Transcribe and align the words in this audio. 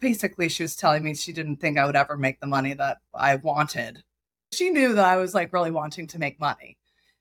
basically 0.00 0.48
she 0.48 0.62
was 0.62 0.76
telling 0.76 1.02
me 1.02 1.14
she 1.14 1.32
didn't 1.32 1.56
think 1.56 1.78
I 1.78 1.86
would 1.86 1.96
ever 1.96 2.16
make 2.16 2.40
the 2.40 2.46
money 2.46 2.74
that 2.74 2.98
I 3.14 3.36
wanted. 3.36 4.02
She 4.52 4.70
knew 4.70 4.94
that 4.94 5.04
I 5.04 5.16
was 5.16 5.34
like 5.34 5.52
really 5.52 5.70
wanting 5.70 6.06
to 6.08 6.18
make 6.18 6.40
money. 6.40 6.78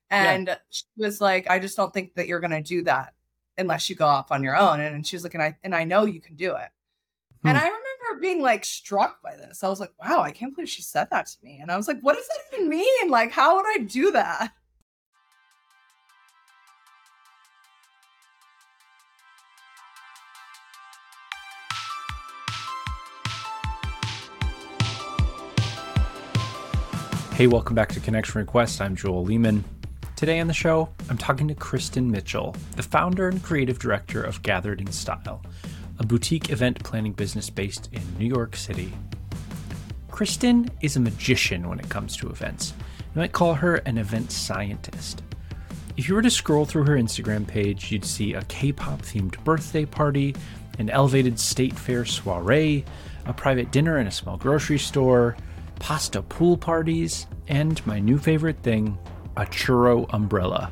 And 0.10 0.48
yeah. 0.48 0.58
she 0.70 0.84
was 0.98 1.20
like, 1.20 1.50
I 1.50 1.60
just 1.60 1.76
don't 1.78 1.94
think 1.94 2.14
that 2.16 2.28
you're 2.28 2.40
gonna 2.40 2.62
do 2.62 2.84
that 2.84 3.14
unless 3.58 3.90
you 3.90 3.96
go 3.96 4.06
off 4.06 4.32
on 4.32 4.44
your 4.44 4.56
own. 4.56 4.80
And 4.80 5.06
she 5.06 5.16
was 5.16 5.24
like, 5.24 5.34
and 5.34 5.44
I 5.44 5.58
and 5.64 5.76
I 5.76 5.84
know 5.84 6.06
you 6.06 6.22
can 6.22 6.36
do 6.36 6.56
it. 6.56 6.70
Hmm. 7.42 7.50
And 7.50 7.58
I 7.58 7.64
remember 7.64 8.22
being 8.22 8.42
like 8.42 8.66
struck 8.66 9.22
by 9.22 9.36
this. 9.36 9.64
I 9.64 9.70
was 9.70 9.80
like, 9.80 9.94
wow, 10.00 10.22
I 10.22 10.32
can't 10.32 10.56
believe 10.56 10.70
she 10.70 10.82
said 10.82 11.08
that 11.12 11.28
to 11.28 11.38
me. 11.44 11.60
And 11.62 11.72
I 11.72 11.78
was 11.78 11.88
like, 11.88 12.00
what 12.02 12.16
does 12.16 12.28
that 12.28 12.58
even 12.58 12.70
mean? 12.70 13.10
Like, 13.10 13.32
how 13.32 13.56
would 13.56 13.66
I 13.68 13.80
do 13.80 14.12
that? 14.12 14.52
Hey, 27.36 27.48
welcome 27.48 27.76
back 27.76 27.90
to 27.90 28.00
Connection 28.00 28.40
Request. 28.40 28.80
I'm 28.80 28.96
Joel 28.96 29.26
Lehman. 29.26 29.66
Today 30.16 30.40
on 30.40 30.48
the 30.48 30.54
show, 30.54 30.88
I'm 31.10 31.18
talking 31.18 31.50
to 31.50 31.54
Kristin 31.54 32.10
Mitchell, 32.10 32.56
the 32.78 32.82
founder 32.82 33.28
and 33.28 33.44
creative 33.44 33.78
director 33.78 34.24
of 34.24 34.42
Gathered 34.42 34.80
in 34.80 34.90
Style, 34.90 35.44
a 36.00 36.06
boutique 36.06 36.50
event 36.50 36.82
planning 36.82 37.12
business 37.12 37.50
based 37.50 37.90
in 37.92 38.02
New 38.18 38.26
York 38.26 38.56
City. 38.56 38.94
Kristin 40.10 40.70
is 40.80 40.96
a 40.96 41.02
magician 41.02 41.68
when 41.68 41.78
it 41.78 41.90
comes 41.90 42.16
to 42.16 42.30
events. 42.30 42.74
You 43.14 43.20
might 43.20 43.34
call 43.34 43.54
her 43.56 43.76
an 43.76 43.98
event 43.98 44.32
scientist. 44.32 45.22
If 45.98 46.08
you 46.08 46.16
were 46.16 46.22
to 46.22 46.32
scroll 46.32 46.64
through 46.64 46.86
her 46.86 46.96
Instagram 46.96 47.46
page, 47.46 47.92
you'd 47.92 48.06
see 48.06 48.34
a 48.34 48.44
K 48.44 48.72
pop 48.72 49.02
themed 49.02 49.44
birthday 49.44 49.84
party, 49.84 50.38
an 50.80 50.90
elevated 50.90 51.38
state 51.38 51.78
fair 51.78 52.06
soiree, 52.06 52.86
a 53.26 53.34
private 53.34 53.74
dinner 53.74 54.00
in 54.00 54.08
a 54.08 54.12
small 54.12 54.38
grocery 54.38 54.80
store, 54.80 55.36
pasta 55.80 56.22
pool 56.22 56.58
parties, 56.58 57.28
and 57.48 57.86
my 57.86 58.00
new 58.00 58.18
favorite 58.18 58.60
thing, 58.64 58.98
a 59.38 59.46
churro 59.46 60.12
umbrella. 60.14 60.72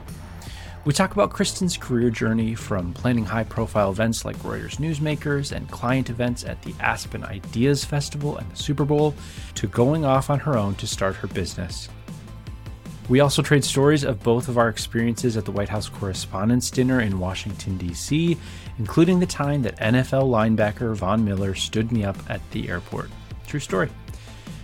We 0.85 0.91
talk 0.91 1.13
about 1.13 1.31
Kristin's 1.31 1.77
career 1.77 2.09
journey 2.09 2.55
from 2.55 2.93
planning 2.93 3.23
high 3.23 3.45
profile 3.45 3.89
events 3.89 4.25
like 4.25 4.35
Reuters 4.39 4.79
Newsmakers 4.79 5.53
and 5.53 5.71
client 5.71 6.09
events 6.09 6.43
at 6.43 6.61
the 6.61 6.75
Aspen 6.81 7.23
Ideas 7.23 7.85
Festival 7.85 8.37
and 8.37 8.51
the 8.51 8.57
Super 8.57 8.83
Bowl 8.83 9.15
to 9.55 9.67
going 9.67 10.03
off 10.03 10.29
on 10.29 10.39
her 10.39 10.57
own 10.57 10.75
to 10.75 10.87
start 10.87 11.15
her 11.15 11.27
business. 11.27 11.87
We 13.07 13.21
also 13.21 13.41
trade 13.41 13.63
stories 13.63 14.03
of 14.03 14.23
both 14.23 14.49
of 14.49 14.57
our 14.57 14.67
experiences 14.67 15.37
at 15.37 15.45
the 15.45 15.51
White 15.51 15.69
House 15.69 15.87
Correspondents' 15.87 16.69
Dinner 16.69 16.99
in 16.99 17.19
Washington, 17.19 17.77
D.C., 17.77 18.37
including 18.77 19.19
the 19.19 19.25
time 19.25 19.61
that 19.61 19.77
NFL 19.77 20.29
linebacker 20.29 20.93
Von 20.95 21.23
Miller 21.23 21.55
stood 21.55 21.91
me 21.93 22.03
up 22.03 22.17
at 22.29 22.41
the 22.51 22.67
airport. 22.67 23.09
True 23.47 23.59
story. 23.59 23.89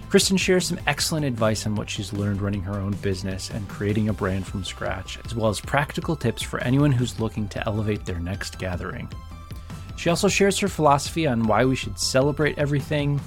Kristin 0.10 0.40
shares 0.40 0.66
some 0.66 0.80
excellent 0.88 1.24
advice 1.24 1.68
on 1.68 1.76
what 1.76 1.88
she's 1.88 2.12
learned 2.12 2.42
running 2.42 2.64
her 2.64 2.80
own 2.80 2.94
business 2.94 3.52
and 3.52 3.70
creating 3.70 4.10
a 4.10 4.14
brand 4.14 4.48
from 4.48 4.64
scratch, 4.64 5.20
as 5.24 5.36
well 5.36 5.50
as 5.50 5.60
practical 5.60 6.16
tips 6.16 6.42
for 6.42 6.60
anyone 6.64 6.92
who's 6.92 7.20
looking 7.20 7.48
to 7.50 7.64
elevate 7.68 8.08
their 8.08 8.20
next 8.20 8.58
gathering. 8.58 9.08
She 9.98 10.10
also 10.10 10.28
shares 10.28 10.58
her 10.60 10.68
philosophy 10.68 11.28
on 11.28 11.44
why 11.44 11.64
we 11.64 11.76
should 11.76 12.00
celebrate 12.00 12.58
everything, 12.58 13.22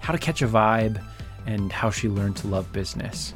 how 0.00 0.12
to 0.12 0.18
catch 0.18 0.42
a 0.42 0.46
vibe, 0.46 1.02
and 1.46 1.72
how 1.72 1.88
she 1.88 2.06
learned 2.06 2.36
to 2.36 2.48
love 2.48 2.70
business, 2.70 3.32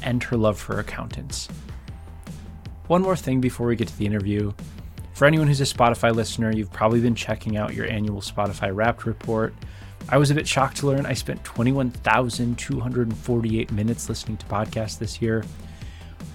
and 0.00 0.22
her 0.22 0.38
love 0.38 0.58
for 0.58 0.80
accountants. 0.80 1.46
One 2.86 3.02
more 3.02 3.16
thing 3.16 3.42
before 3.42 3.66
we 3.66 3.76
get 3.76 3.88
to 3.88 3.98
the 3.98 4.06
interview. 4.06 4.54
For 5.12 5.26
anyone 5.26 5.46
who's 5.46 5.60
a 5.60 5.64
Spotify 5.64 6.14
listener, 6.14 6.50
you've 6.50 6.72
probably 6.72 7.00
been 7.00 7.14
checking 7.14 7.58
out 7.58 7.74
your 7.74 7.86
annual 7.86 8.22
Spotify 8.22 8.74
Wrapped 8.74 9.04
report 9.04 9.52
I 10.08 10.18
was 10.18 10.30
a 10.30 10.34
bit 10.34 10.48
shocked 10.48 10.78
to 10.78 10.86
learn 10.86 11.04
I 11.06 11.14
spent 11.14 11.42
21,248 11.44 13.72
minutes 13.72 14.08
listening 14.08 14.36
to 14.38 14.46
podcasts 14.46 14.98
this 14.98 15.22
year. 15.22 15.44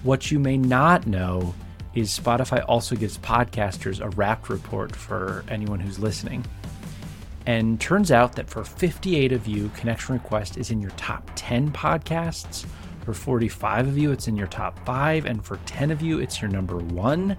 What 0.02 0.30
you 0.30 0.38
may 0.38 0.56
not 0.56 1.06
know 1.06 1.54
is 1.94 2.18
Spotify 2.18 2.64
also 2.68 2.94
gives 2.94 3.18
podcasters 3.18 4.00
a 4.00 4.08
wrapped 4.10 4.48
report 4.48 4.94
for 4.94 5.44
anyone 5.48 5.80
who's 5.80 5.98
listening. 5.98 6.44
And 7.46 7.80
turns 7.80 8.10
out 8.10 8.34
that 8.36 8.50
for 8.50 8.64
58 8.64 9.32
of 9.32 9.46
you, 9.46 9.70
Connection 9.76 10.14
Request 10.14 10.58
is 10.58 10.70
in 10.70 10.80
your 10.80 10.90
top 10.92 11.30
10 11.36 11.70
podcasts. 11.72 12.66
For 13.04 13.14
45 13.14 13.88
of 13.88 13.96
you, 13.96 14.10
it's 14.10 14.26
in 14.26 14.36
your 14.36 14.48
top 14.48 14.84
five. 14.84 15.26
And 15.26 15.44
for 15.44 15.58
10 15.66 15.92
of 15.92 16.02
you, 16.02 16.18
it's 16.18 16.42
your 16.42 16.50
number 16.50 16.76
one 16.76 17.36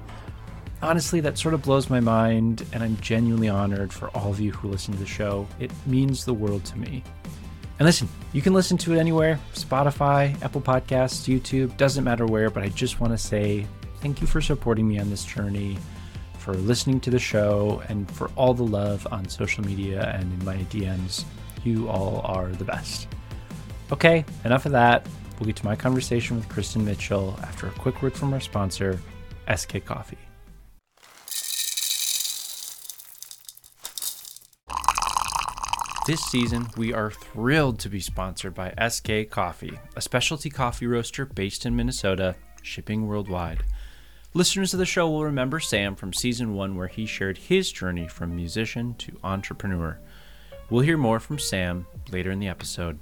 honestly, 0.82 1.20
that 1.22 1.38
sort 1.38 1.54
of 1.54 1.62
blows 1.62 1.90
my 1.90 2.00
mind, 2.00 2.66
and 2.74 2.84
I'm 2.84 2.98
genuinely 2.98 3.50
honored 3.50 3.92
for 3.92 4.10
all 4.10 4.32
of 4.32 4.40
you 4.40 4.52
who 4.52 4.68
listen 4.68 4.94
to 4.94 5.00
the 5.00 5.06
show. 5.06 5.48
It 5.60 5.72
means 5.86 6.26
the 6.26 6.34
world 6.34 6.66
to 6.66 6.78
me. 6.78 7.04
And 7.80 7.86
listen, 7.86 8.10
you 8.34 8.42
can 8.42 8.54
listen 8.54 8.78
to 8.80 8.94
it 8.94 9.00
anywhere 9.00 9.40
Spotify, 9.54 10.42
Apple 10.42 10.62
Podcasts, 10.62 11.28
YouTube, 11.28 11.78
doesn't 11.78 12.04
matter 12.04 12.26
where, 12.26 12.50
but 12.50 12.64
I 12.64 12.70
just 12.70 13.00
want 13.00 13.14
to 13.14 13.18
say 13.18 13.68
thank 14.02 14.20
you 14.22 14.28
for 14.28 14.42
supporting 14.42 14.88
me 14.88 15.00
on 15.00 15.10
this 15.10 15.24
journey, 15.24 15.78
for 16.40 16.54
listening 16.54 17.00
to 17.02 17.12
the 17.12 17.20
show, 17.20 17.84
and 17.88 18.10
for 18.12 18.32
all 18.36 18.54
the 18.54 18.64
love 18.64 19.08
on 19.12 19.28
social 19.30 19.64
media 19.64 20.12
and 20.16 20.24
in 20.24 20.46
my 20.46 20.58
DMs. 20.66 21.24
You 21.64 21.90
all 21.90 22.22
are 22.24 22.48
the 22.48 22.64
best. 22.64 23.08
Okay, 23.92 24.26
enough 24.44 24.66
of 24.66 24.72
that. 24.72 25.08
We'll 25.40 25.48
get 25.48 25.56
to 25.58 25.66
my 25.66 25.76
conversation 25.76 26.36
with 26.36 26.50
Kristin 26.50 26.84
Mitchell 26.84 27.38
after 27.44 27.68
a 27.68 27.72
quick 27.72 28.02
word 28.02 28.14
from 28.14 28.34
our 28.34 28.40
sponsor, 28.40 29.00
SK 29.56 29.86
Coffee. 29.86 30.27
This 36.08 36.22
season, 36.22 36.68
we 36.78 36.94
are 36.94 37.12
thrilled 37.12 37.80
to 37.80 37.90
be 37.90 38.00
sponsored 38.00 38.56
by 38.56 38.74
SK 38.88 39.30
Coffee, 39.30 39.78
a 39.98 40.00
specialty 40.00 40.50
coffee 40.50 40.88
roaster 40.88 41.26
based 41.26 41.66
in 41.66 41.76
Minnesota, 41.76 42.38
shipping 42.62 43.08
worldwide. 43.08 43.66
Listeners 44.34 44.74
of 44.74 44.80
the 44.80 44.86
show 44.86 45.10
will 45.10 45.26
remember 45.26 45.60
Sam 45.60 45.98
from 45.98 46.14
season 46.14 46.54
one, 46.54 46.78
where 46.78 46.88
he 46.88 47.06
shared 47.06 47.38
his 47.38 47.74
journey 47.74 48.08
from 48.08 48.34
musician 48.34 48.96
to 49.00 49.20
entrepreneur. 49.22 50.00
We'll 50.70 50.80
hear 50.80 50.96
more 50.96 51.20
from 51.20 51.40
Sam 51.40 51.86
later 52.10 52.32
in 52.32 52.40
the 52.40 52.48
episode. 52.48 53.00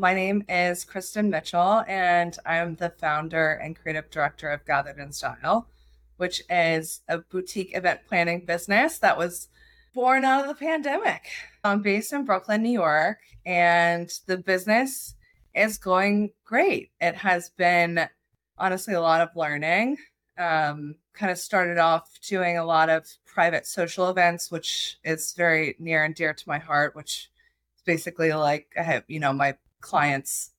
My 0.00 0.14
name 0.14 0.44
is 0.48 0.86
Kristin 0.86 1.28
Mitchell, 1.28 1.84
and 1.86 2.34
I'm 2.46 2.76
the 2.76 2.88
founder 2.88 3.52
and 3.52 3.76
creative 3.76 4.08
director 4.08 4.48
of 4.48 4.64
Gathered 4.64 4.96
in 4.96 5.12
Style, 5.12 5.68
which 6.16 6.42
is 6.48 7.02
a 7.06 7.18
boutique 7.18 7.76
event 7.76 8.00
planning 8.08 8.46
business 8.46 8.98
that 9.00 9.18
was 9.18 9.48
born 9.92 10.24
out 10.24 10.40
of 10.40 10.48
the 10.48 10.54
pandemic. 10.54 11.28
I'm 11.62 11.82
based 11.82 12.14
in 12.14 12.24
Brooklyn, 12.24 12.62
New 12.62 12.70
York, 12.70 13.18
and 13.44 14.10
the 14.24 14.38
business 14.38 15.16
is 15.54 15.76
going 15.76 16.30
great. 16.46 16.92
It 16.98 17.16
has 17.16 17.50
been 17.50 18.08
honestly 18.56 18.94
a 18.94 19.02
lot 19.02 19.20
of 19.20 19.36
learning. 19.36 19.98
Um, 20.38 20.94
kind 21.12 21.30
of 21.30 21.36
started 21.36 21.76
off 21.76 22.08
doing 22.26 22.56
a 22.56 22.64
lot 22.64 22.88
of 22.88 23.06
private 23.26 23.66
social 23.66 24.08
events, 24.08 24.50
which 24.50 24.98
is 25.04 25.34
very 25.34 25.76
near 25.78 26.04
and 26.04 26.14
dear 26.14 26.32
to 26.32 26.48
my 26.48 26.58
heart, 26.58 26.96
which 26.96 27.28
is 27.76 27.82
basically 27.84 28.32
like 28.32 28.72
I 28.78 28.82
have, 28.82 29.04
you 29.06 29.20
know, 29.20 29.34
my 29.34 29.56
clients 29.80 30.50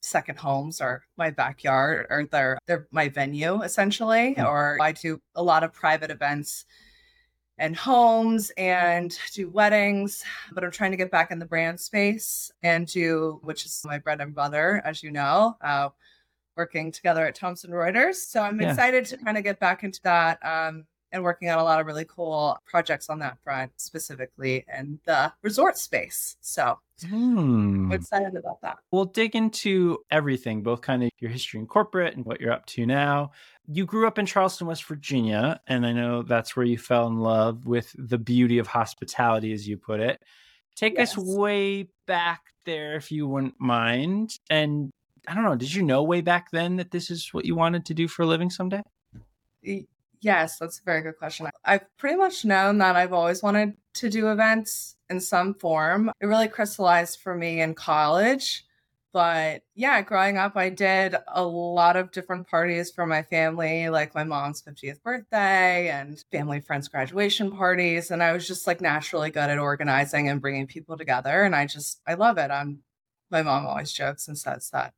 second 0.00 0.38
homes 0.38 0.80
or 0.80 1.02
my 1.16 1.30
backyard 1.30 2.06
or 2.10 2.26
they're 2.30 2.58
they're 2.66 2.86
my 2.90 3.08
venue 3.08 3.62
essentially 3.62 4.34
mm-hmm. 4.34 4.46
or 4.46 4.78
i 4.80 4.92
do 4.92 5.20
a 5.34 5.42
lot 5.42 5.64
of 5.64 5.72
private 5.72 6.10
events 6.10 6.64
and 7.58 7.74
homes 7.74 8.52
and 8.56 9.18
do 9.34 9.48
weddings 9.50 10.22
but 10.52 10.62
i'm 10.62 10.70
trying 10.70 10.92
to 10.92 10.96
get 10.96 11.10
back 11.10 11.30
in 11.30 11.38
the 11.38 11.46
brand 11.46 11.80
space 11.80 12.52
and 12.62 12.86
do 12.86 13.40
which 13.42 13.66
is 13.66 13.82
my 13.84 13.98
bread 13.98 14.20
and 14.20 14.34
butter 14.34 14.80
as 14.84 15.02
you 15.02 15.10
know 15.10 15.56
uh, 15.62 15.88
working 16.56 16.92
together 16.92 17.26
at 17.26 17.34
thomson 17.34 17.70
reuters 17.70 18.16
so 18.16 18.40
i'm 18.40 18.60
yeah. 18.60 18.70
excited 18.70 19.04
to 19.04 19.16
kind 19.16 19.36
of 19.36 19.42
get 19.42 19.58
back 19.58 19.82
into 19.82 20.00
that 20.02 20.38
um, 20.46 20.84
and 21.16 21.24
working 21.24 21.48
on 21.48 21.58
a 21.58 21.64
lot 21.64 21.80
of 21.80 21.86
really 21.86 22.04
cool 22.04 22.58
projects 22.66 23.10
on 23.10 23.18
that 23.20 23.38
front, 23.42 23.72
specifically 23.76 24.64
in 24.78 25.00
the 25.06 25.32
resort 25.42 25.78
space. 25.78 26.36
So 26.40 26.78
hmm. 27.04 27.86
I'm 27.86 27.92
excited 27.92 28.36
about 28.36 28.60
that. 28.60 28.78
We'll 28.92 29.06
dig 29.06 29.34
into 29.34 29.98
everything, 30.10 30.62
both 30.62 30.82
kind 30.82 31.02
of 31.02 31.10
your 31.18 31.30
history 31.30 31.58
in 31.58 31.66
corporate 31.66 32.14
and 32.14 32.24
what 32.24 32.40
you're 32.40 32.52
up 32.52 32.66
to 32.66 32.86
now. 32.86 33.32
You 33.66 33.84
grew 33.84 34.06
up 34.06 34.18
in 34.18 34.26
Charleston, 34.26 34.68
West 34.68 34.84
Virginia, 34.84 35.60
and 35.66 35.84
I 35.84 35.92
know 35.92 36.22
that's 36.22 36.54
where 36.54 36.66
you 36.66 36.78
fell 36.78 37.08
in 37.08 37.18
love 37.18 37.66
with 37.66 37.92
the 37.98 38.18
beauty 38.18 38.58
of 38.58 38.68
hospitality, 38.68 39.52
as 39.52 39.66
you 39.66 39.76
put 39.76 39.98
it. 39.98 40.22
Take 40.76 40.96
yes. 40.96 41.16
us 41.16 41.24
way 41.24 41.88
back 42.06 42.42
there, 42.64 42.96
if 42.96 43.10
you 43.10 43.26
wouldn't 43.26 43.58
mind. 43.58 44.38
And 44.50 44.92
I 45.26 45.34
don't 45.34 45.42
know, 45.42 45.56
did 45.56 45.74
you 45.74 45.82
know 45.82 46.02
way 46.02 46.20
back 46.20 46.50
then 46.52 46.76
that 46.76 46.90
this 46.90 47.10
is 47.10 47.32
what 47.32 47.44
you 47.44 47.56
wanted 47.56 47.86
to 47.86 47.94
do 47.94 48.06
for 48.06 48.22
a 48.22 48.26
living 48.26 48.50
someday? 48.50 48.82
Yes, 50.20 50.58
that's 50.58 50.80
a 50.80 50.84
very 50.84 51.02
good 51.02 51.18
question. 51.18 51.48
I've 51.64 51.84
pretty 51.98 52.16
much 52.16 52.44
known 52.44 52.78
that 52.78 52.96
I've 52.96 53.12
always 53.12 53.42
wanted 53.42 53.74
to 53.94 54.10
do 54.10 54.30
events 54.30 54.96
in 55.10 55.20
some 55.20 55.54
form. 55.54 56.10
It 56.20 56.26
really 56.26 56.48
crystallized 56.48 57.20
for 57.20 57.34
me 57.34 57.60
in 57.60 57.74
college, 57.74 58.66
but 59.16 59.62
yeah, 59.74 60.02
growing 60.02 60.36
up, 60.36 60.58
I 60.58 60.68
did 60.68 61.16
a 61.28 61.42
lot 61.42 61.96
of 61.96 62.10
different 62.10 62.48
parties 62.48 62.90
for 62.90 63.06
my 63.06 63.22
family, 63.22 63.88
like 63.88 64.14
my 64.14 64.24
mom's 64.24 64.60
50th 64.60 65.02
birthday 65.02 65.88
and 65.88 66.22
family 66.30 66.60
friends' 66.60 66.88
graduation 66.88 67.50
parties. 67.50 68.10
And 68.10 68.22
I 68.22 68.32
was 68.32 68.46
just 68.46 68.66
like 68.66 68.82
naturally 68.82 69.30
good 69.30 69.48
at 69.48 69.58
organizing 69.58 70.28
and 70.28 70.38
bringing 70.38 70.66
people 70.66 70.98
together. 70.98 71.44
And 71.44 71.56
I 71.56 71.64
just, 71.64 72.02
I 72.06 72.12
love 72.12 72.36
it. 72.36 72.50
I'm, 72.50 72.80
my 73.30 73.40
mom 73.40 73.64
always 73.64 73.90
jokes 73.90 74.28
and 74.28 74.36
says 74.36 74.68
that 74.74 74.92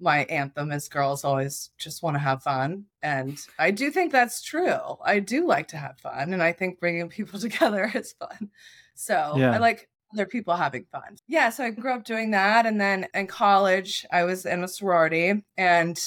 my 0.00 0.24
anthem 0.24 0.72
is 0.72 0.88
girls 0.88 1.24
always 1.24 1.70
just 1.78 2.02
want 2.02 2.14
to 2.14 2.20
have 2.20 2.42
fun. 2.42 2.84
And 3.02 3.38
I 3.58 3.70
do 3.70 3.90
think 3.90 4.12
that's 4.12 4.42
true. 4.42 4.98
I 5.04 5.20
do 5.20 5.46
like 5.46 5.68
to 5.68 5.76
have 5.76 5.98
fun. 5.98 6.32
And 6.32 6.42
I 6.42 6.52
think 6.52 6.80
bringing 6.80 7.08
people 7.08 7.38
together 7.40 7.90
is 7.94 8.12
fun. 8.12 8.50
So 8.94 9.34
yeah. 9.36 9.52
I 9.52 9.58
like 9.58 9.88
other 10.12 10.26
people 10.26 10.54
having 10.54 10.86
fun. 10.92 11.16
Yeah, 11.26 11.50
so 11.50 11.64
I 11.64 11.70
grew 11.70 11.92
up 11.92 12.04
doing 12.04 12.32
that. 12.32 12.66
And 12.66 12.80
then 12.80 13.06
in 13.14 13.26
college, 13.26 14.06
I 14.12 14.24
was 14.24 14.46
in 14.46 14.62
a 14.62 14.68
sorority. 14.68 15.44
And 15.56 16.00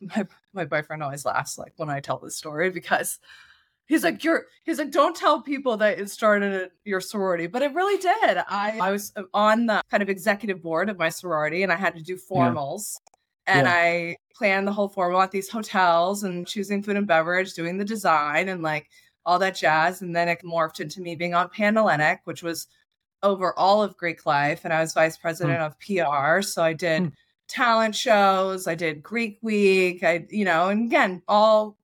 my, 0.00 0.26
my 0.52 0.64
boyfriend 0.64 1.02
always 1.02 1.24
laughs 1.24 1.58
like 1.58 1.72
when 1.76 1.90
I 1.90 2.00
tell 2.00 2.18
this 2.18 2.36
story 2.36 2.70
because 2.70 3.18
he's 3.86 4.04
like 4.04 4.22
you're 4.22 4.46
he's 4.62 4.78
like 4.78 4.92
don't 4.92 5.16
tell 5.16 5.42
people 5.42 5.76
that 5.76 5.98
it 5.98 6.08
started 6.08 6.54
at 6.54 6.70
your 6.84 7.00
sorority 7.00 7.48
but 7.48 7.60
it 7.60 7.74
really 7.74 7.98
did 7.98 8.38
i 8.48 8.78
i 8.80 8.90
was 8.92 9.12
uh, 9.16 9.22
on 9.34 9.66
the 9.66 9.82
kind 9.90 10.00
of 10.00 10.08
executive 10.08 10.62
board 10.62 10.88
of 10.88 10.96
my 10.96 11.08
sorority 11.08 11.64
and 11.64 11.72
i 11.72 11.76
had 11.76 11.96
to 11.96 12.02
do 12.02 12.16
formals. 12.16 12.94
And 13.50 13.66
yeah. 13.66 13.72
i 13.72 14.16
planned 14.34 14.66
the 14.66 14.72
whole 14.72 14.88
formal 14.88 15.20
at 15.20 15.30
these 15.30 15.48
hotels 15.48 16.22
and 16.22 16.46
choosing 16.46 16.82
food 16.82 16.96
and 16.96 17.06
beverage 17.06 17.52
doing 17.54 17.76
the 17.76 17.84
design 17.84 18.48
and 18.48 18.62
like 18.62 18.88
all 19.26 19.38
that 19.38 19.54
jazz 19.54 20.00
and 20.00 20.16
then 20.16 20.28
it 20.28 20.42
morphed 20.42 20.80
into 20.80 21.00
me 21.00 21.14
being 21.14 21.34
on 21.34 21.48
panhellenic 21.48 22.20
which 22.24 22.42
was 22.42 22.66
over 23.22 23.56
all 23.58 23.82
of 23.82 23.96
Greek 23.96 24.26
life, 24.26 24.64
and 24.64 24.72
I 24.72 24.80
was 24.80 24.92
vice 24.92 25.16
hmm. 25.16 25.22
president 25.22 25.58
mm. 25.58 25.66
of 25.66 25.78
PR. 25.78 26.42
So 26.42 26.62
I 26.62 26.72
did 26.72 27.02
mm. 27.02 27.12
talent 27.48 27.94
shows, 27.94 28.66
I 28.66 28.74
did 28.74 29.02
Greek 29.02 29.38
Week, 29.42 30.02
I, 30.02 30.26
you 30.30 30.44
know, 30.44 30.68
and 30.68 30.86
again, 30.86 31.22
all 31.28 31.76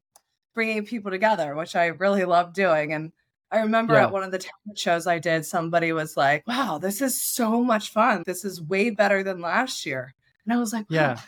bringing 0.54 0.84
people 0.86 1.10
together, 1.10 1.54
which 1.54 1.76
I 1.76 1.86
really 1.86 2.24
love 2.24 2.54
doing. 2.54 2.92
And 2.92 3.12
I 3.50 3.60
remember 3.60 3.94
yeah. 3.94 4.04
at 4.04 4.12
one 4.12 4.22
of 4.22 4.32
the 4.32 4.38
talent 4.38 4.78
shows 4.78 5.06
I 5.06 5.18
did, 5.18 5.44
somebody 5.44 5.92
was 5.92 6.16
like, 6.16 6.46
wow, 6.46 6.78
this 6.78 7.00
is 7.02 7.22
so 7.22 7.62
much 7.62 7.90
fun. 7.90 8.22
This 8.26 8.44
is 8.44 8.62
way 8.62 8.90
better 8.90 9.22
than 9.22 9.40
last 9.40 9.84
year. 9.84 10.14
And 10.44 10.54
I 10.54 10.58
was 10.58 10.72
like, 10.72 10.86
yeah, 10.88 11.20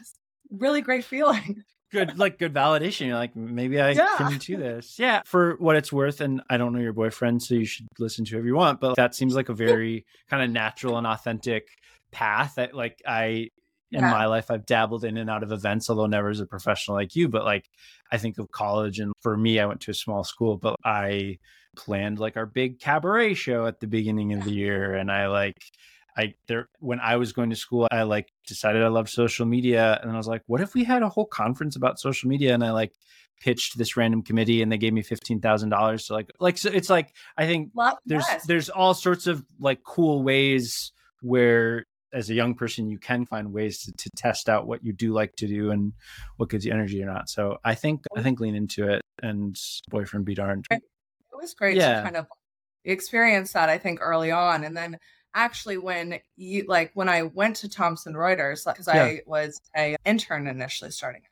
really 0.51 0.81
great 0.81 1.05
feeling. 1.05 1.65
Good 1.91 2.19
like 2.19 2.39
good 2.39 2.53
validation. 2.53 3.07
You're 3.07 3.17
like 3.17 3.35
maybe 3.35 3.81
i 3.81 3.93
yeah. 3.93 4.15
can 4.19 4.37
do 4.37 4.59
this. 4.59 4.99
Yeah 4.99 5.23
for 5.25 5.57
what 5.57 5.75
it's 5.75 5.91
worth 5.91 6.21
and 6.21 6.43
i 6.51 6.59
don't 6.59 6.75
know 6.75 6.81
your 6.81 6.93
boyfriend 6.93 7.43
so 7.43 7.55
you 7.55 7.65
should 7.65 7.87
listen 7.99 8.27
to 8.27 8.33
whoever 8.33 8.47
you 8.47 8.55
want 8.55 8.79
but 8.79 8.97
that 8.97 9.15
seems 9.15 9.35
like 9.35 9.49
a 9.49 9.55
very 9.55 10.05
kind 10.29 10.43
of 10.43 10.51
natural 10.51 10.99
and 10.99 11.07
authentic 11.07 11.67
path 12.13 12.57
that 12.57 12.75
like 12.75 13.01
i 13.07 13.49
in 13.91 14.01
yeah. 14.01 14.11
my 14.11 14.27
life 14.27 14.51
i've 14.51 14.67
dabbled 14.67 15.03
in 15.03 15.17
and 15.17 15.31
out 15.31 15.43
of 15.43 15.51
events 15.51 15.89
although 15.89 16.05
never 16.05 16.29
as 16.29 16.41
a 16.41 16.47
professional 16.47 16.95
like 16.95 17.17
you 17.17 17.27
but 17.27 17.45
like 17.45 17.65
i 18.13 18.19
think 18.19 18.39
of 18.39 18.51
college 18.51 18.99
and 18.99 19.13
for 19.23 19.35
me 19.35 19.59
i 19.59 19.65
went 19.65 19.81
to 19.81 19.91
a 19.91 19.95
small 19.95 20.25
school 20.25 20.59
but 20.59 20.77
i 20.85 21.39
planned 21.75 22.19
like 22.19 22.37
our 22.37 22.47
big 22.47 22.81
cabaret 22.81 23.33
show 23.33 23.67
at 23.67 23.81
the 23.81 23.87
beginning 23.87 24.35
of 24.35 24.45
the 24.45 24.53
year 24.53 24.95
and 24.95 25.11
i 25.11 25.27
like 25.27 25.57
I 26.19 26.35
there 26.49 26.69
when 26.81 26.99
I 27.01 27.17
was 27.17 27.33
going 27.33 27.51
to 27.51 27.57
school, 27.57 27.87
I 27.91 28.03
like 28.03 28.29
decided 28.47 28.83
I 28.83 28.89
loved 28.89 29.09
social 29.09 29.47
media, 29.47 29.99
and 30.03 30.11
I 30.11 30.17
was 30.17 30.27
like, 30.27 30.43
what 30.47 30.61
if 30.61 30.75
we 30.75 30.85
had 30.85 31.03
a 31.03 31.09
whole 31.09 31.27
conference 31.27 31.77
about 31.77 32.01
social 32.01 32.29
media? 32.29 32.55
And 32.55 32.65
I 32.65 32.73
like 32.73 32.93
pitched 33.41 33.79
this 33.79 33.97
random 33.97 34.23
committee, 34.23 34.61
and 34.61 34.71
they 34.71 34.79
gave 34.79 34.93
me 34.93 35.03
fifteen 35.03 35.41
thousand 35.41 35.69
dollars. 35.69 36.07
So 36.07 36.15
like, 36.15 36.31
like 36.41 36.59
so 36.59 36.71
it's 36.71 36.91
like 36.91 37.15
I 37.37 37.47
think 37.47 37.71
there's 38.05 38.27
yes. 38.29 38.47
there's 38.47 38.69
all 38.69 38.95
sorts 38.95 39.27
of 39.29 39.45
like 39.61 39.83
cool 39.85 40.23
ways 40.23 40.93
where 41.23 41.85
as 42.13 42.31
a 42.31 42.35
young 42.35 42.55
person 42.55 42.89
you 42.89 42.99
can 42.99 43.27
find 43.27 43.53
ways 43.53 43.83
to, 43.83 43.93
to 43.93 44.11
test 44.17 44.49
out 44.49 44.67
what 44.67 44.83
you 44.83 44.93
do 44.93 45.13
like 45.13 45.37
to 45.37 45.47
do 45.47 45.71
and 45.71 45.93
what 46.37 46.49
gives 46.49 46.65
you 46.65 46.73
energy 46.73 47.03
or 47.03 47.07
not. 47.07 47.29
So 47.29 47.59
I 47.65 47.75
think 47.75 48.03
I 48.17 48.23
think 48.23 48.41
lean 48.41 48.57
into 48.57 48.89
it 48.89 49.03
and 49.23 49.57
boyfriend 49.89 50.27
be 50.27 50.35
darned. 50.35 50.67
It 50.71 50.83
was 51.33 51.55
great 51.55 51.77
yeah. 51.77 51.99
to 51.99 52.03
kind 52.03 52.17
of 52.17 52.27
experience 52.85 53.53
that 53.53 53.69
I 53.69 53.79
think 53.79 54.01
early 54.01 54.33
on, 54.33 54.65
and 54.65 54.77
then 54.77 54.99
actually 55.39 55.79
when 55.79 56.19
you 56.37 56.65
like 56.67 56.91
when 56.95 57.09
I 57.09 57.23
went 57.23 57.57
to 57.57 57.69
Thomson 57.69 58.15
Reuters 58.15 58.65
because 58.67 58.89
yeah. 58.89 59.05
I 59.05 59.21
was 59.25 59.61
a 59.77 59.97
intern 60.05 60.49
initially 60.49 60.91
starting 60.91 61.23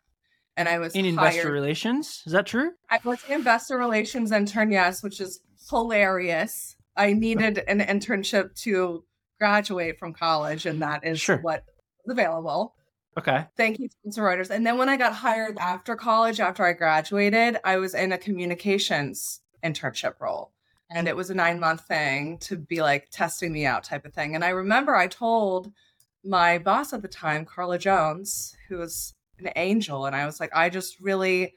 and 0.56 0.68
I 0.68 0.78
was 0.78 0.94
in 0.94 1.04
hired, 1.04 1.34
investor 1.34 1.52
relations. 1.52 2.22
Is 2.24 2.32
that 2.32 2.46
true? 2.46 2.70
I 2.88 3.00
was 3.04 3.18
in 3.28 3.34
investor 3.34 3.76
relations 3.76 4.30
intern, 4.30 4.70
yes, 4.70 5.02
which 5.02 5.20
is 5.20 5.40
hilarious. 5.68 6.76
I 6.96 7.12
needed 7.12 7.58
an 7.68 7.80
internship 7.80 8.54
to 8.62 9.04
graduate 9.38 9.98
from 9.98 10.14
college, 10.14 10.64
and 10.64 10.80
that 10.82 11.04
is 11.04 11.20
sure. 11.20 11.38
what 11.38 11.64
was 12.04 12.12
available. 12.12 12.74
Okay. 13.18 13.46
Thank 13.56 13.80
you, 13.80 13.88
Thomson 14.04 14.22
Reuters. 14.22 14.50
And 14.50 14.66
then 14.66 14.78
when 14.78 14.88
I 14.88 14.96
got 14.96 15.14
hired 15.14 15.58
after 15.58 15.96
college, 15.96 16.38
after 16.38 16.64
I 16.64 16.74
graduated, 16.74 17.58
I 17.64 17.78
was 17.78 17.94
in 17.94 18.12
a 18.12 18.18
communications 18.18 19.40
internship 19.64 20.20
role 20.20 20.52
and 20.90 21.08
it 21.08 21.16
was 21.16 21.30
a 21.30 21.34
nine 21.34 21.58
month 21.60 21.86
thing 21.86 22.38
to 22.38 22.56
be 22.56 22.80
like 22.80 23.08
testing 23.10 23.52
me 23.52 23.66
out 23.66 23.84
type 23.84 24.04
of 24.04 24.14
thing. 24.14 24.34
And 24.34 24.44
I 24.44 24.50
remember 24.50 24.94
I 24.94 25.06
told 25.06 25.72
my 26.24 26.58
boss 26.58 26.92
at 26.92 27.02
the 27.02 27.08
time, 27.08 27.44
Carla 27.44 27.78
Jones, 27.78 28.56
who 28.68 28.78
was 28.78 29.14
an 29.38 29.50
angel, 29.56 30.06
and 30.06 30.16
I 30.16 30.26
was 30.26 30.40
like, 30.40 30.54
I 30.54 30.70
just 30.70 31.00
really 31.00 31.54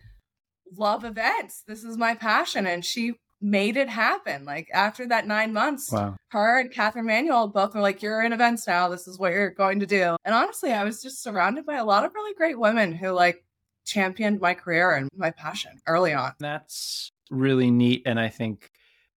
love 0.77 1.03
events. 1.05 1.63
This 1.67 1.83
is 1.83 1.97
my 1.97 2.15
passion. 2.15 2.67
And 2.67 2.83
she 2.83 3.15
made 3.41 3.77
it 3.77 3.89
happen. 3.89 4.45
Like 4.45 4.69
after 4.73 5.07
that 5.07 5.27
nine 5.27 5.53
months, 5.53 5.91
wow. 5.91 6.15
her 6.29 6.59
and 6.59 6.71
Catherine 6.71 7.05
Manuel 7.05 7.47
both 7.47 7.73
were 7.73 7.81
like, 7.81 8.01
You're 8.01 8.23
in 8.23 8.33
events 8.33 8.67
now. 8.67 8.89
This 8.89 9.07
is 9.07 9.17
what 9.17 9.31
you're 9.31 9.51
going 9.51 9.79
to 9.79 9.85
do. 9.85 10.17
And 10.25 10.35
honestly, 10.35 10.71
I 10.71 10.83
was 10.83 11.01
just 11.01 11.23
surrounded 11.23 11.65
by 11.65 11.75
a 11.75 11.85
lot 11.85 12.05
of 12.05 12.13
really 12.13 12.33
great 12.33 12.59
women 12.59 12.93
who 12.93 13.11
like 13.11 13.43
championed 13.85 14.39
my 14.39 14.53
career 14.53 14.91
and 14.91 15.09
my 15.15 15.31
passion 15.31 15.79
early 15.87 16.13
on. 16.13 16.33
That's 16.39 17.11
really 17.31 17.71
neat. 17.71 18.03
And 18.05 18.19
I 18.19 18.27
think 18.27 18.69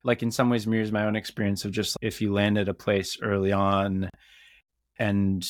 like 0.04 0.22
in 0.22 0.31
some 0.31 0.50
ways 0.50 0.66
mirrors 0.66 0.93
my 0.93 1.04
own 1.04 1.16
experience 1.16 1.64
of 1.64 1.72
just 1.72 1.96
if 2.00 2.20
you 2.20 2.32
land 2.32 2.58
at 2.58 2.69
a 2.69 2.75
place 2.75 3.19
early 3.22 3.52
on 3.52 4.08
and 4.99 5.49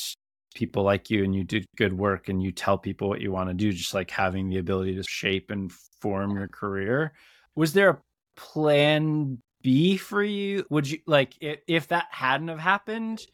people 0.53 0.83
like 0.83 1.09
you 1.09 1.23
and 1.23 1.33
you 1.35 1.43
do 1.43 1.61
good 1.77 1.97
work 1.97 2.29
and 2.29 2.41
you 2.41 2.51
tell 2.51 2.77
people 2.77 3.09
what 3.09 3.21
you 3.21 3.31
want 3.31 3.49
to 3.49 3.53
do 3.53 3.71
just 3.71 3.93
like 3.93 4.11
having 4.11 4.49
the 4.49 4.57
ability 4.57 4.95
to 4.95 5.03
shape 5.03 5.49
and 5.49 5.71
form 5.99 6.35
your 6.35 6.47
career 6.47 7.13
was 7.55 7.73
there 7.73 7.89
a 7.89 7.97
plan 8.35 9.39
b 9.61 9.97
for 9.97 10.21
you? 10.23 10.65
Would 10.69 10.89
you 10.89 10.99
like 11.07 11.33
if, 11.39 11.87
that 11.87 12.07
hadn't 12.11 12.49
have 12.49 12.59
happened 12.59 13.25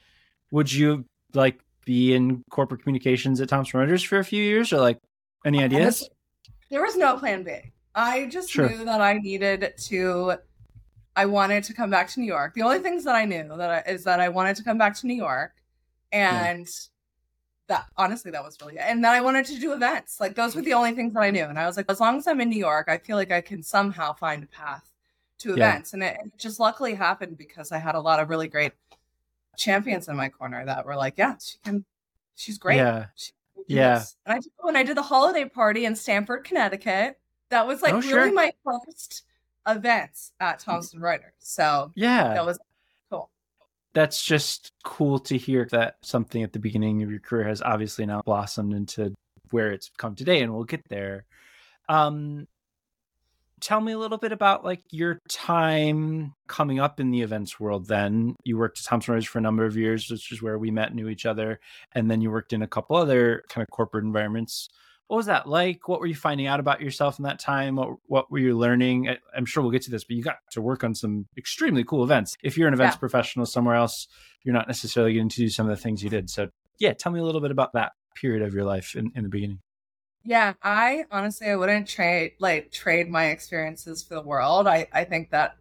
would 0.51 0.71
you 0.71 1.05
like 1.33 1.59
be 1.85 2.13
in 2.13 2.43
corporate 2.49 2.83
communications 2.83 3.41
at 3.41 3.49
thomson 3.49 3.79
reuters 3.79 4.05
for 4.05 4.19
a 4.19 4.23
few 4.23 4.43
years 4.43 4.71
or 4.71 4.79
like 4.79 4.99
any 5.45 5.63
ideas? 5.63 6.07
there 6.69 6.81
was 6.81 6.95
no 6.95 7.17
plan 7.17 7.43
b. 7.43 7.51
I 7.95 8.27
just 8.27 8.49
sure. 8.49 8.69
knew 8.69 8.85
that 8.85 9.01
i 9.01 9.13
needed 9.13 9.73
to 9.87 10.35
I 11.15 11.25
wanted 11.25 11.63
to 11.65 11.73
come 11.73 11.89
back 11.89 12.09
to 12.09 12.19
New 12.19 12.25
York. 12.25 12.53
The 12.53 12.61
only 12.61 12.79
mm. 12.79 12.83
things 12.83 13.03
that 13.03 13.15
I 13.15 13.25
knew 13.25 13.47
that 13.57 13.87
I, 13.87 13.91
is 13.91 14.03
that 14.05 14.19
I 14.19 14.29
wanted 14.29 14.55
to 14.57 14.63
come 14.63 14.77
back 14.77 14.95
to 14.97 15.07
New 15.07 15.15
York, 15.15 15.53
and 16.11 16.65
yeah. 16.67 17.75
that 17.75 17.85
honestly 17.97 18.31
that 18.31 18.43
was 18.43 18.57
really 18.61 18.73
good. 18.73 18.81
And 18.81 19.03
then 19.03 19.11
I 19.11 19.21
wanted 19.21 19.45
to 19.47 19.59
do 19.59 19.73
events. 19.73 20.19
Like 20.19 20.35
those 20.35 20.55
were 20.55 20.61
the 20.61 20.73
only 20.73 20.93
things 20.93 21.13
that 21.13 21.21
I 21.21 21.31
knew. 21.31 21.45
And 21.45 21.59
I 21.59 21.65
was 21.65 21.77
like, 21.77 21.87
as 21.89 21.99
long 21.99 22.17
as 22.17 22.27
I'm 22.27 22.41
in 22.41 22.49
New 22.49 22.59
York, 22.59 22.87
I 22.89 22.97
feel 22.97 23.17
like 23.17 23.31
I 23.31 23.41
can 23.41 23.63
somehow 23.63 24.13
find 24.13 24.43
a 24.43 24.47
path 24.47 24.89
to 25.39 25.53
events. 25.53 25.93
Yeah. 25.93 25.95
And 25.95 26.03
it, 26.03 26.17
it 26.25 26.37
just 26.37 26.59
luckily 26.59 26.93
happened 26.93 27.37
because 27.37 27.71
I 27.71 27.77
had 27.77 27.95
a 27.95 28.01
lot 28.01 28.19
of 28.19 28.29
really 28.29 28.47
great 28.47 28.73
champions 29.57 30.07
in 30.07 30.15
my 30.15 30.29
corner 30.29 30.65
that 30.65 30.85
were 30.85 30.95
like, 30.95 31.15
yeah, 31.17 31.35
she 31.41 31.57
can, 31.63 31.85
she's 32.35 32.57
great. 32.57 32.77
Yeah. 32.77 33.07
She 33.15 33.31
yeah. 33.69 34.03
And 34.25 34.39
I 34.39 34.63
when 34.63 34.75
I 34.75 34.83
did 34.83 34.97
the 34.97 35.03
holiday 35.03 35.45
party 35.45 35.85
in 35.85 35.95
Stamford, 35.95 36.43
Connecticut, 36.43 37.19
that 37.49 37.67
was 37.67 37.81
like 37.81 37.93
oh, 37.93 37.97
really 37.97 38.09
sure. 38.09 38.33
my 38.33 38.51
first 38.63 39.23
events 39.69 40.31
at 40.39 40.59
Thomson 40.59 40.99
Reuters. 40.99 41.31
So 41.39 41.91
yeah, 41.95 42.33
that 42.33 42.45
was 42.45 42.59
cool. 43.09 43.29
That's 43.93 44.23
just 44.23 44.71
cool 44.83 45.19
to 45.19 45.37
hear 45.37 45.67
that 45.71 45.95
something 46.01 46.43
at 46.43 46.53
the 46.53 46.59
beginning 46.59 47.03
of 47.03 47.09
your 47.09 47.19
career 47.19 47.47
has 47.47 47.61
obviously 47.61 48.05
now 48.05 48.21
blossomed 48.25 48.73
into 48.73 49.13
where 49.51 49.71
it's 49.71 49.89
come 49.97 50.15
today, 50.15 50.41
and 50.41 50.53
we'll 50.53 50.63
get 50.63 50.87
there. 50.89 51.25
Um, 51.87 52.47
tell 53.59 53.81
me 53.81 53.91
a 53.91 53.97
little 53.97 54.17
bit 54.17 54.31
about 54.31 54.63
like 54.63 54.81
your 54.89 55.19
time 55.27 56.33
coming 56.47 56.79
up 56.79 56.99
in 56.99 57.11
the 57.11 57.21
events 57.21 57.59
world 57.59 57.87
then 57.87 58.35
you 58.43 58.57
worked 58.57 58.79
at 58.79 58.85
thomson 58.85 59.13
reuters 59.13 59.27
for 59.27 59.39
a 59.39 59.41
number 59.41 59.65
of 59.65 59.75
years 59.75 60.09
which 60.09 60.31
is 60.31 60.41
where 60.41 60.57
we 60.57 60.71
met 60.71 60.95
knew 60.95 61.09
each 61.09 61.25
other 61.25 61.59
and 61.93 62.09
then 62.09 62.21
you 62.21 62.31
worked 62.31 62.53
in 62.53 62.61
a 62.61 62.67
couple 62.67 62.95
other 62.95 63.43
kind 63.49 63.63
of 63.63 63.69
corporate 63.69 64.05
environments 64.05 64.69
what 65.09 65.17
was 65.17 65.25
that 65.25 65.47
like? 65.49 65.87
What 65.87 65.99
were 65.99 66.05
you 66.05 66.13
finding 66.13 66.45
out 66.45 66.59
about 66.59 66.81
yourself 66.81 67.17
in 67.17 67.23
that 67.23 67.39
time? 67.39 67.75
What 67.75 67.89
what 68.05 68.29
were 68.29 68.37
you 68.37 68.55
learning? 68.55 69.09
I, 69.09 69.17
am 69.35 69.43
sure 69.43 69.63
we'll 69.63 69.71
get 69.71 69.81
to 69.83 69.91
this, 69.91 70.03
but 70.03 70.15
you 70.15 70.21
got 70.21 70.37
to 70.51 70.61
work 70.61 70.83
on 70.83 70.93
some 70.93 71.25
extremely 71.35 71.83
cool 71.83 72.03
events. 72.03 72.37
If 72.43 72.59
you're 72.59 72.67
an 72.67 72.75
events 72.75 72.93
yeah. 72.93 72.99
professional 72.99 73.47
somewhere 73.47 73.73
else, 73.73 74.07
you're 74.43 74.53
not 74.53 74.67
necessarily 74.67 75.13
getting 75.13 75.29
to 75.29 75.35
do 75.35 75.49
some 75.49 75.67
of 75.67 75.75
the 75.75 75.81
things 75.81 76.03
you 76.03 76.11
did. 76.11 76.29
So 76.29 76.49
yeah, 76.77 76.93
tell 76.93 77.11
me 77.11 77.19
a 77.19 77.23
little 77.23 77.41
bit 77.41 77.49
about 77.49 77.73
that 77.73 77.93
period 78.15 78.43
of 78.43 78.53
your 78.53 78.65
life 78.65 78.95
in, 78.95 79.11
in 79.15 79.23
the 79.23 79.29
beginning. 79.29 79.61
Yeah, 80.23 80.53
I 80.61 81.05
honestly 81.09 81.47
I 81.47 81.55
wouldn't 81.55 81.87
trade 81.87 82.33
like 82.39 82.71
trade 82.71 83.09
my 83.09 83.29
experiences 83.29 84.03
for 84.03 84.13
the 84.13 84.21
world. 84.21 84.67
I 84.67 84.85
I 84.93 85.05
think 85.05 85.31
that 85.31 85.55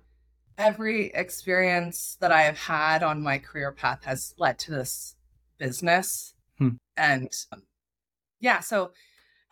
every 0.58 1.06
experience 1.14 2.18
that 2.20 2.32
I 2.32 2.42
have 2.42 2.58
had 2.58 3.02
on 3.02 3.22
my 3.22 3.38
career 3.38 3.72
path 3.72 4.04
has 4.04 4.34
led 4.36 4.58
to 4.58 4.72
this 4.72 5.14
business. 5.56 6.34
Hmm. 6.58 6.76
And 6.98 7.34
um, 7.50 7.62
yeah, 8.40 8.60
so 8.60 8.90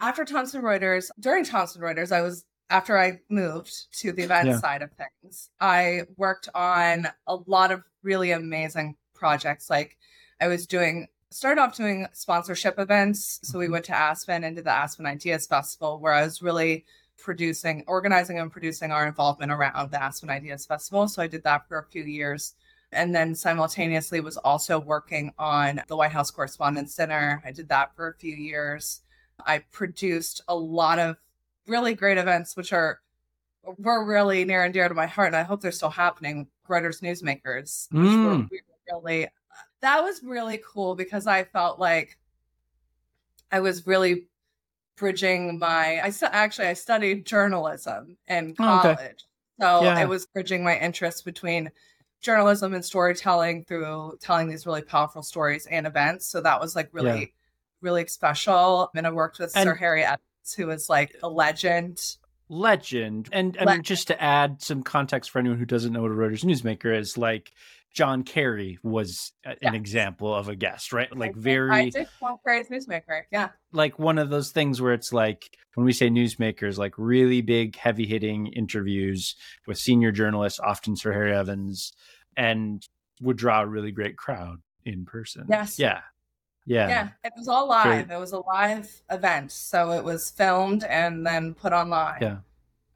after 0.01 0.25
Thomson 0.25 0.63
Reuters, 0.63 1.11
during 1.21 1.45
Thomson 1.45 1.83
Reuters, 1.83 2.13
I 2.13 2.23
was 2.23 2.45
after 2.71 2.99
I 2.99 3.21
moved 3.29 3.93
to 4.01 4.13
the 4.13 4.23
event 4.23 4.49
yeah. 4.49 4.59
side 4.59 4.83
of 4.83 4.91
things, 4.93 5.51
I 5.61 6.03
worked 6.17 6.49
on 6.55 7.07
a 7.27 7.37
lot 7.47 7.71
of 7.71 7.83
really 8.03 8.33
amazing 8.33 8.97
projects. 9.15 9.71
Like 9.71 9.97
I 10.41 10.49
was 10.49 10.67
doing 10.67 11.09
started 11.31 11.61
off 11.61 11.77
doing 11.77 12.07
sponsorship 12.13 12.79
events. 12.79 13.41
So 13.43 13.59
we 13.59 13.67
mm-hmm. 13.67 13.73
went 13.75 13.85
to 13.87 13.97
Aspen 13.97 14.45
and 14.45 14.57
did 14.57 14.65
the 14.65 14.71
Aspen 14.71 15.07
Ideas 15.07 15.47
Festival, 15.47 15.99
where 15.99 16.13
I 16.13 16.23
was 16.23 16.43
really 16.43 16.85
producing, 17.19 17.85
organizing, 17.87 18.39
and 18.39 18.51
producing 18.51 18.93
our 18.93 19.07
involvement 19.07 19.53
around 19.53 19.91
the 19.91 20.03
Aspen 20.03 20.31
Ideas 20.31 20.67
Festival. 20.67 21.09
So 21.09 21.23
I 21.23 21.27
did 21.27 21.43
that 21.45 21.69
for 21.69 21.79
a 21.79 21.87
few 21.91 22.05
years. 22.05 22.55
And 22.93 23.15
then 23.15 23.35
simultaneously 23.35 24.21
was 24.21 24.37
also 24.37 24.79
working 24.79 25.33
on 25.39 25.83
the 25.89 25.97
White 25.97 26.13
House 26.13 26.31
Correspondents' 26.31 26.95
Center. 26.95 27.43
I 27.45 27.51
did 27.51 27.69
that 27.69 27.95
for 27.97 28.09
a 28.09 28.15
few 28.15 28.35
years. 28.35 29.03
I 29.45 29.59
produced 29.73 30.41
a 30.49 30.55
lot 30.55 30.99
of 30.99 31.17
really 31.67 31.95
great 31.95 32.19
events, 32.19 32.57
which 32.57 32.73
are 32.73 33.01
were 33.79 34.05
really 34.05 34.45
near 34.45 34.63
and 34.63 34.73
dear 34.73 34.89
to 34.89 34.95
my 34.95 35.07
heart, 35.07 35.29
and 35.29 35.37
I 35.37 35.43
hope 35.43 35.61
they're 35.61 35.73
still 35.73 35.91
happening. 35.91 36.47
Reuters 36.69 37.01
Newsmakers, 37.01 37.89
mm. 37.91 38.49
really 38.93 39.29
that 39.81 40.03
was 40.03 40.23
really 40.23 40.61
cool 40.67 40.95
because 40.95 41.27
I 41.27 41.45
felt 41.45 41.79
like 41.79 42.19
I 43.53 43.61
was 43.61 43.87
really 43.87 44.27
bridging 44.97 45.59
my 45.59 46.01
I 46.03 46.13
actually 46.23 46.69
I 46.69 46.73
studied 46.73 47.27
journalism 47.27 48.17
in 48.27 48.55
college. 48.55 48.97
Oh, 48.99 49.03
okay. 49.03 49.13
So 49.61 49.85
yeah. 49.85 49.97
I 49.97 50.05
was 50.07 50.27
bridging 50.27 50.65
my 50.65 50.79
interest 50.79 51.25
between 51.25 51.71
journalism 52.21 52.75
and 52.75 52.85
storytelling 52.85 53.65
through 53.65 54.19
telling 54.21 54.49
these 54.49 54.67
really 54.67 54.83
powerful 54.83 55.23
stories 55.23 55.67
and 55.67 55.87
events. 55.87 56.27
So 56.27 56.41
that 56.41 56.61
was 56.61 56.75
like 56.75 56.89
really, 56.93 57.21
yeah. 57.21 57.27
Really 57.81 58.07
special. 58.07 58.91
And 58.95 59.07
I 59.07 59.11
worked 59.11 59.39
with 59.39 59.57
and, 59.57 59.65
Sir 59.65 59.75
Harry 59.75 60.05
Evans, 60.05 60.21
who 60.57 60.71
is 60.71 60.89
like 60.89 61.15
a 61.23 61.29
legend. 61.29 61.99
Legend. 62.49 63.29
And 63.33 63.57
I 63.57 63.65
legend. 63.65 63.77
mean, 63.79 63.83
just 63.83 64.09
to 64.09 64.23
add 64.23 64.63
some 64.63 64.83
context 64.83 65.31
for 65.31 65.39
anyone 65.39 65.59
who 65.59 65.65
doesn't 65.65 65.93
know 65.93 66.03
what 66.03 66.11
a 66.11 66.15
Reuters 66.15 66.45
newsmaker 66.45 66.97
is, 66.97 67.19
like 67.19 67.53
John 67.93 68.25
Kerry 68.25 68.79
was 68.83 69.33
an 69.45 69.57
yes. 69.63 69.75
example 69.75 70.35
of 70.35 70.49
a 70.49 70.55
guest, 70.55 70.93
right? 70.93 71.15
Like 71.17 71.35
very. 71.35 71.71
I 71.71 71.89
did 71.89 72.09
John 72.21 72.37
Kerry's 72.45 72.69
newsmaker. 72.69 73.23
Yeah. 73.33 73.49
Like 73.73 73.99
one 73.99 74.19
of 74.19 74.29
those 74.29 74.51
things 74.51 74.83
where 74.83 74.93
it's 74.93 75.13
like 75.13 75.57
when 75.75 75.87
we 75.87 75.93
say 75.93 76.11
newsmakers, 76.11 76.77
like 76.77 76.93
really 76.99 77.41
big, 77.41 77.75
heavy 77.75 78.07
hitting 78.07 78.49
interviews 78.49 79.35
with 79.67 79.79
senior 79.79 80.13
journalists, 80.13 80.61
often 80.61 80.95
Sir 80.95 81.13
Harry 81.13 81.35
Evans, 81.35 81.95
and 82.37 82.87
would 83.23 83.39
draw 83.39 83.63
a 83.63 83.67
really 83.67 83.93
great 83.93 84.17
crowd 84.17 84.61
in 84.85 85.07
person. 85.07 85.47
Yes. 85.49 85.79
Yeah. 85.79 86.03
Yeah. 86.67 86.89
Yeah. 86.89 87.09
It 87.25 87.33
was 87.37 87.49
all 87.49 87.69
live. 87.69 88.11
It 88.11 88.19
was 88.19 88.33
a 88.33 88.41
live 88.41 88.91
event. 89.11 89.53
So 89.53 89.93
it 89.93 90.05
was 90.05 90.31
filmed 90.31 90.85
and 90.85 91.27
then 91.27 91.55
put 91.55 91.73
online. 91.73 92.19
Yeah. 92.21 92.37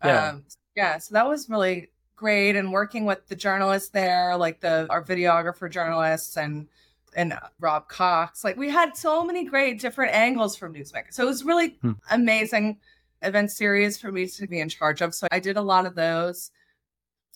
Yeah. 0.04 0.28
Um, 0.28 0.44
yeah. 0.74 0.98
So 0.98 1.14
that 1.14 1.28
was 1.28 1.48
really 1.48 1.90
great 2.16 2.56
and 2.56 2.72
working 2.72 3.06
with 3.06 3.26
the 3.28 3.36
journalists 3.36 3.90
there, 3.90 4.36
like 4.36 4.60
the 4.60 4.86
our 4.90 5.02
videographer 5.02 5.70
journalists 5.70 6.36
and 6.36 6.68
and 7.16 7.38
Rob 7.60 7.88
Cox. 7.88 8.44
Like 8.44 8.56
we 8.56 8.70
had 8.70 8.96
so 8.96 9.24
many 9.24 9.44
great 9.44 9.80
different 9.80 10.14
angles 10.14 10.56
from 10.56 10.74
Newsmaker. 10.74 11.12
So 11.12 11.22
it 11.24 11.26
was 11.26 11.44
really 11.44 11.78
hmm. 11.80 11.92
amazing 12.10 12.78
event 13.22 13.50
series 13.50 14.00
for 14.00 14.10
me 14.10 14.26
to 14.26 14.46
be 14.46 14.60
in 14.60 14.68
charge 14.68 15.00
of. 15.00 15.14
So 15.14 15.28
I 15.30 15.40
did 15.40 15.56
a 15.56 15.62
lot 15.62 15.86
of 15.86 15.94
those. 15.94 16.50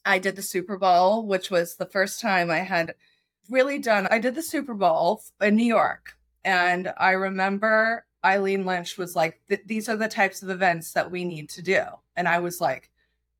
I 0.04 0.18
did 0.18 0.36
the 0.36 0.42
Super 0.42 0.76
Bowl, 0.76 1.26
which 1.26 1.50
was 1.50 1.76
the 1.76 1.86
first 1.86 2.20
time 2.20 2.50
I 2.50 2.58
had 2.58 2.94
really 3.48 3.78
done. 3.78 4.06
I 4.10 4.18
did 4.18 4.34
the 4.34 4.42
Super 4.42 4.74
Bowl 4.74 5.22
in 5.40 5.56
New 5.56 5.64
York. 5.64 6.16
And 6.44 6.92
I 6.98 7.12
remember 7.12 8.04
Eileen 8.24 8.64
Lynch 8.64 8.98
was 8.98 9.14
like, 9.14 9.40
these 9.66 9.88
are 9.88 9.96
the 9.96 10.08
types 10.08 10.42
of 10.42 10.50
events 10.50 10.92
that 10.92 11.10
we 11.10 11.24
need 11.24 11.48
to 11.50 11.62
do. 11.62 11.82
And 12.16 12.28
I 12.28 12.38
was 12.38 12.60
like, 12.60 12.90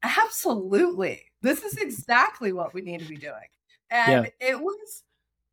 absolutely. 0.03 1.23
This 1.43 1.63
is 1.63 1.77
exactly 1.77 2.53
what 2.53 2.75
we 2.75 2.83
need 2.83 3.01
to 3.01 3.09
be 3.09 3.17
doing. 3.17 3.49
And 3.91 4.31
yeah. 4.41 4.49
it 4.49 4.61
was 4.61 5.03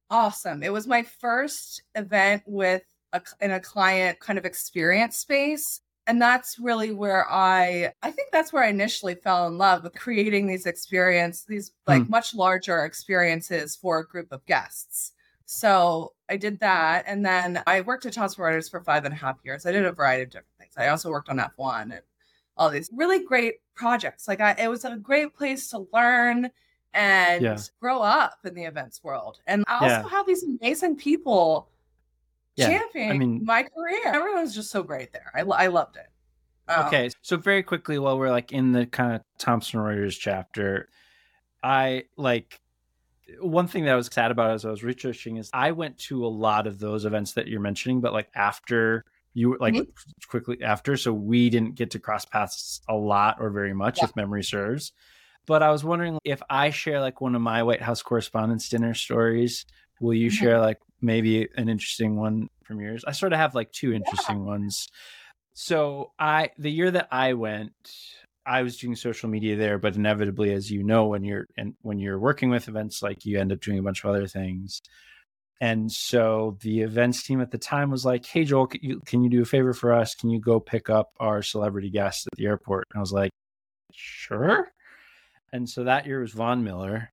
awesome. 0.09 0.63
It 0.63 0.73
was 0.73 0.87
my 0.87 1.03
first 1.03 1.83
event 1.95 2.43
with 2.45 2.83
a, 3.13 3.21
in 3.39 3.51
a 3.51 3.59
client 3.59 4.19
kind 4.19 4.37
of 4.37 4.45
experience 4.45 5.17
space. 5.17 5.81
And 6.07 6.21
that's 6.21 6.57
really 6.59 6.91
where 6.91 7.29
I, 7.31 7.93
I 8.01 8.11
think 8.11 8.31
that's 8.31 8.51
where 8.51 8.63
I 8.63 8.69
initially 8.69 9.15
fell 9.15 9.47
in 9.47 9.57
love 9.57 9.83
with 9.83 9.93
creating 9.93 10.47
these 10.47 10.65
experience, 10.65 11.45
these 11.45 11.71
like 11.87 12.03
hmm. 12.03 12.11
much 12.11 12.33
larger 12.33 12.83
experiences 12.83 13.75
for 13.75 13.99
a 13.99 14.07
group 14.07 14.31
of 14.31 14.45
guests. 14.45 15.13
So 15.45 16.13
I 16.31 16.37
did 16.37 16.61
that. 16.61 17.03
And 17.07 17.25
then 17.25 17.61
I 17.67 17.81
worked 17.81 18.05
at 18.05 18.13
Thomson 18.13 18.41
Reuters 18.41 18.71
for 18.71 18.79
five 18.79 19.03
and 19.03 19.13
a 19.13 19.17
half 19.17 19.37
years. 19.43 19.65
I 19.65 19.73
did 19.73 19.85
a 19.85 19.91
variety 19.91 20.23
of 20.23 20.29
different 20.29 20.57
things. 20.57 20.73
I 20.77 20.87
also 20.87 21.09
worked 21.09 21.27
on 21.27 21.37
F1 21.37 21.83
and 21.83 22.01
all 22.55 22.69
these 22.69 22.89
really 22.93 23.25
great 23.25 23.55
projects. 23.75 24.29
Like 24.29 24.39
I, 24.39 24.55
it 24.57 24.69
was 24.69 24.85
a 24.85 24.95
great 24.95 25.35
place 25.35 25.69
to 25.71 25.87
learn 25.91 26.49
and 26.93 27.43
yeah. 27.43 27.57
grow 27.81 28.01
up 28.01 28.37
in 28.45 28.53
the 28.53 28.63
events 28.63 29.03
world. 29.03 29.39
And 29.45 29.65
I 29.67 29.73
also 29.73 29.85
yeah. 29.87 30.09
have 30.09 30.25
these 30.25 30.43
amazing 30.43 30.95
people 30.95 31.67
yeah. 32.55 32.67
championing 32.67 33.11
I 33.11 33.17
mean, 33.17 33.45
my 33.45 33.63
career. 33.63 34.05
Everyone's 34.05 34.55
just 34.55 34.71
so 34.71 34.83
great 34.83 35.11
there. 35.11 35.31
I, 35.35 35.41
I 35.41 35.67
loved 35.67 35.97
it. 35.97 36.07
Um, 36.69 36.85
okay, 36.85 37.09
so 37.21 37.35
very 37.35 37.63
quickly, 37.63 37.99
while 37.99 38.17
we're 38.17 38.29
like 38.29 38.53
in 38.53 38.71
the 38.71 38.85
kind 38.85 39.15
of 39.15 39.21
Thomson 39.37 39.81
Reuters 39.81 40.17
chapter, 40.17 40.87
I 41.61 42.05
like 42.15 42.60
one 43.39 43.67
thing 43.67 43.85
that 43.85 43.93
I 43.93 43.95
was 43.95 44.09
sad 44.11 44.31
about 44.31 44.51
as 44.51 44.65
I 44.65 44.69
was 44.69 44.83
researching 44.83 45.37
is 45.37 45.49
I 45.53 45.71
went 45.71 45.97
to 45.99 46.25
a 46.25 46.27
lot 46.27 46.67
of 46.67 46.79
those 46.79 47.05
events 47.05 47.33
that 47.33 47.47
you're 47.47 47.61
mentioning, 47.61 48.01
but 48.01 48.13
like 48.13 48.29
after 48.35 49.05
you 49.33 49.57
like 49.59 49.73
mm-hmm. 49.73 50.29
quickly 50.29 50.61
after 50.61 50.97
so 50.97 51.13
we 51.13 51.49
didn't 51.49 51.75
get 51.75 51.91
to 51.91 51.99
cross 51.99 52.25
paths 52.25 52.81
a 52.89 52.95
lot 52.95 53.37
or 53.39 53.49
very 53.49 53.73
much 53.73 53.97
yeah. 53.97 54.05
if 54.05 54.15
memory 54.15 54.43
serves 54.43 54.91
but 55.45 55.63
i 55.63 55.71
was 55.71 55.83
wondering 55.83 56.17
if 56.23 56.41
i 56.49 56.69
share 56.69 56.99
like 56.99 57.21
one 57.21 57.35
of 57.35 57.41
my 57.41 57.63
white 57.63 57.81
house 57.81 58.01
correspondents 58.01 58.69
dinner 58.69 58.93
stories 58.93 59.65
will 59.99 60.13
you 60.13 60.27
mm-hmm. 60.27 60.43
share 60.43 60.59
like 60.59 60.79
maybe 61.01 61.47
an 61.55 61.69
interesting 61.69 62.17
one 62.17 62.49
from 62.63 62.79
yours 62.81 63.03
i 63.07 63.11
sort 63.11 63.33
of 63.33 63.39
have 63.39 63.55
like 63.55 63.71
two 63.71 63.93
interesting 63.93 64.39
yeah. 64.39 64.45
ones 64.45 64.89
so 65.53 66.11
i 66.19 66.49
the 66.57 66.71
year 66.71 66.91
that 66.91 67.07
i 67.11 67.33
went 67.33 67.73
i 68.45 68.61
was 68.61 68.77
doing 68.77 68.95
social 68.95 69.29
media 69.29 69.55
there 69.55 69.77
but 69.77 69.95
inevitably 69.95 70.51
as 70.53 70.71
you 70.71 70.83
know 70.83 71.05
when 71.05 71.23
you're 71.23 71.47
and 71.57 71.73
when 71.81 71.99
you're 71.99 72.19
working 72.19 72.49
with 72.49 72.67
events 72.67 73.01
like 73.01 73.25
you 73.25 73.39
end 73.39 73.51
up 73.51 73.59
doing 73.61 73.79
a 73.79 73.83
bunch 73.83 74.03
of 74.03 74.09
other 74.09 74.27
things 74.27 74.81
and 75.61 75.91
so 75.91 76.57
the 76.61 76.81
events 76.81 77.21
team 77.21 77.39
at 77.39 77.51
the 77.51 77.59
time 77.59 77.91
was 77.91 78.03
like, 78.03 78.25
"Hey 78.25 78.43
Joel, 78.43 78.65
can 78.65 78.79
you, 78.81 78.99
can 79.05 79.23
you 79.23 79.29
do 79.29 79.43
a 79.43 79.45
favor 79.45 79.73
for 79.73 79.93
us? 79.93 80.15
Can 80.15 80.31
you 80.31 80.39
go 80.39 80.59
pick 80.59 80.89
up 80.89 81.11
our 81.19 81.43
celebrity 81.43 81.91
guest 81.91 82.25
at 82.25 82.35
the 82.35 82.47
airport?" 82.47 82.87
And 82.91 82.97
I 82.97 82.99
was 82.99 83.13
like, 83.13 83.29
"Sure." 83.93 84.71
And 85.53 85.69
so 85.69 85.83
that 85.83 86.07
year 86.07 86.19
was 86.19 86.31
Von 86.31 86.63
Miller, 86.63 87.11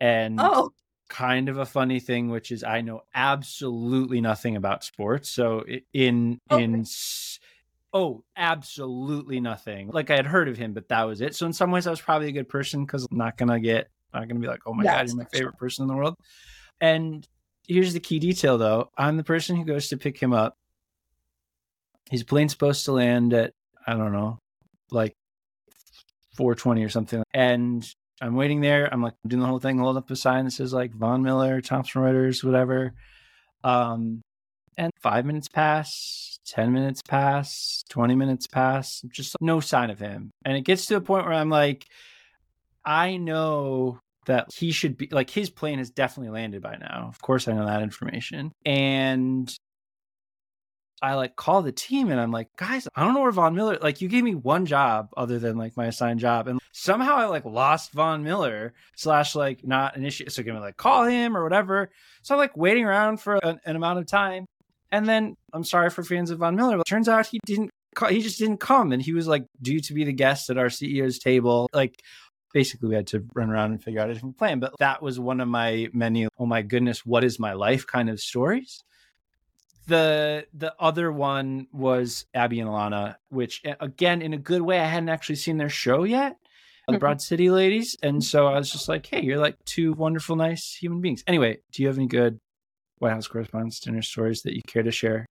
and 0.00 0.38
oh, 0.40 0.70
kind 1.08 1.48
of 1.48 1.58
a 1.58 1.66
funny 1.66 1.98
thing, 1.98 2.28
which 2.28 2.52
is 2.52 2.62
I 2.62 2.80
know 2.80 3.00
absolutely 3.12 4.20
nothing 4.20 4.54
about 4.54 4.84
sports. 4.84 5.28
So 5.30 5.64
in 5.92 6.38
okay. 6.52 6.62
Oh, 7.94 8.24
absolutely 8.36 9.38
nothing. 9.38 9.88
Like 9.92 10.10
I 10.10 10.16
had 10.16 10.26
heard 10.26 10.48
of 10.48 10.58
him, 10.58 10.74
but 10.74 10.88
that 10.88 11.04
was 11.04 11.20
it. 11.20 11.36
So 11.36 11.46
in 11.46 11.52
some 11.52 11.70
ways, 11.70 11.86
I 11.86 11.90
was 11.90 12.00
probably 12.00 12.28
a 12.28 12.32
good 12.32 12.48
person 12.48 12.84
because 12.84 13.06
I'm 13.08 13.16
not 13.16 13.36
gonna 13.36 13.60
get 13.60 13.88
not 14.12 14.26
gonna 14.26 14.40
be 14.40 14.48
like, 14.48 14.62
"Oh 14.66 14.74
my 14.74 14.82
god, 14.82 15.06
you're 15.06 15.16
my 15.16 15.24
favorite 15.26 15.58
person 15.58 15.84
in 15.84 15.88
the 15.88 15.94
world." 15.94 16.16
And 16.80 17.26
here's 17.68 17.92
the 17.92 18.00
key 18.00 18.18
detail 18.18 18.58
though. 18.58 18.90
I'm 18.98 19.16
the 19.16 19.22
person 19.22 19.54
who 19.56 19.64
goes 19.64 19.88
to 19.88 19.96
pick 19.96 20.18
him 20.18 20.32
up. 20.32 20.56
His 22.10 22.24
plane's 22.24 22.50
supposed 22.50 22.84
to 22.86 22.92
land 22.92 23.32
at 23.32 23.52
I 23.86 23.94
don't 23.94 24.12
know, 24.12 24.38
like 24.90 25.14
420 26.36 26.82
or 26.84 26.88
something. 26.88 27.22
And 27.32 27.88
I'm 28.20 28.34
waiting 28.34 28.60
there. 28.60 28.92
I'm 28.92 29.02
like 29.02 29.14
doing 29.26 29.40
the 29.40 29.46
whole 29.46 29.60
thing, 29.60 29.78
hold 29.78 29.96
up 29.96 30.10
a 30.10 30.16
sign 30.16 30.46
that 30.46 30.50
says 30.50 30.72
like 30.72 30.92
Von 30.92 31.22
Miller, 31.22 31.60
Thomson 31.60 32.02
Reuters, 32.02 32.42
whatever. 32.42 32.92
Um, 33.62 34.22
and 34.76 34.92
five 35.00 35.24
minutes 35.24 35.48
pass, 35.48 36.38
10 36.46 36.72
minutes 36.72 37.02
pass, 37.02 37.84
20 37.88 38.14
minutes 38.14 38.46
pass, 38.46 39.02
just 39.08 39.36
no 39.40 39.60
sign 39.60 39.90
of 39.90 39.98
him. 39.98 40.30
And 40.44 40.56
it 40.56 40.62
gets 40.62 40.86
to 40.86 40.96
a 40.96 41.00
point 41.00 41.26
where 41.26 41.34
I'm 41.34 41.50
like, 41.50 41.86
I 42.84 43.16
know 43.16 44.00
that 44.26 44.50
he 44.54 44.72
should 44.72 44.96
be 44.96 45.08
like 45.10 45.30
his 45.30 45.50
plane 45.50 45.78
has 45.78 45.90
definitely 45.90 46.32
landed 46.32 46.62
by 46.62 46.76
now. 46.76 47.06
Of 47.08 47.20
course, 47.20 47.48
I 47.48 47.52
know 47.52 47.66
that 47.66 47.82
information. 47.82 48.52
And 48.64 49.54
I 51.02 51.14
like 51.14 51.36
call 51.36 51.60
the 51.60 51.72
team 51.72 52.10
and 52.10 52.18
I'm 52.18 52.30
like, 52.30 52.48
guys, 52.56 52.88
I 52.94 53.04
don't 53.04 53.12
know 53.14 53.20
where 53.20 53.30
Von 53.30 53.54
Miller. 53.54 53.78
Like, 53.80 54.00
you 54.00 54.08
gave 54.08 54.24
me 54.24 54.34
one 54.34 54.64
job 54.64 55.10
other 55.16 55.38
than 55.38 55.58
like 55.58 55.76
my 55.76 55.86
assigned 55.86 56.20
job, 56.20 56.48
and 56.48 56.60
somehow 56.72 57.16
I 57.16 57.26
like 57.26 57.44
lost 57.44 57.92
Von 57.92 58.22
Miller 58.22 58.72
slash 58.96 59.34
like 59.34 59.66
not 59.66 59.96
initiate. 59.96 60.32
So 60.32 60.42
give 60.42 60.54
me 60.54 60.60
like 60.60 60.76
call 60.76 61.04
him 61.04 61.36
or 61.36 61.42
whatever. 61.42 61.90
So 62.22 62.34
I'm 62.34 62.38
like 62.38 62.56
waiting 62.56 62.84
around 62.84 63.18
for 63.20 63.36
an, 63.36 63.60
an 63.66 63.76
amount 63.76 63.98
of 63.98 64.06
time, 64.06 64.46
and 64.94 65.06
then 65.08 65.34
I'm 65.52 65.64
sorry 65.64 65.90
for 65.90 66.02
fans 66.04 66.30
of 66.30 66.38
Von 66.38 66.56
Miller. 66.56 66.76
But 66.78 66.86
turns 66.86 67.08
out 67.08 67.26
he 67.26 67.40
didn't. 67.46 67.70
He 68.08 68.22
just 68.22 68.38
didn't 68.38 68.58
come, 68.58 68.92
and 68.92 69.00
he 69.02 69.12
was 69.12 69.26
like 69.28 69.44
due 69.62 69.80
to 69.80 69.94
be 69.94 70.04
the 70.04 70.12
guest 70.12 70.50
at 70.50 70.58
our 70.58 70.66
CEO's 70.66 71.18
table. 71.18 71.68
Like 71.72 72.00
basically 72.52 72.88
we 72.88 72.94
had 72.94 73.06
to 73.08 73.24
run 73.34 73.50
around 73.50 73.72
and 73.72 73.82
figure 73.82 74.00
out 74.00 74.10
a 74.10 74.14
different 74.14 74.38
plan. 74.38 74.58
But 74.60 74.74
that 74.78 75.02
was 75.02 75.18
one 75.20 75.40
of 75.40 75.48
my 75.48 75.88
many, 75.92 76.26
oh 76.38 76.46
my 76.46 76.62
goodness, 76.62 77.04
what 77.06 77.22
is 77.24 77.38
my 77.38 77.52
life 77.52 77.86
kind 77.86 78.08
of 78.10 78.18
stories. 78.20 78.82
the 79.86 80.46
the 80.54 80.74
other 80.80 81.12
one 81.12 81.66
was 81.72 82.24
Abbi 82.32 82.58
and 82.60 82.68
Ilana, 82.70 83.16
which 83.28 83.60
again 83.80 84.22
in 84.22 84.32
a 84.32 84.38
good 84.38 84.62
way. 84.62 84.80
I 84.80 84.86
hadn't 84.86 85.10
actually 85.10 85.36
seen 85.36 85.58
their 85.58 85.68
show 85.68 86.04
yet, 86.04 86.36
the 86.88 86.94
Mhm. 86.94 87.00
Broad 87.00 87.20
City 87.20 87.50
ladies, 87.50 87.96
and 88.02 88.24
so 88.24 88.46
I 88.46 88.54
was 88.58 88.70
just 88.72 88.88
like, 88.88 89.04
hey, 89.06 89.22
you're 89.22 89.38
like 89.38 89.56
two 89.66 89.92
wonderful, 89.92 90.36
nice 90.36 90.74
human 90.74 91.00
beings. 91.02 91.22
Anyway, 91.26 91.58
do 91.72 91.82
you 91.82 91.88
have 91.88 91.98
any 91.98 92.06
good 92.06 92.40
White 93.04 93.12
House 93.12 93.28
Correspondents' 93.28 93.80
Dinner 93.80 94.02
stories 94.02 94.42
that 94.42 94.54
you 94.54 94.62
care 94.66 94.82
to 94.82 94.90
share? 94.90 95.26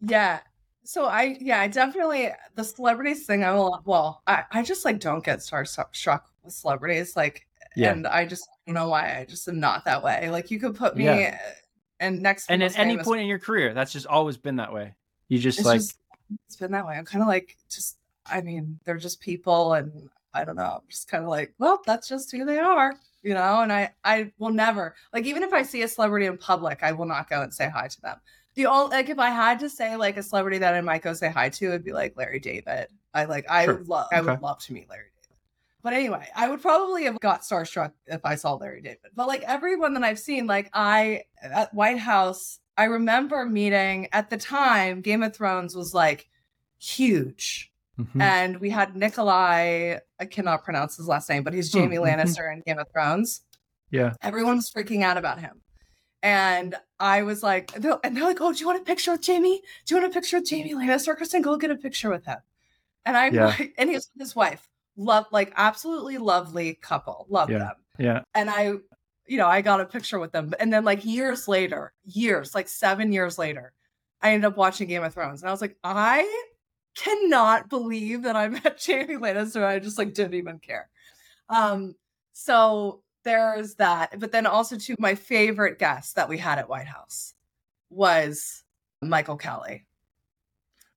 Yeah. 0.00 0.40
So 0.82 1.04
I 1.04 1.36
yeah, 1.40 1.60
I 1.60 1.68
definitely 1.68 2.30
the 2.54 2.64
celebrities 2.64 3.26
thing 3.26 3.44
I 3.44 3.52
will 3.52 3.82
well, 3.84 4.22
I, 4.26 4.44
I 4.50 4.62
just 4.62 4.84
like 4.84 4.98
don't 4.98 5.22
get 5.22 5.40
starstruck 5.40 6.22
with 6.42 6.54
celebrities. 6.54 7.16
Like 7.16 7.46
Yeah. 7.76 7.90
and 7.92 8.06
I 8.06 8.24
just 8.24 8.48
don't 8.66 8.74
know 8.74 8.88
why. 8.88 9.18
I 9.18 9.26
just 9.28 9.46
am 9.46 9.60
not 9.60 9.84
that 9.84 10.02
way. 10.02 10.30
Like 10.30 10.50
you 10.50 10.58
could 10.58 10.74
put 10.74 10.96
me 10.96 11.04
Yeah. 11.04 11.38
and 12.00 12.22
next 12.22 12.50
And 12.50 12.62
at 12.62 12.78
any 12.78 12.96
point 12.96 13.20
in 13.20 13.26
your 13.26 13.38
career, 13.38 13.74
that's 13.74 13.92
just 13.92 14.06
always 14.06 14.38
been 14.38 14.56
that 14.56 14.72
way. 14.72 14.94
You 15.28 15.38
just 15.38 15.58
it's 15.58 15.66
like 15.66 15.80
just 15.80 15.98
it's 16.46 16.56
been 16.56 16.72
that 16.72 16.86
way. 16.86 16.96
I'm 16.96 17.04
kind 17.04 17.20
of 17.20 17.28
like 17.28 17.58
just 17.68 17.98
I 18.24 18.40
mean, 18.40 18.80
they're 18.84 18.96
just 18.96 19.20
people 19.20 19.74
and 19.74 20.08
I 20.32 20.44
don't 20.44 20.56
know. 20.56 20.80
I'm 20.80 20.88
just 20.88 21.08
kind 21.08 21.24
of 21.24 21.28
like, 21.30 21.52
well, 21.58 21.82
that's 21.84 22.08
just 22.08 22.30
who 22.32 22.44
they 22.44 22.58
are, 22.58 22.94
you 23.22 23.34
know, 23.34 23.60
and 23.60 23.72
I 23.72 23.92
I 24.04 24.32
will 24.38 24.50
never 24.50 24.94
like 25.12 25.24
even 25.26 25.42
if 25.42 25.52
I 25.52 25.62
see 25.62 25.82
a 25.82 25.88
celebrity 25.88 26.26
in 26.26 26.38
public, 26.38 26.82
I 26.82 26.92
will 26.92 27.06
not 27.06 27.28
go 27.28 27.42
and 27.42 27.52
say 27.52 27.68
hi 27.68 27.88
to 27.88 28.00
them. 28.00 28.16
The 28.54 28.66
only 28.66 28.96
like 28.96 29.08
if 29.08 29.18
I 29.18 29.30
had 29.30 29.60
to 29.60 29.70
say 29.70 29.96
like 29.96 30.16
a 30.16 30.22
celebrity 30.22 30.58
that 30.58 30.74
I 30.74 30.80
might 30.80 31.02
go 31.02 31.12
say 31.12 31.28
hi 31.28 31.48
to, 31.50 31.66
it'd 31.68 31.84
be 31.84 31.92
like 31.92 32.16
Larry 32.16 32.40
David. 32.40 32.88
I 33.14 33.24
like 33.24 33.44
I 33.48 33.64
Sure. 33.64 33.76
would 33.78 33.88
love 33.88 34.08
I 34.12 34.20
would 34.20 34.42
love 34.42 34.58
to 34.64 34.72
meet 34.72 34.88
Larry 34.88 35.04
David. 35.14 35.36
But 35.82 35.92
anyway, 35.94 36.26
I 36.36 36.48
would 36.48 36.60
probably 36.60 37.04
have 37.04 37.18
got 37.20 37.42
starstruck 37.42 37.92
if 38.06 38.20
I 38.24 38.34
saw 38.34 38.54
Larry 38.54 38.82
David. 38.82 39.10
But 39.14 39.28
like 39.28 39.42
everyone 39.42 39.94
that 39.94 40.02
I've 40.04 40.18
seen, 40.18 40.46
like 40.46 40.68
I 40.72 41.24
at 41.42 41.72
White 41.72 41.98
House, 41.98 42.58
I 42.76 42.84
remember 42.84 43.44
meeting 43.46 44.08
at 44.12 44.30
the 44.30 44.36
time 44.36 45.00
Game 45.00 45.22
of 45.22 45.34
Thrones 45.34 45.74
was 45.76 45.94
like 45.94 46.28
huge. 46.78 47.69
Mhm. 48.00 48.22
And 48.22 48.60
we 48.60 48.70
had 48.70 48.94
Nikolaj, 48.94 50.00
I 50.18 50.24
cannot 50.26 50.64
pronounce 50.64 50.96
his 50.96 51.06
last 51.08 51.28
name, 51.28 51.42
but 51.42 51.52
he's 51.54 51.70
Jamie 51.70 51.96
Hmm, 51.96 52.02
mhm. 52.02 52.16
Lannister 52.16 52.52
in 52.52 52.62
Game 52.66 52.78
of 52.78 52.86
Thrones. 52.92 53.42
yeah, 53.90 54.14
Everyone 54.22 54.56
was 54.56 54.70
freaking 54.70 55.02
out 55.02 55.16
about 55.16 55.40
him. 55.40 55.60
And 56.22 56.74
I 56.98 57.22
was 57.22 57.42
like, 57.42 57.74
and 57.74 57.82
they're 57.84 58.24
like, 58.24 58.40
oh, 58.40 58.52
do 58.52 58.58
you 58.58 58.66
want 58.66 58.80
a 58.80 58.84
picture 58.84 59.12
with 59.12 59.22
Jamie? 59.22 59.62
Do 59.86 59.94
you 59.94 60.00
want 60.00 60.12
a 60.12 60.14
picture 60.14 60.38
with 60.38 60.48
Jamie 60.48 60.74
Lannister? 60.74 61.16
Kristin, 61.18 61.42
go 61.42 61.56
get 61.56 61.70
a 61.70 61.76
picture 61.76 62.10
with 62.10 62.26
him. 62.26 62.38
And 63.06 63.16
I'm 63.16 63.34
Yeah. 63.34 63.46
like, 63.46 63.74
and 63.78 63.88
he's 63.90 64.10
his 64.18 64.36
wife, 64.36 64.68
love, 64.96 65.26
like 65.32 65.52
absolutely 65.56 66.18
lovely 66.18 66.74
couple, 66.74 67.26
love 67.30 67.48
Yeah. 67.50 67.58
them. 67.58 67.74
yeah, 67.98 68.22
And 68.34 68.50
I, 68.50 68.74
you 69.26 69.36
know, 69.38 69.46
I 69.48 69.62
got 69.62 69.80
a 69.80 69.86
picture 69.86 70.18
with 70.18 70.32
them. 70.32 70.52
And 70.60 70.72
then 70.72 70.84
like 70.84 71.04
years 71.04 71.48
later, 71.48 71.92
years, 72.04 72.54
like 72.54 72.68
seven 72.68 73.12
years 73.12 73.38
later, 73.38 73.72
I 74.20 74.32
ended 74.32 74.46
up 74.50 74.56
watching 74.58 74.88
Game 74.88 75.02
of 75.02 75.14
Thrones. 75.14 75.40
And 75.42 75.48
I 75.48 75.52
was 75.52 75.62
like, 75.62 75.76
I 75.82 76.49
cannot 76.96 77.68
believe 77.68 78.22
that 78.22 78.36
I 78.36 78.48
met 78.48 78.78
Jamie 78.80 79.16
Lannister. 79.16 79.64
I 79.64 79.78
just 79.78 79.98
like 79.98 80.14
didn't 80.14 80.34
even 80.34 80.58
care. 80.58 80.88
Um, 81.48 81.94
so 82.32 83.02
there's 83.24 83.74
that. 83.76 84.18
But 84.18 84.32
then 84.32 84.46
also 84.46 84.76
too, 84.76 84.96
my 84.98 85.14
favorite 85.14 85.78
guest 85.78 86.16
that 86.16 86.28
we 86.28 86.38
had 86.38 86.58
at 86.58 86.68
White 86.68 86.86
House 86.86 87.34
was 87.90 88.62
Michael 89.02 89.36
Kelly. 89.36 89.86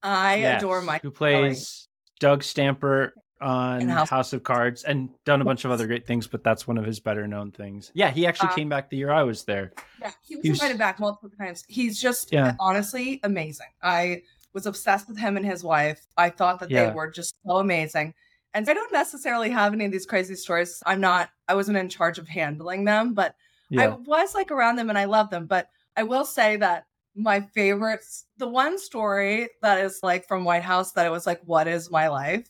I 0.01 0.35
Yes. 0.37 0.61
adore 0.61 0.81
Michael. 0.81 1.09
Who 1.09 1.15
plays 1.15 1.87
Doug 2.19 2.43
Stamper 2.43 3.13
on 3.41 3.87
House. 3.89 4.09
House- 4.09 4.33
of 4.33 4.43
Cards 4.43 4.83
and 4.83 5.09
done 5.25 5.41
a 5.41 5.45
bunch 5.45 5.65
of 5.65 5.71
other 5.71 5.85
great 5.87 6.05
things, 6.07 6.27
but 6.27 6.43
that's 6.43 6.65
one 6.67 6.77
of 6.77 6.85
his 6.85 6.99
better 7.01 7.27
known 7.27 7.51
things. 7.51 7.91
Yeah, 7.93 8.09
he 8.11 8.25
actually 8.25 8.49
Uh, 8.49 8.55
came 8.55 8.69
back 8.69 8.89
the 8.89 8.95
year 8.97 9.11
I 9.11 9.23
was 9.23 9.43
there. 9.43 9.73
Yeah, 9.99 10.11
he 10.21 10.35
was 10.37 10.43
He 10.43 10.49
was- 10.51 10.59
invited 10.61 10.77
back 10.77 10.99
multiple 10.99 11.29
times. 11.37 11.63
He's 11.67 11.99
just 12.01 12.31
Yeah. 12.31 12.55
honestly 12.59 13.19
amazing. 13.23 13.67
I 13.81 14.23
was 14.53 14.65
obsessed 14.65 15.07
with 15.07 15.17
him 15.17 15.37
and 15.37 15.45
his 15.45 15.63
wife. 15.63 16.05
I 16.17 16.29
thought 16.29 16.59
that 16.59 16.69
Yeah. 16.69 16.89
they 16.89 16.95
were 16.95 17.09
just 17.09 17.35
so 17.45 17.57
amazing. 17.57 18.13
And 18.53 18.69
I 18.69 18.73
don't 18.73 18.91
necessarily 18.93 19.49
have 19.49 19.73
any 19.73 19.85
of 19.85 19.91
these 19.91 20.05
crazy 20.05 20.35
stories. 20.35 20.81
I'm 20.85 21.01
not, 21.01 21.29
I 21.47 21.55
wasn't 21.55 21.77
in 21.77 21.89
charge 21.89 22.19
of 22.19 22.27
handling 22.27 22.85
them, 22.85 23.13
but 23.13 23.35
I 23.75 23.87
was 23.87 24.35
like 24.35 24.51
around 24.51 24.75
them 24.75 24.89
and 24.89 24.97
I 24.99 25.05
love 25.05 25.31
them. 25.31 25.47
But 25.47 25.69
I 25.97 26.03
will 26.03 26.25
say 26.25 26.57
that 26.57 26.85
my 27.15 27.41
favorites, 27.41 28.25
the 28.37 28.47
one 28.47 28.77
story 28.77 29.49
that 29.63 29.79
is 29.83 29.99
like 30.03 30.27
from 30.27 30.43
White 30.43 30.61
House 30.61 30.91
that 30.91 31.07
it 31.07 31.11
was 31.11 31.25
like, 31.25 31.41
what 31.45 31.67
is 31.67 31.89
my 31.89 32.07
life? 32.07 32.47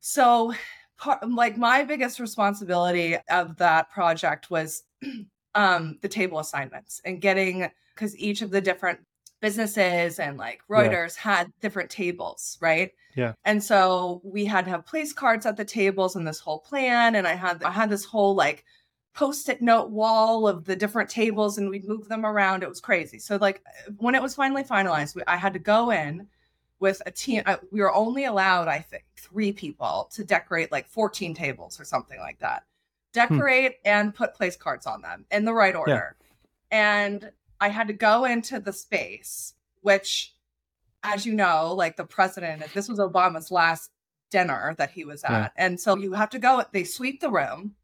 So, 0.00 0.54
part, 0.96 1.28
like 1.28 1.56
my 1.58 1.84
biggest 1.84 2.20
responsibility 2.20 3.16
of 3.30 3.56
that 3.58 3.90
project 3.90 4.50
was 4.50 4.84
um 5.54 5.98
the 6.02 6.08
table 6.08 6.38
assignments 6.38 7.00
and 7.04 7.20
getting 7.20 7.68
because 7.94 8.16
each 8.18 8.42
of 8.42 8.50
the 8.50 8.60
different 8.60 9.00
businesses 9.40 10.18
and 10.18 10.36
like 10.36 10.60
Yeah. 10.68 10.76
Reuters 10.88 11.16
had 11.16 11.52
different 11.60 11.90
tables, 11.90 12.58
right? 12.60 12.92
Yeah. 13.14 13.32
And 13.44 13.62
so 13.62 14.20
we 14.24 14.44
had 14.44 14.64
to 14.64 14.70
have 14.70 14.86
place 14.86 15.12
cards 15.12 15.46
at 15.46 15.56
the 15.56 15.64
tables 15.64 16.16
and 16.16 16.26
this 16.26 16.40
whole 16.40 16.58
plan. 16.60 17.14
And 17.14 17.26
I 17.26 17.34
had 17.34 17.62
I 17.62 17.70
had 17.70 17.90
this 17.90 18.04
whole 18.04 18.34
like 18.34 18.64
post-it 19.14 19.60
note 19.60 19.90
wall 19.90 20.46
of 20.46 20.64
the 20.64 20.76
different 20.76 21.10
tables 21.10 21.58
and 21.58 21.68
we'd 21.70 21.88
move 21.88 22.08
them 22.08 22.24
around. 22.24 22.62
It 22.62 22.68
was 22.68 22.80
crazy. 22.80 23.18
So 23.18 23.36
like 23.36 23.62
when 23.96 24.14
it 24.14 24.22
was 24.22 24.34
finally 24.34 24.62
finalized, 24.62 25.16
we, 25.16 25.22
I 25.26 25.36
had 25.36 25.52
to 25.54 25.58
go 25.58 25.90
in 25.90 26.28
with 26.80 27.02
a 27.06 27.10
team. 27.10 27.42
uh, 27.46 27.56
We 27.72 27.80
were 27.80 27.92
only 27.92 28.24
allowed, 28.26 28.68
I 28.68 28.78
think, 28.78 29.04
three 29.16 29.52
people 29.52 30.08
to 30.12 30.22
decorate 30.22 30.70
like 30.70 30.86
14 30.86 31.34
tables 31.34 31.80
or 31.80 31.84
something 31.84 32.20
like 32.20 32.38
that. 32.38 32.62
Decorate 33.12 33.76
and 33.84 34.14
put 34.14 34.34
place 34.34 34.54
cards 34.54 34.86
on 34.86 35.02
them 35.02 35.24
in 35.32 35.44
the 35.44 35.54
right 35.54 35.74
order. 35.74 36.14
And 36.70 37.32
I 37.60 37.68
had 37.68 37.88
to 37.88 37.94
go 37.94 38.24
into 38.24 38.60
the 38.60 38.72
space, 38.72 39.54
which, 39.82 40.34
as 41.02 41.26
you 41.26 41.34
know, 41.34 41.74
like 41.74 41.96
the 41.96 42.04
president, 42.04 42.62
this 42.74 42.88
was 42.88 42.98
Obama's 42.98 43.50
last 43.50 43.90
dinner 44.30 44.74
that 44.78 44.90
he 44.90 45.04
was 45.04 45.24
at. 45.24 45.30
Yeah. 45.30 45.48
And 45.56 45.80
so 45.80 45.96
you 45.96 46.12
have 46.12 46.30
to 46.30 46.38
go, 46.38 46.62
they 46.72 46.84
sweep 46.84 47.20
the 47.20 47.30
room 47.30 47.74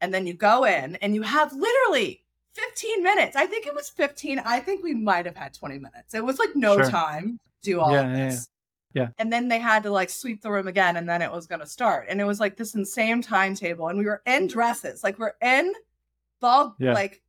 and 0.00 0.12
then 0.14 0.26
you 0.26 0.34
go 0.34 0.64
in 0.64 0.96
and 0.96 1.14
you 1.14 1.22
have 1.22 1.52
literally 1.52 2.24
15 2.54 3.02
minutes. 3.02 3.36
I 3.36 3.46
think 3.46 3.66
it 3.66 3.74
was 3.74 3.88
15. 3.90 4.40
I 4.40 4.60
think 4.60 4.82
we 4.82 4.94
might 4.94 5.26
have 5.26 5.36
had 5.36 5.54
20 5.54 5.76
minutes. 5.78 6.14
It 6.14 6.24
was 6.24 6.38
like 6.38 6.56
no 6.56 6.76
Sure. 6.76 6.90
time 6.90 7.38
to 7.62 7.70
do 7.70 7.80
all 7.80 7.92
Yeah, 7.92 8.00
of 8.00 8.10
yeah, 8.10 8.16
yeah. 8.16 8.28
this. 8.30 8.48
Yeah. 8.92 9.08
And 9.18 9.32
then 9.32 9.46
they 9.46 9.60
had 9.60 9.84
to 9.84 9.90
like 9.90 10.10
sweep 10.10 10.42
the 10.42 10.50
room 10.50 10.66
again 10.66 10.96
and 10.96 11.08
then 11.08 11.22
it 11.22 11.30
was 11.30 11.46
going 11.46 11.60
to 11.60 11.66
start. 11.66 12.06
And 12.08 12.20
it 12.20 12.24
was 12.24 12.40
like 12.40 12.56
this 12.56 12.74
insane 12.74 13.22
timetable. 13.22 13.86
And 13.88 13.98
we 13.98 14.04
were 14.06 14.22
in 14.26 14.48
dresses, 14.48 15.04
like 15.04 15.16
we're 15.18 15.34
in 15.40 15.72
ball, 16.40 16.74
like 16.94 17.22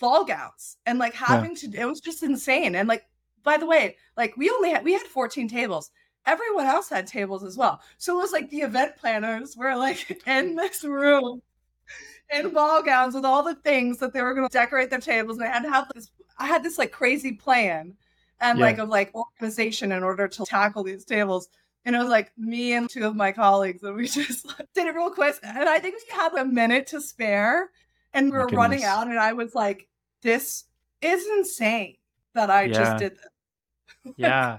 ball 0.00 0.24
gowns 0.24 0.78
and 0.86 0.98
like 0.98 1.14
having 1.14 1.54
to, 1.56 1.70
it 1.72 1.84
was 1.84 2.00
just 2.00 2.22
insane. 2.24 2.74
And 2.74 2.88
like, 2.88 3.04
by 3.44 3.56
the 3.56 3.66
way, 3.66 3.96
like 4.16 4.36
we 4.36 4.50
only 4.50 4.70
had, 4.70 4.84
we 4.84 4.92
had 4.94 5.02
14 5.02 5.48
tables. 5.48 5.90
Everyone 6.26 6.66
else 6.66 6.88
had 6.88 7.06
tables 7.06 7.44
as 7.44 7.56
well. 7.56 7.80
So 7.98 8.18
it 8.18 8.22
was 8.22 8.32
like 8.32 8.50
the 8.50 8.62
event 8.62 8.96
planners 8.96 9.56
were 9.56 9.76
like 9.76 10.22
in 10.26 10.56
this 10.56 10.84
room 10.84 11.40
in 12.32 12.50
ball 12.50 12.82
gowns 12.82 13.14
with 13.14 13.24
all 13.24 13.42
the 13.42 13.54
things 13.56 13.98
that 13.98 14.12
they 14.12 14.22
were 14.22 14.34
going 14.34 14.48
to 14.48 14.52
decorate 14.52 14.90
their 14.90 15.00
tables. 15.00 15.38
And 15.38 15.46
I 15.46 15.52
had 15.52 15.62
to 15.62 15.70
have 15.70 15.90
this, 15.94 16.10
I 16.38 16.46
had 16.46 16.62
this 16.62 16.78
like 16.78 16.92
crazy 16.92 17.32
plan 17.32 17.94
and 18.40 18.58
Yeah. 18.58 18.66
like 18.66 18.78
of 18.78 18.88
like 18.88 19.14
organization 19.14 19.92
in 19.92 20.02
order 20.02 20.28
to 20.28 20.44
tackle 20.44 20.82
these 20.84 21.04
tables. 21.04 21.48
And 21.84 21.96
it 21.96 21.98
was 21.98 22.08
like 22.08 22.30
me 22.36 22.74
and 22.74 22.88
two 22.90 23.06
of 23.06 23.16
my 23.16 23.32
colleagues, 23.32 23.82
and 23.82 23.96
we 23.96 24.06
just 24.08 24.46
like, 24.46 24.68
did 24.74 24.86
it 24.86 24.94
real 24.94 25.10
quick. 25.10 25.36
And 25.42 25.68
I 25.68 25.78
think 25.78 25.94
we 25.96 26.14
had 26.14 26.34
a 26.34 26.44
minute 26.44 26.86
to 26.88 27.00
spare, 27.00 27.70
and 28.12 28.30
we 28.30 28.36
were 28.36 28.48
running 28.48 28.84
out. 28.84 29.08
And 29.08 29.18
I 29.18 29.32
was 29.32 29.54
like, 29.54 29.88
"This 30.22 30.64
is 31.00 31.26
insane 31.38 31.96
that 32.34 32.50
I 32.50 32.68
Yeah. 32.68 32.78
just 32.78 32.96
did 32.98 33.12
this." 33.12 33.28
yeah 34.16 34.58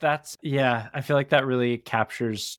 that's 0.00 0.36
yeah 0.42 0.88
i 0.92 1.00
feel 1.00 1.16
like 1.16 1.30
that 1.30 1.46
really 1.46 1.78
captures 1.78 2.58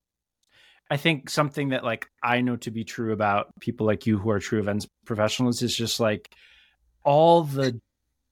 i 0.90 0.98
think 0.98 1.30
something 1.30 1.70
that 1.70 1.84
like 1.84 2.08
i 2.24 2.42
know 2.42 2.56
to 2.56 2.72
be 2.72 2.84
true 2.84 3.12
about 3.12 3.48
people 3.60 3.86
like 3.86 4.06
you 4.08 4.18
who 4.18 4.30
are 4.30 4.40
true 4.40 4.60
events 4.60 4.88
professionals 5.06 5.62
is 5.62 5.76
just 5.76 6.00
like 6.00 6.30
all 7.04 7.44
the 7.44 7.80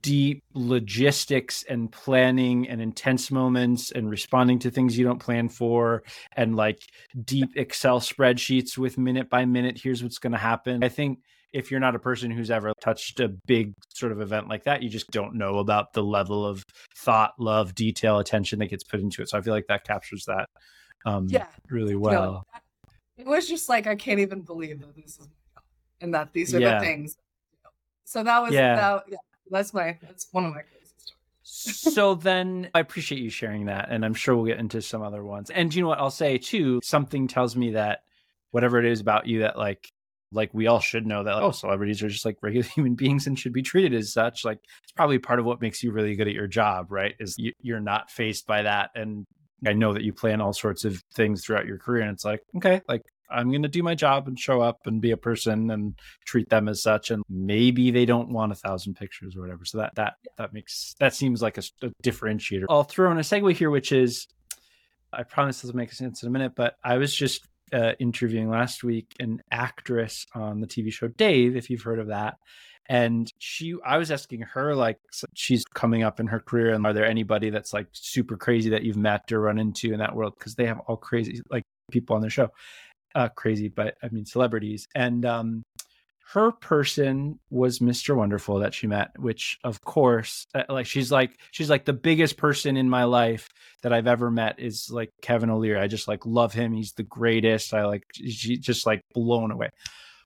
deep 0.01 0.41
logistics 0.53 1.63
and 1.69 1.91
planning 1.91 2.67
and 2.67 2.81
intense 2.81 3.29
moments 3.29 3.91
and 3.91 4.09
responding 4.09 4.57
to 4.57 4.71
things 4.71 4.97
you 4.97 5.05
don't 5.05 5.19
plan 5.19 5.47
for 5.47 6.01
and 6.35 6.55
like 6.55 6.79
deep 7.25 7.49
excel 7.55 7.99
spreadsheets 7.99 8.77
with 8.77 8.97
minute 8.97 9.29
by 9.29 9.45
minute 9.45 9.79
here's 9.81 10.01
what's 10.01 10.17
going 10.17 10.31
to 10.31 10.39
happen 10.39 10.83
i 10.83 10.89
think 10.89 11.19
if 11.53 11.71
you're 11.71 11.79
not 11.79 11.95
a 11.95 11.99
person 11.99 12.31
who's 12.31 12.51
ever 12.51 12.73
touched 12.81 13.19
a 13.19 13.27
big 13.47 13.73
sort 13.89 14.11
of 14.11 14.21
event 14.21 14.47
like 14.47 14.63
that 14.63 14.81
you 14.83 14.89
just 14.89 15.09
don't 15.11 15.35
know 15.35 15.59
about 15.59 15.93
the 15.93 16.03
level 16.03 16.45
of 16.45 16.63
thought 16.97 17.33
love 17.39 17.75
detail 17.75 18.19
attention 18.19 18.59
that 18.59 18.67
gets 18.67 18.83
put 18.83 18.99
into 18.99 19.21
it 19.21 19.29
so 19.29 19.37
i 19.37 19.41
feel 19.41 19.53
like 19.53 19.67
that 19.67 19.83
captures 19.83 20.25
that 20.25 20.45
um 21.05 21.27
Yeah, 21.27 21.45
really 21.69 21.95
well 21.95 22.43
it 23.17 23.27
was 23.27 23.47
just 23.47 23.69
like 23.69 23.87
I 23.87 23.95
can't 23.95 24.19
even 24.19 24.41
believe 24.41 24.79
that 24.79 24.95
this 24.95 25.19
is 25.19 25.27
and 26.01 26.13
that 26.13 26.33
these 26.33 26.53
are 26.55 26.59
Yeah. 26.59 26.79
the 26.79 26.85
things. 26.85 27.15
So 28.03 28.23
that 28.23 28.41
was 28.41 28.53
Yeah. 28.53 28.75
that, 28.75 29.03
yeah, 29.07 29.17
that's 29.49 29.73
my 29.73 29.97
that's 30.01 30.27
one 30.31 30.45
of 30.45 30.53
my 30.53 30.61
crazy 30.61 30.91
stories. 30.97 31.15
so 31.93 32.15
then 32.15 32.69
I 32.73 32.79
appreciate 32.79 33.21
you 33.21 33.29
sharing 33.29 33.65
that, 33.65 33.89
and 33.89 34.03
I'm 34.03 34.13
sure 34.15 34.35
we'll 34.35 34.45
get 34.45 34.59
into 34.59 34.81
some 34.81 35.01
other 35.03 35.23
ones. 35.23 35.49
And 35.49 35.73
you 35.73 35.83
know 35.83 35.87
what 35.87 35.99
I'll 35.99 36.09
say 36.09 36.37
too? 36.37 36.81
Something 36.83 37.27
tells 37.27 37.55
me 37.55 37.71
that 37.71 37.99
whatever 38.49 38.79
it 38.79 38.85
is 38.85 38.99
about 38.99 39.27
you 39.27 39.41
that 39.41 39.57
like 39.57 39.87
like 40.31 40.53
we 40.53 40.67
all 40.67 40.79
should 40.79 41.05
know 41.05 41.23
that 41.23 41.35
like, 41.35 41.43
oh 41.43 41.51
celebrities 41.51 42.01
are 42.01 42.09
just 42.09 42.25
like 42.25 42.37
regular 42.41 42.65
human 42.75 42.95
beings 42.95 43.27
and 43.27 43.37
should 43.37 43.53
be 43.53 43.61
treated 43.61 43.93
as 43.93 44.13
such 44.13 44.45
like 44.45 44.59
it's 44.83 44.91
probably 44.91 45.19
part 45.19 45.39
of 45.39 45.45
what 45.45 45.61
makes 45.61 45.83
you 45.83 45.91
really 45.91 46.15
good 46.15 46.27
at 46.27 46.33
your 46.33 46.47
job 46.47 46.91
right? 46.91 47.15
Is 47.19 47.35
you, 47.37 47.53
you're 47.61 47.79
not 47.79 48.09
faced 48.09 48.47
by 48.47 48.63
that 48.63 48.91
and 48.95 49.25
i 49.65 49.73
know 49.73 49.93
that 49.93 50.03
you 50.03 50.13
plan 50.13 50.41
all 50.41 50.53
sorts 50.53 50.85
of 50.85 51.01
things 51.13 51.43
throughout 51.43 51.67
your 51.67 51.77
career 51.77 52.01
and 52.01 52.11
it's 52.11 52.25
like 52.25 52.41
okay 52.57 52.81
like 52.87 53.03
i'm 53.29 53.49
going 53.49 53.61
to 53.61 53.69
do 53.69 53.83
my 53.83 53.93
job 53.93 54.27
and 54.27 54.39
show 54.39 54.59
up 54.59 54.79
and 54.85 55.01
be 55.01 55.11
a 55.11 55.17
person 55.17 55.69
and 55.69 55.93
treat 56.25 56.49
them 56.49 56.67
as 56.67 56.81
such 56.81 57.11
and 57.11 57.23
maybe 57.29 57.91
they 57.91 58.05
don't 58.05 58.29
want 58.29 58.51
a 58.51 58.55
thousand 58.55 58.95
pictures 58.95 59.35
or 59.35 59.41
whatever. 59.41 59.65
So 59.65 59.79
that 59.79 59.95
that 59.95 60.13
that 60.37 60.53
makes 60.53 60.95
that 60.99 61.13
seems 61.13 61.41
like 61.41 61.57
a, 61.57 61.63
a 61.81 61.89
differentiator. 62.03 62.65
I'll 62.69 62.83
throw 62.83 63.11
in 63.11 63.17
a 63.17 63.21
segue 63.21 63.53
here 63.53 63.69
which 63.69 63.91
is 63.91 64.27
I 65.13 65.23
promise 65.23 65.61
this 65.61 65.71
will 65.71 65.77
make 65.77 65.91
sense 65.91 66.23
in 66.23 66.27
a 66.27 66.31
minute, 66.31 66.53
but 66.55 66.75
I 66.83 66.97
was 66.97 67.13
just 67.13 67.45
uh, 67.73 67.93
interviewing 67.99 68.49
last 68.49 68.83
week 68.83 69.13
an 69.19 69.41
actress 69.51 70.25
on 70.33 70.59
the 70.61 70.67
TV 70.67 70.91
show 70.91 71.07
Dave, 71.07 71.55
if 71.55 71.69
you've 71.69 71.81
heard 71.81 71.99
of 71.99 72.07
that. 72.07 72.37
And 72.89 73.31
she, 73.37 73.75
I 73.85 73.97
was 73.97 74.11
asking 74.11 74.41
her, 74.41 74.75
like, 74.75 74.97
she's 75.33 75.63
coming 75.63 76.03
up 76.03 76.19
in 76.19 76.27
her 76.27 76.39
career, 76.39 76.73
and 76.73 76.85
are 76.85 76.93
there 76.93 77.05
anybody 77.05 77.49
that's 77.49 77.73
like 77.73 77.87
super 77.93 78.35
crazy 78.35 78.69
that 78.71 78.83
you've 78.83 78.97
met 78.97 79.31
or 79.31 79.39
run 79.41 79.59
into 79.59 79.93
in 79.93 79.99
that 79.99 80.15
world? 80.15 80.33
Because 80.37 80.55
they 80.55 80.65
have 80.65 80.79
all 80.87 80.97
crazy, 80.97 81.41
like, 81.49 81.63
people 81.91 82.15
on 82.15 82.21
their 82.21 82.29
show. 82.29 82.49
Uh, 83.13 83.29
crazy, 83.29 83.67
but 83.67 83.95
I 84.03 84.09
mean, 84.09 84.25
celebrities. 84.25 84.87
And 84.95 85.25
um, 85.25 85.63
her 86.33 86.51
person 86.51 87.39
was 87.49 87.79
Mr. 87.79 88.15
Wonderful 88.15 88.59
that 88.59 88.73
she 88.73 88.87
met, 88.87 89.11
which 89.19 89.59
of 89.63 89.81
course, 89.81 90.47
uh, 90.55 90.63
like 90.69 90.85
she's 90.85 91.11
like 91.11 91.37
she's 91.51 91.69
like 91.69 91.85
the 91.85 91.93
biggest 91.93 92.37
person 92.37 92.77
in 92.77 92.89
my 92.89 93.03
life 93.03 93.49
that 93.83 93.91
I've 93.91 94.07
ever 94.07 94.31
met 94.31 94.59
is 94.59 94.89
like 94.89 95.11
Kevin 95.21 95.49
O'Leary. 95.49 95.79
I 95.79 95.87
just 95.87 96.07
like 96.07 96.25
love 96.25 96.53
him. 96.53 96.73
He's 96.73 96.93
the 96.93 97.03
greatest. 97.03 97.73
I 97.73 97.85
like 97.85 98.03
she 98.13 98.57
just 98.57 98.85
like 98.85 99.01
blown 99.13 99.51
away. 99.51 99.69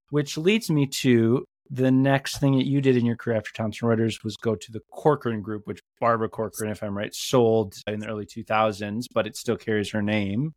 Which 0.09 0.37
leads 0.37 0.69
me 0.69 0.85
to 0.87 1.45
the 1.69 1.91
next 1.91 2.37
thing 2.37 2.57
that 2.57 2.67
you 2.67 2.81
did 2.81 2.95
in 2.95 3.05
your 3.05 3.15
career 3.15 3.37
after 3.37 3.51
Thomson 3.53 3.87
Reuters 3.87 4.23
was 4.23 4.37
go 4.37 4.55
to 4.55 4.71
the 4.71 4.81
Corcoran 4.91 5.41
Group, 5.41 5.65
which 5.65 5.81
Barbara 5.99 6.29
Corcoran, 6.29 6.71
if 6.71 6.83
I'm 6.83 6.95
right, 6.95 7.13
sold 7.13 7.75
in 7.87 7.99
the 7.99 8.07
early 8.07 8.25
2000s, 8.25 9.05
but 9.13 9.25
it 9.25 9.35
still 9.35 9.57
carries 9.57 9.89
her 9.91 10.03
name. 10.03 10.53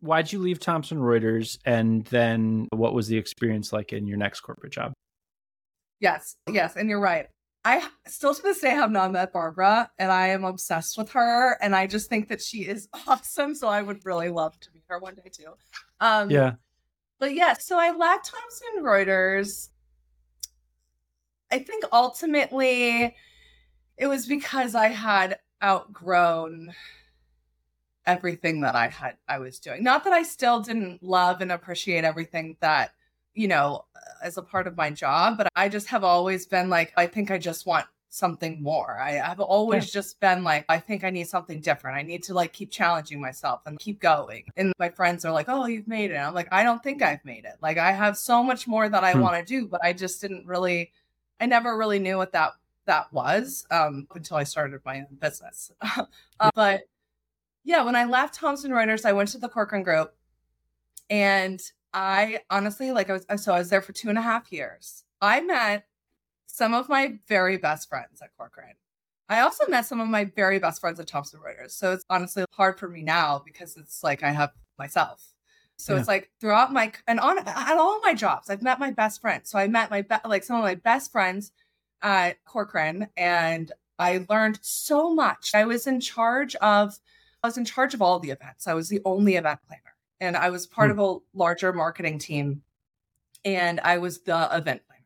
Why'd 0.00 0.32
you 0.32 0.38
leave 0.38 0.60
Thomson 0.60 0.98
Reuters? 0.98 1.58
And 1.64 2.04
then 2.06 2.68
what 2.72 2.94
was 2.94 3.08
the 3.08 3.16
experience 3.16 3.72
like 3.72 3.92
in 3.92 4.06
your 4.06 4.16
next 4.16 4.40
corporate 4.40 4.72
job? 4.72 4.92
Yes, 6.00 6.36
yes. 6.48 6.76
And 6.76 6.88
you're 6.88 7.00
right. 7.00 7.26
I 7.64 7.86
still 8.06 8.34
to 8.34 8.42
this 8.42 8.60
day 8.60 8.70
have 8.70 8.90
not 8.90 9.12
met 9.12 9.32
Barbara 9.32 9.90
and 9.98 10.10
I 10.10 10.28
am 10.28 10.44
obsessed 10.44 10.96
with 10.96 11.10
her. 11.10 11.58
And 11.62 11.76
I 11.76 11.86
just 11.86 12.08
think 12.08 12.28
that 12.28 12.40
she 12.40 12.60
is 12.60 12.88
awesome. 13.06 13.54
So 13.54 13.68
I 13.68 13.82
would 13.82 14.04
really 14.04 14.30
love 14.30 14.58
to 14.60 14.70
meet 14.72 14.84
her 14.88 14.98
one 14.98 15.14
day 15.14 15.30
too. 15.30 15.52
Um, 16.00 16.30
yeah. 16.30 16.52
But 17.18 17.34
yeah, 17.34 17.52
so 17.52 17.78
I 17.78 17.90
left 17.94 18.30
Thomson 18.30 18.82
Reuters. 18.82 19.68
I 21.52 21.58
think 21.58 21.84
ultimately 21.92 23.14
it 23.98 24.06
was 24.06 24.26
because 24.26 24.74
I 24.74 24.88
had 24.88 25.38
outgrown 25.62 26.72
everything 28.10 28.60
that 28.62 28.74
I 28.74 28.88
had 28.88 29.16
I 29.28 29.38
was 29.38 29.58
doing. 29.58 29.82
Not 29.82 30.04
that 30.04 30.12
I 30.12 30.22
still 30.22 30.60
didn't 30.60 31.02
love 31.02 31.40
and 31.40 31.52
appreciate 31.52 32.04
everything 32.04 32.56
that, 32.60 32.92
you 33.34 33.48
know, 33.48 33.84
as 34.22 34.36
a 34.36 34.42
part 34.42 34.66
of 34.66 34.76
my 34.76 34.90
job, 34.90 35.38
but 35.38 35.48
I 35.56 35.68
just 35.68 35.86
have 35.88 36.04
always 36.04 36.46
been 36.46 36.68
like 36.68 36.92
I 36.96 37.06
think 37.06 37.30
I 37.30 37.38
just 37.38 37.66
want 37.66 37.86
something 38.10 38.60
more. 38.60 38.98
I 38.98 39.12
have 39.12 39.40
always 39.40 39.86
yeah. 39.86 40.00
just 40.00 40.20
been 40.20 40.42
like 40.42 40.64
I 40.68 40.78
think 40.78 41.04
I 41.04 41.10
need 41.10 41.28
something 41.28 41.60
different. 41.60 41.96
I 41.96 42.02
need 42.02 42.22
to 42.24 42.34
like 42.34 42.52
keep 42.52 42.70
challenging 42.70 43.20
myself 43.20 43.60
and 43.66 43.78
keep 43.78 44.00
going. 44.00 44.44
And 44.56 44.72
my 44.78 44.90
friends 44.90 45.24
are 45.24 45.32
like, 45.32 45.48
"Oh, 45.48 45.66
you've 45.66 45.88
made 45.88 46.10
it." 46.10 46.16
I'm 46.16 46.34
like, 46.34 46.48
"I 46.52 46.62
don't 46.64 46.82
think 46.82 47.02
I've 47.02 47.24
made 47.24 47.44
it. 47.44 47.54
Like 47.62 47.78
I 47.78 47.92
have 47.92 48.18
so 48.18 48.42
much 48.42 48.66
more 48.66 48.88
that 48.88 49.04
I 49.04 49.12
hmm. 49.12 49.20
want 49.20 49.36
to 49.36 49.44
do, 49.44 49.66
but 49.68 49.82
I 49.82 49.92
just 49.92 50.20
didn't 50.20 50.46
really 50.46 50.92
I 51.40 51.46
never 51.46 51.76
really 51.76 51.98
knew 51.98 52.16
what 52.16 52.32
that 52.32 52.52
that 52.86 53.12
was 53.12 53.66
um 53.70 54.06
until 54.14 54.36
I 54.36 54.44
started 54.44 54.80
my 54.84 54.98
own 54.98 55.16
business. 55.20 55.72
uh, 56.40 56.50
but 56.54 56.82
yeah, 57.64 57.82
when 57.82 57.96
I 57.96 58.04
left 58.04 58.34
Thomson 58.34 58.70
Reuters, 58.70 59.04
I 59.04 59.12
went 59.12 59.30
to 59.30 59.38
the 59.38 59.48
Corcoran 59.48 59.82
Group, 59.82 60.14
and 61.08 61.60
I 61.92 62.40
honestly 62.50 62.92
like 62.92 63.10
I 63.10 63.14
was 63.14 63.26
uh, 63.28 63.36
so 63.36 63.52
I 63.52 63.58
was 63.58 63.70
there 63.70 63.82
for 63.82 63.92
two 63.92 64.08
and 64.08 64.18
a 64.18 64.22
half 64.22 64.52
years. 64.52 65.04
I 65.20 65.40
met 65.40 65.86
some 66.46 66.74
of 66.74 66.88
my 66.88 67.18
very 67.28 67.56
best 67.56 67.88
friends 67.88 68.20
at 68.22 68.30
Corcoran. 68.36 68.74
I 69.28 69.40
also 69.40 69.66
met 69.68 69.86
some 69.86 70.00
of 70.00 70.08
my 70.08 70.24
very 70.24 70.58
best 70.58 70.80
friends 70.80 70.98
at 70.98 71.06
Thomson 71.06 71.40
Reuters. 71.40 71.70
So 71.70 71.92
it's 71.92 72.04
honestly 72.10 72.44
hard 72.52 72.78
for 72.78 72.88
me 72.88 73.02
now 73.02 73.42
because 73.44 73.76
it's 73.76 74.02
like 74.02 74.22
I 74.22 74.30
have 74.32 74.50
myself. 74.78 75.24
So 75.76 75.94
yeah. 75.94 76.00
it's 76.00 76.08
like 76.08 76.30
throughout 76.40 76.72
my 76.72 76.92
and 77.06 77.20
on 77.20 77.38
at 77.38 77.76
all 77.78 78.00
my 78.00 78.14
jobs, 78.14 78.50
I've 78.50 78.62
met 78.62 78.78
my 78.78 78.90
best 78.90 79.20
friends. 79.20 79.50
So 79.50 79.58
I 79.58 79.68
met 79.68 79.90
my 79.90 80.02
be- 80.02 80.16
like 80.28 80.44
some 80.44 80.56
of 80.56 80.62
my 80.62 80.74
best 80.74 81.12
friends 81.12 81.52
at 82.02 82.44
Corcoran, 82.44 83.08
and 83.16 83.72
I 83.98 84.26
learned 84.28 84.58
so 84.62 85.14
much. 85.14 85.54
I 85.54 85.64
was 85.64 85.86
in 85.86 86.00
charge 86.00 86.54
of 86.56 86.98
I 87.42 87.46
was 87.46 87.58
in 87.58 87.64
charge 87.64 87.94
of 87.94 88.02
all 88.02 88.18
the 88.18 88.30
events. 88.30 88.66
I 88.66 88.74
was 88.74 88.88
the 88.88 89.00
only 89.04 89.36
event 89.36 89.60
planner, 89.66 89.96
and 90.20 90.36
I 90.36 90.50
was 90.50 90.66
part 90.66 90.90
hmm. 90.90 90.98
of 90.98 91.06
a 91.06 91.18
larger 91.36 91.72
marketing 91.72 92.18
team, 92.18 92.62
and 93.44 93.80
I 93.80 93.98
was 93.98 94.20
the 94.20 94.48
event 94.52 94.82
planner. 94.86 95.04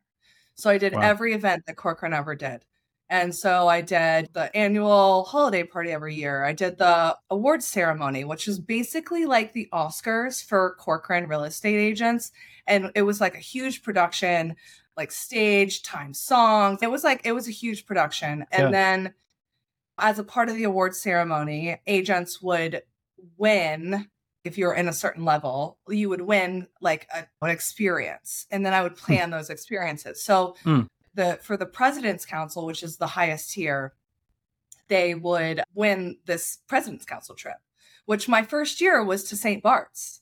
So 0.55 0.69
I 0.69 0.77
did 0.77 0.93
wow. 0.93 1.01
every 1.01 1.33
event 1.33 1.65
that 1.67 1.75
Corcoran 1.75 2.13
ever 2.13 2.35
did. 2.35 2.63
And 3.09 3.35
so 3.35 3.67
I 3.67 3.81
did 3.81 4.29
the 4.33 4.55
annual 4.55 5.25
holiday 5.25 5.63
party 5.63 5.91
every 5.91 6.15
year. 6.15 6.43
I 6.43 6.53
did 6.53 6.77
the 6.77 7.15
awards 7.29 7.67
ceremony, 7.67 8.23
which 8.23 8.47
is 8.47 8.59
basically 8.59 9.25
like 9.25 9.53
the 9.53 9.69
Oscars 9.71 10.43
for 10.43 10.75
Corcoran 10.79 11.27
real 11.27 11.43
estate 11.43 11.77
agents. 11.77 12.31
And 12.65 12.91
it 12.95 13.03
was 13.03 13.21
like 13.21 13.35
a 13.35 13.39
huge 13.39 13.83
production, 13.83 14.55
like 14.97 15.11
stage, 15.11 15.83
time, 15.83 16.15
songs. 16.15 16.79
It 16.81 16.89
was 16.89 17.03
like, 17.03 17.21
it 17.25 17.33
was 17.33 17.47
a 17.47 17.51
huge 17.51 17.85
production. 17.85 18.45
And 18.51 18.63
yeah. 18.63 18.71
then 18.71 19.13
as 19.97 20.19
a 20.19 20.23
part 20.23 20.49
of 20.49 20.55
the 20.55 20.63
award 20.63 20.95
ceremony, 20.95 21.79
agents 21.87 22.41
would 22.41 22.81
win 23.37 24.07
if 24.45 24.59
you're 24.59 24.75
in 24.75 24.87
a 24.87 24.93
certain 24.93 25.25
level, 25.25 25.79
you 25.89 26.07
would 26.07 26.21
win 26.21 26.67
like 26.79 27.07
a, 27.13 27.25
an 27.41 27.49
experience, 27.49 28.45
and 28.51 28.63
then 28.63 28.73
I 28.73 28.83
would 28.83 28.93
hmm. 28.93 29.05
plan 29.05 29.29
those 29.31 29.49
experiences. 29.49 30.23
So 30.23 30.55
mm. 30.63 30.87
the 31.15 31.39
for 31.41 31.57
the 31.57 31.65
President's 31.65 32.25
Council, 32.25 32.65
which 32.65 32.83
is 32.83 32.97
the 32.97 33.07
highest 33.07 33.51
tier, 33.51 33.93
they 34.87 35.15
would 35.15 35.63
win 35.73 36.19
this 36.25 36.59
President's 36.67 37.05
Council 37.05 37.33
trip, 37.33 37.57
which 38.05 38.29
my 38.29 38.43
first 38.43 38.79
year 38.79 39.03
was 39.03 39.23
to 39.25 39.35
St. 39.35 39.63
Bart's, 39.63 40.21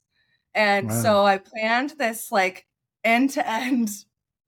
and 0.56 0.88
wow. 0.88 1.02
so 1.02 1.26
I 1.26 1.38
planned 1.40 1.96
this 2.00 2.32
like 2.32 2.66
end 3.04 3.32
to 3.32 3.48
end 3.48 3.90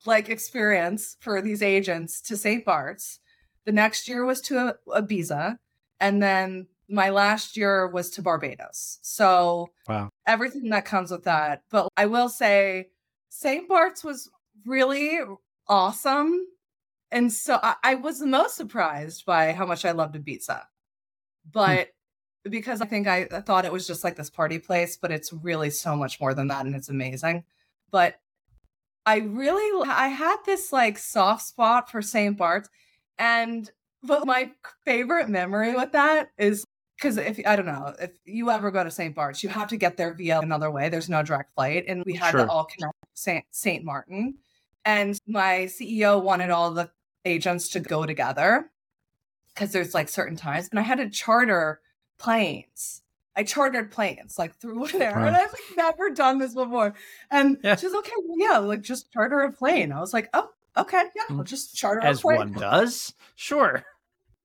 like 0.05 0.29
experience 0.29 1.17
for 1.19 1.41
these 1.41 1.61
agents 1.61 2.21
to 2.21 2.37
St. 2.37 2.63
Bart's 2.63 3.19
the 3.65 3.71
next 3.71 4.07
year 4.07 4.25
was 4.25 4.41
to 4.41 4.75
Ibiza. 4.87 5.57
And 5.99 6.21
then 6.21 6.67
my 6.87 7.09
last 7.09 7.57
year 7.57 7.87
was 7.87 8.09
to 8.11 8.21
Barbados. 8.21 8.99
So 9.01 9.69
wow. 9.87 10.09
everything 10.27 10.69
that 10.69 10.85
comes 10.85 11.11
with 11.11 11.23
that. 11.23 11.63
But 11.69 11.89
I 11.97 12.05
will 12.05 12.29
say 12.29 12.89
St. 13.29 13.67
Bart's 13.67 14.03
was 14.03 14.29
really 14.65 15.19
awesome. 15.67 16.45
And 17.11 17.31
so 17.31 17.59
I, 17.61 17.75
I 17.83 17.95
was 17.95 18.19
the 18.19 18.27
most 18.27 18.55
surprised 18.55 19.25
by 19.25 19.53
how 19.53 19.65
much 19.65 19.85
I 19.85 19.91
loved 19.91 20.15
Ibiza. 20.15 20.61
But 21.51 21.89
hmm. 22.43 22.51
because 22.51 22.81
I 22.81 22.85
think 22.85 23.07
I, 23.07 23.27
I 23.31 23.41
thought 23.41 23.65
it 23.65 23.73
was 23.73 23.87
just 23.87 24.03
like 24.03 24.15
this 24.15 24.29
party 24.29 24.59
place, 24.59 24.97
but 24.97 25.11
it's 25.11 25.33
really 25.33 25.69
so 25.69 25.95
much 25.95 26.19
more 26.19 26.33
than 26.33 26.47
that 26.49 26.65
and 26.65 26.75
it's 26.75 26.89
amazing. 26.89 27.45
But 27.91 28.19
I 29.05 29.17
really 29.17 29.85
I 29.87 30.07
had 30.07 30.37
this 30.45 30.73
like 30.73 30.97
soft 30.97 31.43
spot 31.43 31.91
for 31.91 32.01
St. 32.01 32.37
Bart's 32.37 32.69
and 33.17 33.69
but 34.03 34.25
my 34.25 34.51
favorite 34.85 35.29
memory 35.29 35.73
with 35.73 35.91
that 35.93 36.29
is 36.37 36.65
because 36.97 37.17
if 37.17 37.39
I 37.45 37.55
don't 37.55 37.65
know 37.65 37.93
if 37.99 38.11
you 38.25 38.49
ever 38.49 38.71
go 38.71 38.83
to 38.83 38.91
St. 38.91 39.13
Bart's, 39.13 39.43
you 39.43 39.49
have 39.49 39.67
to 39.69 39.77
get 39.77 39.97
there 39.97 40.13
via 40.13 40.39
another 40.39 40.71
way. 40.71 40.89
There's 40.89 41.09
no 41.09 41.23
direct 41.23 41.53
flight, 41.55 41.85
and 41.87 42.03
we 42.05 42.13
had 42.15 42.31
sure. 42.31 42.45
to 42.45 42.51
all 42.51 42.65
connect 42.65 42.93
Saint 43.13 43.45
Saint 43.51 43.83
Martin. 43.83 44.35
And 44.85 45.19
my 45.27 45.67
CEO 45.67 46.21
wanted 46.21 46.51
all 46.51 46.71
the 46.71 46.91
agents 47.25 47.69
to 47.69 47.79
go 47.79 48.05
together 48.05 48.69
because 49.53 49.71
there's 49.71 49.93
like 49.93 50.09
certain 50.09 50.37
times, 50.37 50.69
and 50.69 50.79
I 50.79 50.83
had 50.83 50.99
to 50.99 51.09
charter 51.09 51.81
planes. 52.17 53.01
I 53.35 53.43
chartered 53.43 53.91
planes 53.91 54.39
like 54.39 54.55
through 54.55 54.87
there, 54.93 55.17
and 55.17 55.35
I've 55.35 55.51
like, 55.51 55.77
never 55.77 56.09
done 56.11 56.39
this 56.39 56.53
before. 56.53 56.93
And 57.31 57.57
yeah. 57.63 57.75
she's 57.75 57.93
okay, 57.93 58.13
well, 58.23 58.37
yeah, 58.37 58.57
like 58.59 58.81
just 58.81 59.11
charter 59.11 59.41
a 59.41 59.51
plane. 59.51 59.91
I 59.91 59.99
was 59.99 60.13
like, 60.13 60.29
oh, 60.33 60.49
okay, 60.77 61.03
yeah, 61.15 61.23
I'll 61.29 61.37
mm. 61.37 61.45
just 61.45 61.75
charter 61.75 62.05
as 62.05 62.23
one 62.23 62.53
does. 62.53 63.13
Sure. 63.35 63.83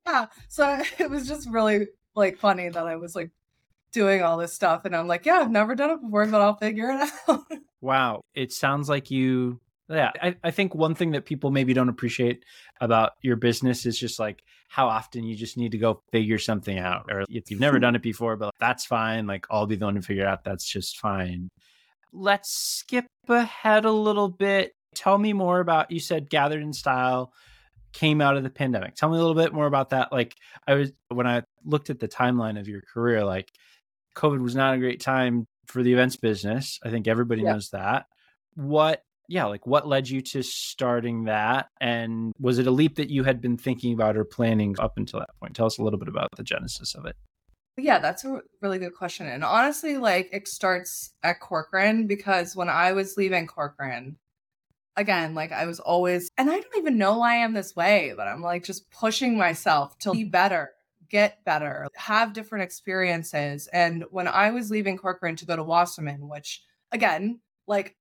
Yeah. 0.07 0.27
So 0.49 0.83
it 0.99 1.11
was 1.11 1.29
just 1.29 1.49
really 1.51 1.87
like 2.17 2.39
funny 2.39 2.71
that 2.71 2.87
I 2.87 2.97
was 2.97 3.15
like 3.15 3.31
doing 3.93 4.23
all 4.23 4.39
this 4.39 4.53
stuff, 4.53 4.87
and 4.87 4.97
I'm 4.97 5.07
like, 5.07 5.27
yeah, 5.27 5.35
I've 5.35 5.51
never 5.51 5.75
done 5.75 5.91
it 5.91 6.03
before, 6.03 6.25
but 6.27 6.41
I'll 6.41 6.57
figure 6.57 6.91
it 6.91 7.11
out. 7.29 7.45
wow, 7.83 8.23
it 8.35 8.51
sounds 8.51 8.89
like 8.89 9.11
you. 9.11 9.61
Yeah, 9.91 10.11
I, 10.21 10.37
I 10.43 10.53
think 10.53 10.75
one 10.75 10.95
thing 10.95 11.13
that 11.13 11.27
people 11.27 11.51
maybe 11.51 11.75
don't 11.75 11.91
appreciate 11.91 12.45
about 12.81 13.13
your 13.23 13.37
business 13.37 13.85
is 13.85 13.99
just 13.99 14.19
like 14.19 14.43
how 14.69 14.89
often 14.89 15.25
you 15.25 15.37
just 15.37 15.59
need 15.59 15.73
to 15.73 15.79
go 15.79 16.03
figure 16.11 16.39
something 16.39 16.79
out, 16.79 17.07
or 17.11 17.25
if 17.29 17.51
you've 17.51 17.61
never 17.61 17.79
done 17.79 17.95
it 17.95 18.03
before, 18.03 18.37
but 18.37 18.55
that's 18.59 18.87
fine. 18.87 19.27
Like 19.27 19.47
I'll 19.51 19.67
be 19.67 19.77
the 19.77 19.85
one 19.85 19.97
to 19.97 20.03
figure 20.03 20.27
out. 20.27 20.45
That's 20.45 20.65
just 20.65 20.99
fine 20.99 21.51
let's 22.13 22.51
skip 22.51 23.07
ahead 23.29 23.85
a 23.85 23.93
little 23.93 24.29
bit. 24.29 24.75
Tell 24.95 25.19
me 25.19 25.33
more 25.33 25.61
about 25.61 25.91
you 25.91 26.01
said 26.01 26.31
gathered 26.31 26.63
in 26.63 26.73
style 26.73 27.33
came 27.93 28.21
out 28.21 28.37
of 28.37 28.43
the 28.43 28.51
pandemic. 28.51 28.95
Tell 28.95 29.09
me 29.09 29.17
a 29.17 29.21
little 29.21 29.35
bit 29.35 29.53
more 29.53 29.67
about 29.67 29.91
that. 29.91 30.13
Like 30.13 30.37
I 30.67 30.75
was 30.75 30.93
when 31.09 31.27
I 31.27 31.43
looked 31.65 31.91
at 31.91 32.01
the 32.01 32.09
timeline 32.09 32.59
of 32.59 32.69
your 32.69 32.83
career, 32.83 33.25
like 33.25 33.51
COVID 34.17 34.41
was 34.41 34.55
not 34.55 34.75
a 34.75 34.79
great 34.79 35.01
time 35.01 35.47
for 35.67 35.83
the 35.83 35.93
events 35.93 36.17
business. 36.17 36.79
I 36.85 36.91
think 36.91 37.09
everybody 37.09 37.43
yeah. 37.43 37.53
knows 37.53 37.71
that. 37.71 38.07
What 38.55 39.03
yeah, 39.29 39.45
like 39.45 39.65
what 39.67 39.87
led 39.87 40.09
you 40.09 40.21
to 40.23 40.43
starting 40.43 41.25
that? 41.25 41.69
And 41.81 42.33
was 42.41 42.59
it 42.59 42.67
a 42.67 42.73
leap 42.73 42.97
that 42.97 43.11
you 43.11 43.23
had 43.23 43.41
been 43.41 43.57
thinking 43.57 43.93
about 43.93 44.17
or 44.17 44.25
planning 44.25 44.75
up 44.81 44.95
until 44.97 45.21
that 45.21 45.31
point? 45.41 45.55
Tell 45.55 45.67
us 45.67 45.79
a 45.79 45.83
little 45.83 46.01
bit 46.01 46.09
about 46.09 46.29
the 46.37 46.43
genesis 46.43 46.95
of 46.97 47.07
it. 47.07 47.15
Yeah, 47.77 48.01
that's 48.01 48.25
a 48.25 48.41
really 48.61 48.79
good 48.79 48.95
question. 48.95 49.29
And 49.29 49.45
honestly, 49.45 49.97
like 49.97 50.29
it 50.33 50.49
starts 50.49 51.13
at 51.23 51.39
Corcoran 51.39 52.09
because 52.09 52.57
when 52.57 52.69
I 52.69 52.93
was 52.93 53.17
leaving 53.17 53.47
Corcoran, 53.47 54.17
again, 54.97 55.35
like 55.35 55.53
I 55.53 55.67
was 55.67 55.81
always, 55.81 56.31
and 56.37 56.51
I 56.51 56.55
don't 56.55 56.77
even 56.77 56.99
know 56.99 57.19
why 57.19 57.43
I'm 57.43 57.55
this 57.55 57.75
way, 57.75 58.13
but 58.17 58.27
I'm 58.27 58.43
like 58.43 58.65
just 58.65 58.91
pushing 58.91 59.37
myself 59.37 59.99
to 60.01 60.13
be 60.13 60.25
better, 60.25 60.73
get 61.09 61.45
better, 61.45 61.89
have 61.97 62.33
different 62.33 62.65
experiences. 62.65 63.69
And 63.73 64.05
when 64.11 64.29
I 64.29 64.51
was 64.51 64.71
leaving 64.71 64.99
Corcoran 64.99 65.37
to 65.37 65.47
go 65.47 65.57
to 65.57 65.63
Wasserman, 65.63 66.29
which 66.29 66.63
again, 66.93 67.41
like 67.67 67.97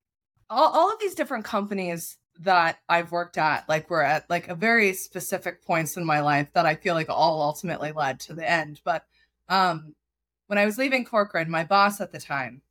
all, 0.49 0.71
all 0.71 0.91
of 0.93 0.99
these 0.99 1.15
different 1.15 1.45
companies 1.45 2.17
that 2.39 2.80
I've 2.88 3.12
worked 3.12 3.38
at, 3.38 3.67
like 3.67 3.89
were 3.89 4.04
at 4.04 4.30
like 4.30 4.47
a 4.47 4.56
very 4.56 4.93
specific 4.93 5.63
points 5.63 5.97
in 5.97 6.06
my 6.06 6.21
life 6.21 6.52
that 6.54 6.65
I 6.65 6.75
feel 6.75 6.95
like 6.95 7.10
all 7.10 7.41
ultimately 7.41 7.91
led 7.91 8.19
to 8.21 8.34
the 8.34 8.49
end. 8.49 8.82
But 8.84 9.06
um 9.49 9.95
when 10.47 10.58
I 10.58 10.65
was 10.65 10.80
leaving 10.80 11.06
Corcoran, 11.06 11.52
my 11.52 11.63
boss 11.63 12.02
at 12.02 12.12
the 12.12 12.19
time, 12.19 12.63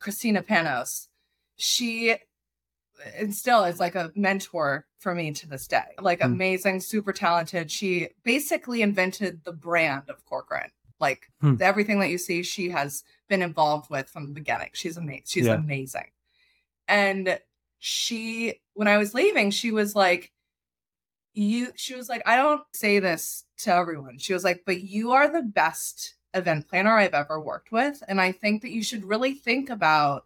Christina 0.00 0.42
Panos, 0.42 1.06
she 1.54 2.16
and 3.16 3.34
still 3.34 3.64
is 3.64 3.80
like 3.80 3.94
a 3.94 4.12
mentor 4.14 4.86
for 4.98 5.14
me 5.14 5.32
to 5.32 5.48
this 5.48 5.66
day. 5.66 5.94
Like 6.00 6.20
mm. 6.20 6.26
amazing, 6.26 6.80
super 6.80 7.12
talented. 7.12 7.70
She 7.70 8.08
basically 8.24 8.82
invented 8.82 9.44
the 9.44 9.52
brand 9.52 10.04
of 10.08 10.24
Corcoran. 10.24 10.70
Like 11.00 11.30
mm. 11.42 11.60
everything 11.60 12.00
that 12.00 12.10
you 12.10 12.18
see, 12.18 12.42
she 12.42 12.70
has 12.70 13.04
been 13.28 13.42
involved 13.42 13.90
with 13.90 14.08
from 14.08 14.26
the 14.26 14.32
beginning. 14.32 14.70
She's 14.72 14.96
amazing. 14.96 15.24
She's 15.26 15.46
yeah. 15.46 15.54
amazing. 15.54 16.10
And 16.88 17.38
she, 17.78 18.60
when 18.74 18.88
I 18.88 18.98
was 18.98 19.14
leaving, 19.14 19.50
she 19.50 19.70
was 19.70 19.94
like, 19.94 20.32
you, 21.34 21.68
she 21.76 21.94
was 21.94 22.08
like, 22.08 22.22
I 22.26 22.36
don't 22.36 22.62
say 22.72 22.98
this 22.98 23.44
to 23.58 23.72
everyone. 23.72 24.18
She 24.18 24.32
was 24.32 24.42
like, 24.42 24.62
but 24.66 24.80
you 24.80 25.12
are 25.12 25.30
the 25.30 25.42
best 25.42 26.14
event 26.34 26.68
planner 26.68 26.96
I've 26.96 27.14
ever 27.14 27.40
worked 27.40 27.70
with. 27.70 28.02
And 28.08 28.20
I 28.20 28.32
think 28.32 28.62
that 28.62 28.70
you 28.70 28.82
should 28.82 29.04
really 29.04 29.34
think 29.34 29.70
about 29.70 30.24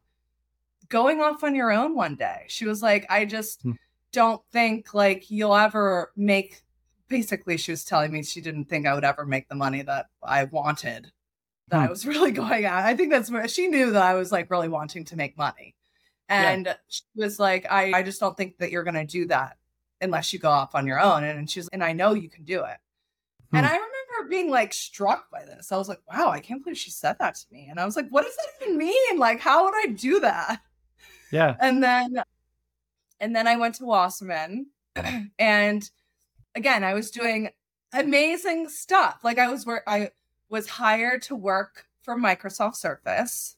going 0.93 1.23
off 1.23 1.43
on 1.43 1.55
your 1.55 1.73
own 1.73 1.97
one 1.97 2.15
day. 2.15 2.45
She 2.49 2.67
was 2.67 2.83
like, 2.83 3.07
I 3.09 3.25
just 3.25 3.63
hmm. 3.63 3.73
don't 4.13 4.43
think 4.53 4.93
like 4.93 5.31
you'll 5.31 5.57
ever 5.57 6.13
make 6.15 6.61
basically 7.09 7.57
she 7.57 7.73
was 7.73 7.83
telling 7.83 8.13
me 8.13 8.23
she 8.23 8.43
didn't 8.43 8.67
think 8.67 8.87
I 8.87 8.95
would 8.95 9.03
ever 9.03 9.25
make 9.25 9.49
the 9.49 9.55
money 9.55 9.81
that 9.83 10.07
I 10.23 10.45
wanted 10.45 11.11
that 11.69 11.79
hmm. 11.79 11.85
I 11.85 11.89
was 11.89 12.07
really 12.13 12.31
going 12.31 12.67
at. 12.67 12.85
I 12.85 12.95
think 12.95 13.11
that's 13.11 13.31
where 13.31 13.49
she 13.49 13.69
knew 13.69 13.91
that 13.93 14.03
I 14.03 14.15
was 14.15 14.31
like 14.31 14.51
really 14.51 14.69
wanting 14.69 15.07
to 15.07 15.17
make 15.17 15.37
money. 15.39 15.75
And 16.29 16.67
yeah. 16.67 16.75
she 16.89 17.03
was 17.17 17.41
like, 17.41 17.67
I, 17.71 17.93
I 17.95 18.03
just 18.03 18.21
don't 18.21 18.37
think 18.37 18.59
that 18.59 18.71
you're 18.71 18.85
going 18.85 18.95
to 18.95 19.05
do 19.05 19.27
that 19.27 19.57
unless 20.01 20.33
you 20.33 20.39
go 20.39 20.51
off 20.51 20.75
on 20.75 20.87
your 20.87 21.01
own. 21.01 21.25
And, 21.25 21.39
and 21.39 21.51
she's, 21.51 21.69
and 21.69 21.83
I 21.83 21.93
know 21.95 22.13
you 22.13 22.29
can 22.29 22.45
do 22.45 22.61
it. 22.65 22.77
Hmm. 23.51 23.57
And 23.57 23.67
I 23.67 23.71
remember 23.71 24.29
being 24.29 24.51
like 24.51 24.75
struck 24.75 25.31
by 25.31 25.45
this. 25.47 25.73
I 25.73 25.79
was 25.79 25.89
like, 25.89 26.01
wow, 26.13 26.31
I 26.31 26.41
can't 26.41 26.63
believe 26.63 26.79
she 26.79 26.91
said 26.91 27.17
that 27.19 27.35
to 27.37 27.47
me. 27.51 27.69
And 27.71 27.81
I 27.81 27.87
was 27.87 27.97
like, 27.97 28.09
what 28.11 28.25
does 28.25 28.37
that 28.37 28.67
even 28.67 28.77
mean? 28.77 29.19
Like, 29.19 29.41
how 29.41 29.65
would 29.65 29.75
I 29.75 29.87
do 29.87 30.21
that? 30.21 30.61
Yeah. 31.33 31.57
And 31.61 31.83
then, 31.83 32.23
and 33.19 33.35
then 33.35 33.49
I 33.49 33.57
went 33.57 33.75
to 33.77 33.85
Wasserman 33.85 34.67
and 35.39 35.91
again, 36.55 36.85
I 36.85 36.95
was 36.95 37.11
doing 37.11 37.51
amazing 37.93 38.69
stuff. 38.69 39.21
Like 39.25 39.39
I 39.39 39.49
was 39.49 39.67
where 39.67 39.83
I 39.89 40.11
was 40.49 40.69
hired 40.69 41.23
to 41.23 41.35
work 41.35 41.87
for 42.03 42.17
Microsoft 42.17 42.77
Surface 42.77 43.57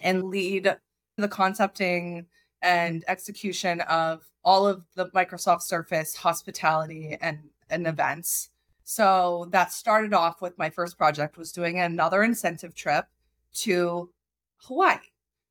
and 0.00 0.24
lead 0.24 0.76
the 1.16 1.28
concepting 1.28 2.26
and 2.62 3.04
execution 3.08 3.80
of 3.82 4.28
all 4.44 4.66
of 4.66 4.84
the 4.94 5.06
Microsoft 5.10 5.62
Surface 5.62 6.14
hospitality 6.14 7.16
and, 7.20 7.38
and 7.70 7.86
events. 7.86 8.50
So 8.84 9.48
that 9.50 9.72
started 9.72 10.14
off 10.14 10.40
with 10.40 10.56
my 10.58 10.70
first 10.70 10.96
project 10.98 11.36
was 11.36 11.50
doing 11.52 11.80
another 11.80 12.22
incentive 12.22 12.74
trip 12.74 13.06
to 13.54 14.10
Hawaii. 14.58 14.98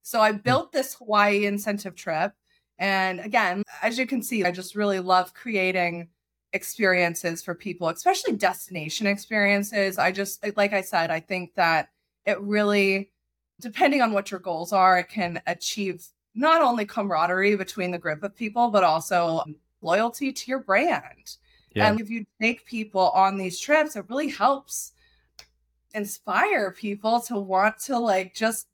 So 0.05 0.21
I 0.21 0.33
hmm. 0.33 0.37
built 0.37 0.71
this 0.71 0.93
Hawaii 0.93 1.47
incentive 1.47 1.95
trip. 1.95 2.31
And 2.77 3.19
again, 3.19 3.63
as 3.81 3.97
you 3.97 4.05
can 4.05 4.21
see, 4.21 4.45
I 4.45 4.51
just 4.51 4.75
really 4.75 4.99
love 4.99 5.33
creating 5.33 6.09
experiences 6.53 7.41
for 7.41 7.55
people, 7.55 7.89
especially 7.89 8.35
destination 8.35 9.07
experiences. 9.07 9.97
I 9.97 10.11
just, 10.11 10.45
like 10.55 10.73
I 10.73 10.81
said, 10.81 11.09
I 11.09 11.19
think 11.19 11.55
that 11.55 11.89
it 12.25 12.39
really 12.39 13.09
depending 13.61 14.01
on 14.01 14.11
what 14.11 14.29
your 14.29 14.39
goals 14.39 14.73
are, 14.73 14.99
it 14.99 15.09
can 15.09 15.41
achieve 15.47 16.05
not 16.35 16.61
only 16.61 16.85
camaraderie 16.85 17.55
between 17.55 17.89
the 17.89 17.97
group 17.97 18.21
of 18.21 18.35
people, 18.35 18.69
but 18.69 18.83
also 18.83 19.43
loyalty 19.81 20.31
to 20.31 20.51
your 20.51 20.59
brand. 20.59 21.37
Yeah. 21.73 21.89
And 21.89 21.99
if 21.99 22.09
you 22.09 22.25
take 22.39 22.65
people 22.65 23.09
on 23.11 23.37
these 23.37 23.59
trips, 23.59 23.95
it 23.95 24.05
really 24.09 24.29
helps 24.29 24.91
inspire 25.93 26.71
people 26.71 27.21
to 27.21 27.39
want 27.39 27.79
to 27.79 27.97
like 27.97 28.35
just 28.35 28.67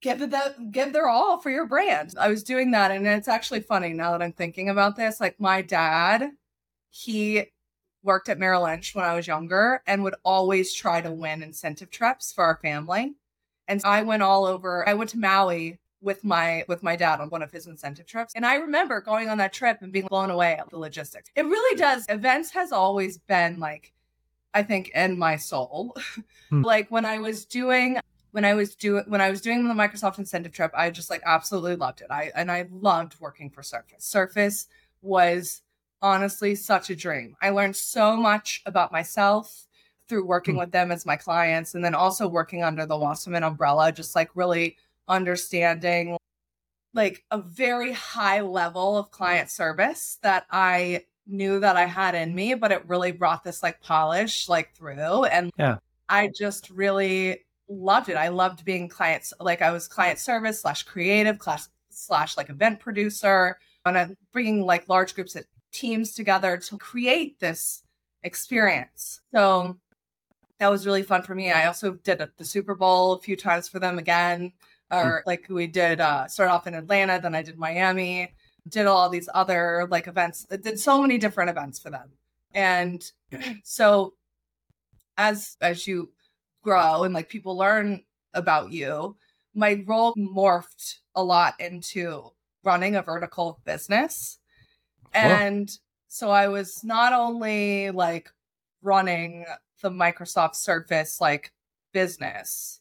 give 0.00 0.30
that 0.30 0.72
give 0.72 0.92
their 0.92 1.08
all 1.08 1.38
for 1.38 1.50
your 1.50 1.66
brand. 1.66 2.14
I 2.18 2.28
was 2.28 2.42
doing 2.42 2.70
that 2.72 2.90
and 2.90 3.06
it's 3.06 3.28
actually 3.28 3.60
funny 3.60 3.92
now 3.92 4.12
that 4.12 4.22
I'm 4.22 4.32
thinking 4.32 4.68
about 4.68 4.96
this. 4.96 5.20
Like 5.20 5.38
my 5.40 5.62
dad, 5.62 6.30
he 6.90 7.44
worked 8.02 8.28
at 8.28 8.38
Merrill 8.38 8.62
Lynch 8.62 8.94
when 8.94 9.04
I 9.04 9.14
was 9.14 9.26
younger 9.26 9.82
and 9.86 10.02
would 10.02 10.14
always 10.24 10.72
try 10.72 11.00
to 11.00 11.12
win 11.12 11.42
incentive 11.42 11.90
trips 11.90 12.32
for 12.32 12.44
our 12.44 12.58
family. 12.62 13.14
And 13.68 13.80
I 13.84 14.02
went 14.02 14.22
all 14.22 14.46
over. 14.46 14.88
I 14.88 14.94
went 14.94 15.10
to 15.10 15.18
Maui 15.18 15.78
with 16.00 16.24
my 16.24 16.64
with 16.66 16.82
my 16.82 16.96
dad 16.96 17.20
on 17.20 17.28
one 17.28 17.42
of 17.42 17.50
his 17.50 17.66
incentive 17.66 18.06
trips 18.06 18.32
and 18.34 18.46
i 18.46 18.54
remember 18.54 19.00
going 19.00 19.28
on 19.28 19.36
that 19.38 19.52
trip 19.52 19.78
and 19.82 19.92
being 19.92 20.06
blown 20.06 20.30
away 20.30 20.54
at 20.54 20.68
the 20.70 20.78
logistics 20.78 21.30
it 21.36 21.44
really 21.44 21.76
does 21.76 22.06
events 22.08 22.50
has 22.50 22.72
always 22.72 23.18
been 23.18 23.58
like 23.60 23.92
i 24.54 24.62
think 24.62 24.88
in 24.94 25.18
my 25.18 25.36
soul 25.36 25.94
hmm. 26.48 26.62
like 26.64 26.90
when 26.90 27.04
i 27.04 27.18
was 27.18 27.44
doing 27.44 27.98
when 28.32 28.44
i 28.44 28.54
was 28.54 28.74
doing 28.74 29.04
when 29.08 29.20
i 29.20 29.30
was 29.30 29.40
doing 29.40 29.66
the 29.66 29.74
microsoft 29.74 30.18
incentive 30.18 30.52
trip 30.52 30.70
i 30.74 30.90
just 30.90 31.10
like 31.10 31.22
absolutely 31.24 31.76
loved 31.76 32.00
it. 32.00 32.08
I 32.10 32.30
and 32.34 32.50
i 32.50 32.66
loved 32.70 33.20
working 33.20 33.50
for 33.50 33.62
surface. 33.62 34.04
Surface 34.04 34.68
was 35.02 35.62
honestly 36.02 36.54
such 36.54 36.90
a 36.90 36.96
dream. 36.96 37.36
I 37.42 37.50
learned 37.50 37.76
so 37.76 38.16
much 38.16 38.62
about 38.66 38.92
myself 38.92 39.66
through 40.08 40.26
working 40.26 40.56
mm 40.56 40.58
with 40.58 40.72
them 40.72 40.90
as 40.90 41.06
my 41.06 41.16
clients 41.16 41.74
and 41.74 41.84
then 41.84 41.94
also 41.94 42.26
working 42.26 42.64
under 42.64 42.84
the 42.84 42.96
Wasserman 42.96 43.44
umbrella, 43.44 43.92
just 43.92 44.16
like 44.16 44.30
really 44.34 44.76
understanding 45.06 46.16
like 46.94 47.24
a 47.30 47.38
very 47.38 47.92
high 47.92 48.40
level 48.40 48.98
of 48.98 49.12
client 49.12 49.50
service 49.50 50.18
that 50.22 50.46
I 50.50 51.04
knew 51.26 51.60
that 51.60 51.76
I 51.76 51.84
had 51.84 52.16
in 52.16 52.34
me, 52.34 52.54
but 52.54 52.72
it 52.72 52.88
really 52.88 53.12
brought 53.12 53.44
this 53.44 53.62
like 53.62 53.80
polish 53.80 54.48
like 54.48 54.74
through. 54.74 55.24
And 55.26 55.52
yeah. 55.56 55.76
I 56.08 56.28
just 56.28 56.70
really 56.70 57.44
loved 57.70 58.08
it. 58.08 58.16
I 58.16 58.28
loved 58.28 58.64
being 58.64 58.88
clients, 58.88 59.32
like 59.40 59.62
I 59.62 59.70
was 59.70 59.88
client 59.88 60.18
service 60.18 60.60
slash 60.60 60.82
creative 60.82 61.38
class 61.38 61.68
slash 61.90 62.36
like 62.36 62.50
event 62.50 62.80
producer 62.80 63.58
and 63.84 63.96
I'm 63.96 64.16
bringing 64.32 64.62
like 64.62 64.88
large 64.88 65.14
groups 65.14 65.36
of 65.36 65.44
teams 65.72 66.12
together 66.14 66.56
to 66.56 66.78
create 66.78 67.38
this 67.38 67.82
experience. 68.22 69.20
So 69.32 69.78
that 70.58 70.70
was 70.70 70.86
really 70.86 71.02
fun 71.02 71.22
for 71.22 71.34
me. 71.34 71.50
I 71.50 71.66
also 71.66 71.92
did 71.92 72.22
the 72.36 72.44
Super 72.44 72.74
Bowl 72.74 73.14
a 73.14 73.20
few 73.20 73.36
times 73.36 73.68
for 73.68 73.78
them 73.78 73.98
again, 73.98 74.52
or 74.90 75.22
like 75.26 75.46
we 75.48 75.66
did 75.66 76.00
uh, 76.00 76.26
start 76.26 76.50
off 76.50 76.66
in 76.66 76.74
Atlanta, 76.74 77.18
then 77.22 77.34
I 77.34 77.42
did 77.42 77.56
Miami, 77.56 78.34
did 78.68 78.86
all 78.86 79.08
these 79.08 79.28
other 79.32 79.86
like 79.90 80.06
events, 80.06 80.46
I 80.50 80.56
did 80.56 80.78
so 80.78 81.00
many 81.00 81.16
different 81.16 81.50
events 81.50 81.78
for 81.78 81.90
them. 81.90 82.10
And 82.52 83.10
so 83.64 84.14
as 85.16 85.56
as 85.60 85.86
you 85.86 86.10
grow 86.62 87.04
and 87.04 87.14
like 87.14 87.28
people 87.28 87.56
learn 87.56 88.02
about 88.34 88.72
you, 88.72 89.16
my 89.54 89.82
role 89.86 90.14
morphed 90.14 90.98
a 91.14 91.22
lot 91.22 91.54
into 91.58 92.30
running 92.64 92.96
a 92.96 93.02
vertical 93.02 93.60
business. 93.64 94.38
And 95.12 95.70
so 96.08 96.30
I 96.30 96.48
was 96.48 96.84
not 96.84 97.12
only 97.12 97.90
like 97.90 98.30
running 98.82 99.44
the 99.82 99.90
Microsoft 99.90 100.56
Surface 100.56 101.20
like 101.20 101.52
business. 101.92 102.80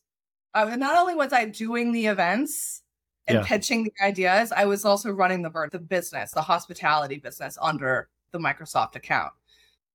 Uh, 0.53 0.75
not 0.75 0.97
only 0.97 1.15
was 1.15 1.33
I 1.33 1.45
doing 1.45 1.91
the 1.91 2.07
events 2.07 2.81
and 3.27 3.37
yeah. 3.37 3.43
pitching 3.45 3.83
the 3.83 3.93
ideas, 4.03 4.51
I 4.51 4.65
was 4.65 4.85
also 4.85 5.11
running 5.11 5.41
the 5.41 5.69
the 5.71 5.79
business, 5.79 6.31
the 6.31 6.41
hospitality 6.41 7.17
business 7.17 7.57
under 7.61 8.09
the 8.31 8.39
Microsoft 8.39 8.95
account. 8.95 9.31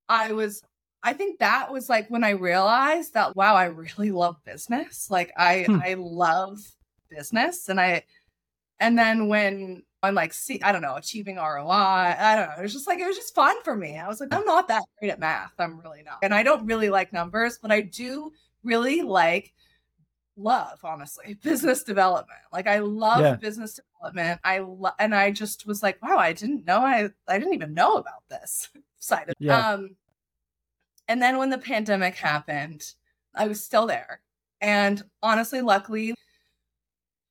I 0.09 0.33
was 0.33 0.62
I 1.05 1.12
think 1.12 1.38
that 1.38 1.71
was 1.71 1.88
like 1.88 2.09
when 2.09 2.25
I 2.25 2.31
realized 2.31 3.14
that 3.14 3.37
wow, 3.37 3.55
I 3.55 3.67
really 3.67 4.11
love 4.11 4.43
business. 4.45 5.11
Like 5.11 5.33
I 5.37 5.64
hmm. 5.64 5.81
I 5.85 5.95
love 5.95 6.59
business. 7.14 7.69
And 7.69 7.81
I, 7.81 8.05
and 8.81 8.99
then 8.99 9.29
when 9.29 9.83
I'm 10.03 10.14
like, 10.14 10.33
see, 10.33 10.61
I 10.62 10.73
don't 10.73 10.83
know, 10.83 10.97
achieving 10.97 11.37
ROI, 11.37 11.71
I 11.71 12.37
don't 12.37 12.49
know. 12.49 12.55
It 12.59 12.62
was 12.62 12.73
just 12.73 12.87
like, 12.87 12.99
it 12.99 13.07
was 13.07 13.17
just 13.17 13.35
fun 13.35 13.57
for 13.62 13.75
me. 13.75 13.99
I 13.99 14.09
was 14.09 14.21
like, 14.21 14.35
I'm 14.35 14.45
not 14.45 14.69
that 14.69 14.83
great 14.99 15.11
at 15.11 15.21
math. 15.21 15.53
I'm 15.59 15.81
really 15.81 16.03
not. 16.03 16.19
And 16.23 16.35
I 16.35 16.43
don't 16.43 16.67
really 16.67 16.90
like 16.90 17.12
numbers, 17.12 17.59
but 17.61 17.73
I 17.73 17.81
do 17.81 18.33
really 18.62 19.03
like 19.03 19.53
love 20.37 20.81
honestly 20.83 21.35
business 21.45 21.85
development 21.85 22.40
like 22.53 22.67
i 22.67 22.81
love 22.81 23.21
yeah. 23.21 23.37
business 23.37 23.79
development 23.79 24.40
i 24.43 24.59
lo- 24.59 24.90
and 24.99 25.14
i 25.14 25.31
just 25.31 25.64
was 25.64 25.81
like 25.81 25.97
wow 26.03 26.17
i 26.17 26.33
didn't 26.33 26.67
know 26.67 26.81
i 26.81 27.09
i 27.29 27.38
didn't 27.38 27.55
even 27.55 27.73
know 27.73 27.99
about 27.99 28.29
this 28.29 28.69
side 28.99 29.29
of 29.29 29.35
yeah. 29.38 29.71
um 29.71 29.95
and 31.09 31.23
then 31.23 31.38
when 31.38 31.51
the 31.51 31.59
pandemic 31.59 32.14
happened 32.17 32.93
i 33.35 33.47
was 33.47 33.62
still 33.62 33.87
there 33.87 34.21
and 34.61 35.03
honestly 35.23 35.61
luckily 35.61 36.14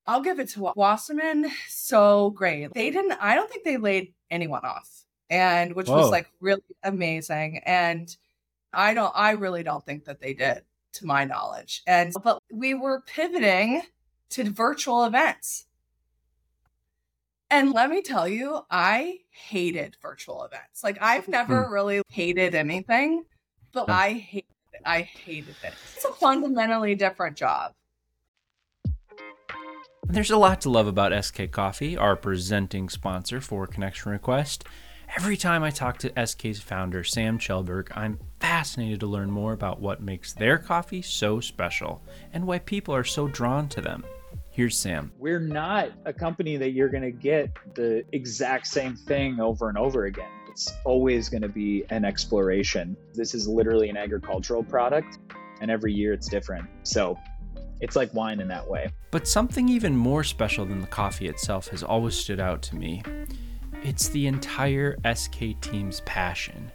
i'll 0.07 0.21
give 0.21 0.39
it 0.39 0.49
to 0.49 0.71
wasserman 0.75 1.49
so 1.67 2.29
great 2.31 2.73
they 2.73 2.89
didn't 2.89 3.13
i 3.21 3.35
don't 3.35 3.49
think 3.49 3.63
they 3.63 3.77
laid 3.77 4.13
anyone 4.29 4.63
off 4.63 5.05
and 5.29 5.73
which 5.73 5.87
Whoa. 5.87 5.97
was 5.97 6.09
like 6.09 6.29
really 6.39 6.61
amazing 6.83 7.61
and 7.65 8.15
i 8.71 8.93
don't 8.93 9.13
i 9.15 9.31
really 9.31 9.63
don't 9.63 9.85
think 9.85 10.05
that 10.05 10.19
they 10.19 10.33
did 10.33 10.63
to 10.93 11.05
my 11.05 11.25
knowledge. 11.25 11.83
And 11.85 12.13
but 12.23 12.41
we 12.51 12.73
were 12.73 13.01
pivoting 13.01 13.81
to 14.29 14.49
virtual 14.49 15.03
events. 15.05 15.65
And 17.49 17.71
let 17.71 17.89
me 17.89 18.01
tell 18.01 18.27
you, 18.27 18.61
I 18.71 19.19
hated 19.29 19.97
virtual 20.01 20.43
events. 20.43 20.83
Like 20.83 20.97
I've 21.01 21.27
never 21.27 21.65
hmm. 21.65 21.73
really 21.73 22.01
hated 22.09 22.55
anything, 22.55 23.25
but 23.73 23.89
I 23.89 24.13
hated 24.13 24.45
it. 24.73 24.81
I 24.85 25.01
hated 25.01 25.55
it. 25.63 25.73
It's 25.95 26.05
a 26.05 26.11
fundamentally 26.13 26.95
different 26.95 27.35
job. 27.35 27.73
There's 30.05 30.31
a 30.31 30.37
lot 30.37 30.61
to 30.61 30.69
love 30.69 30.85
about 30.87 31.23
SK 31.23 31.49
Coffee, 31.51 31.97
our 31.97 32.15
presenting 32.15 32.87
sponsor 32.89 33.41
for 33.41 33.65
Connection 33.65 34.11
Request. 34.11 34.65
Every 35.15 35.37
time 35.37 35.63
I 35.63 35.69
talk 35.69 35.97
to 35.99 36.25
SK's 36.25 36.59
founder, 36.59 37.03
Sam 37.03 37.39
Kjellberg, 37.39 37.95
I'm 37.95 38.19
fascinated 38.39 38.99
to 39.01 39.07
learn 39.07 39.31
more 39.31 39.53
about 39.53 39.79
what 39.79 40.01
makes 40.01 40.33
their 40.33 40.57
coffee 40.57 41.01
so 41.01 41.39
special 41.39 42.01
and 42.33 42.45
why 42.45 42.59
people 42.59 42.93
are 42.93 43.03
so 43.03 43.27
drawn 43.27 43.67
to 43.69 43.81
them. 43.81 44.03
Here's 44.51 44.77
Sam. 44.77 45.11
We're 45.17 45.39
not 45.39 45.89
a 46.05 46.13
company 46.13 46.57
that 46.57 46.71
you're 46.71 46.89
going 46.89 47.03
to 47.03 47.11
get 47.11 47.51
the 47.73 48.03
exact 48.11 48.67
same 48.67 48.95
thing 48.95 49.39
over 49.39 49.69
and 49.69 49.77
over 49.77 50.05
again. 50.05 50.29
It's 50.53 50.71
always 50.85 51.29
going 51.29 51.41
to 51.41 51.49
be 51.49 51.83
an 51.89 52.05
exploration. 52.05 52.95
This 53.15 53.33
is 53.33 53.47
literally 53.47 53.89
an 53.89 53.97
agricultural 53.97 54.63
product, 54.63 55.17
and 55.61 55.71
every 55.71 55.91
year 55.91 56.13
it's 56.13 56.29
different. 56.29 56.69
So 56.83 57.17
it's 57.81 57.95
like 57.95 58.13
wine 58.13 58.39
in 58.39 58.47
that 58.49 58.69
way. 58.69 58.91
But 59.09 59.27
something 59.27 59.67
even 59.67 59.97
more 59.97 60.23
special 60.23 60.63
than 60.63 60.79
the 60.79 60.85
coffee 60.85 61.27
itself 61.27 61.69
has 61.69 61.81
always 61.81 62.13
stood 62.13 62.39
out 62.39 62.61
to 62.63 62.75
me. 62.75 63.01
It's 63.81 64.09
the 64.09 64.27
entire 64.27 64.95
SK 65.11 65.59
team's 65.59 66.01
passion. 66.01 66.71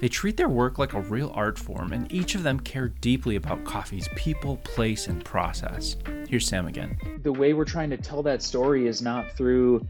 They 0.00 0.08
treat 0.08 0.36
their 0.36 0.48
work 0.48 0.80
like 0.80 0.94
a 0.94 1.00
real 1.02 1.30
art 1.32 1.56
form, 1.56 1.92
and 1.92 2.12
each 2.12 2.34
of 2.34 2.42
them 2.42 2.58
care 2.58 2.88
deeply 2.88 3.36
about 3.36 3.62
coffee's 3.62 4.08
people, 4.16 4.56
place, 4.64 5.06
and 5.06 5.24
process. 5.24 5.94
Here's 6.28 6.48
Sam 6.48 6.66
again. 6.66 6.98
The 7.22 7.32
way 7.32 7.52
we're 7.52 7.66
trying 7.66 7.90
to 7.90 7.96
tell 7.96 8.24
that 8.24 8.42
story 8.42 8.88
is 8.88 9.00
not 9.00 9.30
through, 9.36 9.86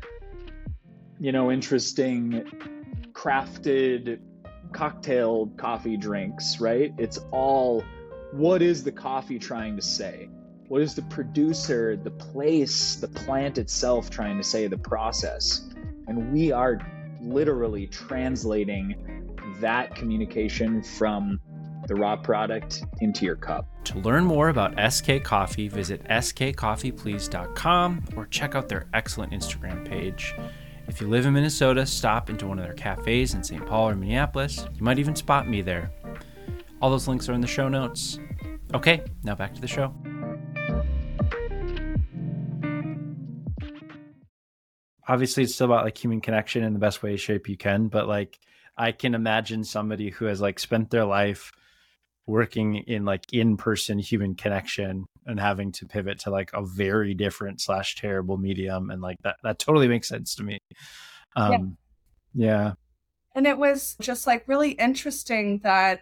you 1.18 1.33
know, 1.33 1.51
interesting, 1.51 2.45
crafted, 3.12 4.21
cocktail 4.73 5.47
coffee 5.57 5.97
drinks, 5.97 6.61
right? 6.61 6.93
It's 6.99 7.19
all 7.31 7.85
what 8.33 8.62
is 8.62 8.83
the 8.83 8.93
coffee 8.93 9.38
trying 9.38 9.77
to 9.77 9.83
say? 9.83 10.29
What 10.69 10.81
is 10.81 10.95
the 10.95 11.03
producer, 11.03 11.97
the 11.97 12.11
place, 12.11 12.97
the 12.97 13.09
plant 13.09 13.59
itself 13.59 14.09
trying 14.09 14.38
to 14.38 14.45
say, 14.45 14.69
the 14.69 14.79
process? 14.79 15.69
And 16.07 16.33
we 16.33 16.51
are 16.51 16.79
literally 17.21 17.87
translating 17.87 19.37
that 19.61 19.95
communication 19.95 20.83
from 20.83 21.41
the 21.88 21.95
raw 21.95 22.17
product 22.17 22.85
into 23.01 23.27
your 23.27 23.37
cup. 23.37 23.67
To 23.85 23.99
learn 23.99 24.25
more 24.25 24.49
about 24.49 24.75
SK 24.93 25.23
Coffee, 25.23 25.69
visit 25.69 26.05
skcoffeeplease.com 26.05 28.05
or 28.17 28.27
check 28.27 28.55
out 28.55 28.69
their 28.69 28.87
excellent 28.95 29.33
Instagram 29.33 29.87
page. 29.87 30.35
If 30.88 31.01
you 31.01 31.09
live 31.09 31.27
in 31.27 31.33
Minnesota, 31.33 31.87
stop 31.87 32.29
into 32.29 32.47
one 32.47 32.59
of 32.59 32.64
their 32.64 32.75
cafes 32.75 33.35
in 33.35 33.42
St. 33.42 33.64
Paul 33.66 33.90
or 33.90 33.95
Minneapolis. 33.95 34.66
You 34.75 34.83
might 34.83 34.99
even 34.99 35.16
spot 35.16 35.49
me 35.49 35.62
there. 35.62 35.90
All 36.81 36.90
those 36.90 37.09
links 37.09 37.29
are 37.29 37.33
in 37.33 37.40
the 37.40 37.47
show 37.47 37.68
notes. 37.68 38.18
Okay, 38.75 39.03
now 39.23 39.35
back 39.35 39.55
to 39.55 39.61
the 39.61 39.68
show. 39.68 39.95
obviously 45.09 45.42
it's 45.42 45.55
still 45.55 45.66
about 45.66 45.85
like 45.85 46.03
human 46.03 46.21
connection 46.21 46.62
in 46.62 46.73
the 46.73 46.79
best 46.79 47.03
way 47.03 47.16
shape 47.16 47.49
you 47.49 47.57
can 47.57 47.88
but 47.88 48.07
like 48.07 48.38
i 48.77 48.92
can 48.92 49.14
imagine 49.14 49.64
somebody 49.64 50.11
who 50.11 50.27
has 50.27 50.40
like 50.40 50.59
spent 50.59 50.90
their 50.90 51.05
life 51.05 51.53
working 52.27 52.77
in 52.77 53.05
like 53.05 53.25
in-person 53.33 53.99
human 53.99 54.35
connection 54.35 55.05
and 55.27 55.39
having 55.39 55.73
to 55.73 55.87
pivot 55.87 56.19
to 56.21 56.31
like 56.31 56.51
a 56.53 56.65
very 56.65 57.15
different 57.15 57.61
slash 57.61 57.97
terrible 57.97 58.37
medium 58.37 58.91
and 58.91 59.03
like 59.03 59.17
that 59.23 59.37
that 59.43 59.59
totally 59.59 59.89
makes 59.89 60.09
sense 60.09 60.35
to 60.35 60.43
me 60.43 60.59
um 61.37 61.77
yeah. 62.35 62.49
yeah. 62.49 62.73
and 63.35 63.47
it 63.47 63.57
was 63.57 63.97
just 64.01 64.27
like 64.27 64.47
really 64.47 64.73
interesting 64.73 65.61
that 65.63 66.01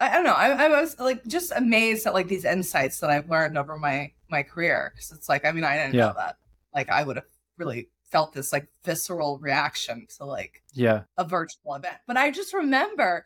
I, 0.00 0.10
I 0.10 0.14
don't 0.14 0.24
know 0.24 0.32
I, 0.32 0.50
I 0.50 0.68
was 0.68 0.98
like 0.98 1.24
just 1.26 1.52
amazed 1.54 2.06
at 2.06 2.14
like 2.14 2.28
these 2.28 2.44
insights 2.44 3.00
that 3.00 3.10
i've 3.10 3.30
learned 3.30 3.56
over 3.56 3.76
my 3.78 4.12
my 4.30 4.42
career 4.42 4.92
because 4.94 5.12
it's 5.12 5.28
like 5.28 5.44
i 5.44 5.52
mean 5.52 5.64
i 5.64 5.76
didn't 5.76 5.94
yeah. 5.94 6.06
know 6.06 6.14
that 6.16 6.36
like 6.74 6.90
i 6.90 7.02
would 7.02 7.16
have 7.16 7.26
really 7.58 7.88
felt 8.10 8.34
this 8.34 8.52
like 8.52 8.68
visceral 8.84 9.38
reaction 9.38 10.06
to 10.18 10.24
like 10.24 10.62
yeah 10.74 11.02
a 11.16 11.24
virtual 11.24 11.74
event 11.74 11.96
but 12.06 12.16
i 12.16 12.30
just 12.30 12.52
remember 12.52 13.24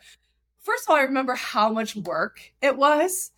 first 0.61 0.85
of 0.85 0.91
all 0.91 0.97
i 0.97 1.03
remember 1.03 1.35
how 1.35 1.69
much 1.73 1.97
work 1.97 2.39
it 2.63 2.77
was 2.77 3.33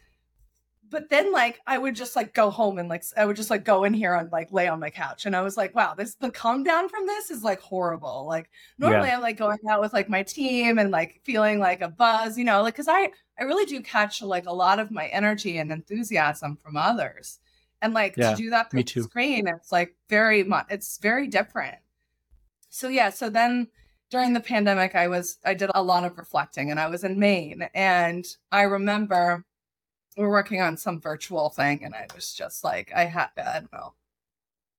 but 0.91 1.09
then 1.11 1.33
like 1.33 1.61
i 1.67 1.77
would 1.77 1.95
just 1.95 2.17
like 2.17 2.35
go 2.35 2.51
home 2.51 2.79
and 2.79 2.89
like 2.89 3.03
i 3.17 3.25
would 3.25 3.37
just 3.37 3.51
like 3.51 3.65
go 3.65 3.85
in 3.85 3.93
here 3.93 4.15
and 4.15 4.31
like 4.33 4.51
lay 4.53 4.69
on 4.69 4.81
my 4.81 4.91
couch 4.91 5.27
and 5.27 5.35
i 5.37 5.43
was 5.43 5.57
like 5.57 5.75
wow 5.75 5.95
this 5.95 6.15
the 6.17 6.31
come 6.31 6.63
down 6.63 6.89
from 6.89 7.07
this 7.07 7.31
is 7.31 7.43
like 7.43 7.61
horrible. 7.61 8.27
Like 8.27 8.51
normally 8.79 9.09
yeah. 9.09 9.17
i'm 9.17 9.23
like 9.23 9.37
going 9.37 9.59
out 9.69 9.81
with 9.81 9.93
like 9.93 10.09
my 10.09 10.23
team 10.23 10.79
and 10.79 10.91
like 10.91 11.21
feeling 11.25 11.59
like 11.59 11.81
a 11.81 11.89
buzz 11.89 12.39
you 12.39 12.45
know 12.45 12.63
like 12.63 12.75
because 12.75 12.89
i 12.89 13.11
i 13.39 13.45
really 13.45 13.67
do 13.67 13.81
catch 13.81 14.23
like 14.23 14.47
a 14.47 14.53
lot 14.53 14.79
of 14.79 14.91
my 14.91 15.07
energy 15.09 15.59
and 15.59 15.71
enthusiasm 15.71 16.57
from 16.57 16.77
others 16.77 17.41
and 17.83 17.95
like 17.95 18.17
yeah, 18.17 18.31
to 18.31 18.37
do 18.37 18.51
that 18.51 18.71
through 18.71 18.83
the 18.83 19.03
screen 19.03 19.47
it's 19.47 19.73
like 19.73 19.95
very 20.09 20.43
much 20.43 20.67
it's 20.71 20.99
very 20.99 21.27
different. 21.27 21.77
So 22.71 22.89
yeah 22.89 23.11
so 23.11 23.31
then 23.31 23.69
during 24.11 24.33
the 24.33 24.41
pandemic 24.41 24.95
i 24.95 25.09
was 25.09 25.39
i 25.45 25.55
did 25.55 25.71
a 25.75 25.83
lot 25.83 26.05
of 26.05 26.17
reflecting 26.17 26.71
and 26.71 26.81
i 26.81 26.87
was 26.87 27.05
in 27.05 27.19
maine 27.19 27.69
and 27.75 28.27
i 28.53 28.63
remember 28.63 29.45
we 30.17 30.25
are 30.25 30.31
working 30.31 30.61
on 30.61 30.77
some 30.77 31.01
virtual 31.01 31.49
thing 31.51 31.85
and 31.85 31.95
i 31.95 32.07
was 32.15 32.33
just 32.33 32.65
like 32.65 32.93
i 32.95 33.05
had 33.05 33.29
i 33.37 33.61
don't 33.61 33.73
know 33.73 33.95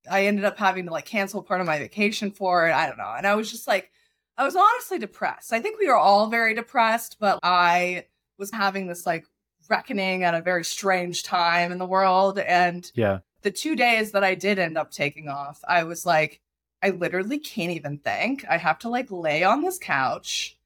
i 0.09 0.25
ended 0.25 0.45
up 0.45 0.57
having 0.57 0.85
to 0.85 0.91
like 0.91 1.05
cancel 1.05 1.41
part 1.41 1.61
of 1.61 1.67
my 1.67 1.79
vacation 1.79 2.31
for 2.31 2.67
it 2.67 2.73
i 2.73 2.87
don't 2.87 2.97
know 2.97 3.13
and 3.17 3.27
i 3.27 3.35
was 3.35 3.51
just 3.51 3.67
like 3.67 3.91
i 4.37 4.43
was 4.43 4.55
honestly 4.55 4.99
depressed 4.99 5.53
i 5.53 5.59
think 5.59 5.79
we 5.79 5.87
were 5.87 5.97
all 5.97 6.27
very 6.27 6.53
depressed 6.53 7.17
but 7.19 7.39
i 7.43 8.05
was 8.37 8.51
having 8.51 8.87
this 8.87 9.05
like 9.05 9.25
reckoning 9.69 10.23
at 10.23 10.33
a 10.33 10.41
very 10.41 10.65
strange 10.65 11.23
time 11.23 11.71
in 11.71 11.77
the 11.77 11.85
world. 11.85 12.39
And 12.39 12.91
yeah, 12.95 13.19
the 13.41 13.51
two 13.51 13.75
days 13.75 14.11
that 14.11 14.23
I 14.23 14.35
did 14.35 14.59
end 14.59 14.77
up 14.77 14.91
taking 14.91 15.29
off, 15.29 15.61
I 15.67 15.83
was 15.83 16.05
like, 16.05 16.41
I 16.81 16.89
literally 16.89 17.39
can't 17.39 17.71
even 17.71 17.99
think. 17.99 18.45
I 18.49 18.57
have 18.57 18.79
to 18.79 18.89
like 18.89 19.11
lay 19.11 19.43
on 19.43 19.61
this 19.61 19.77
couch 19.77 20.57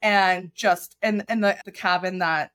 and 0.00 0.52
just 0.54 0.96
in 1.02 1.24
in 1.28 1.40
the, 1.40 1.56
the 1.64 1.72
cabin 1.72 2.18
that 2.18 2.52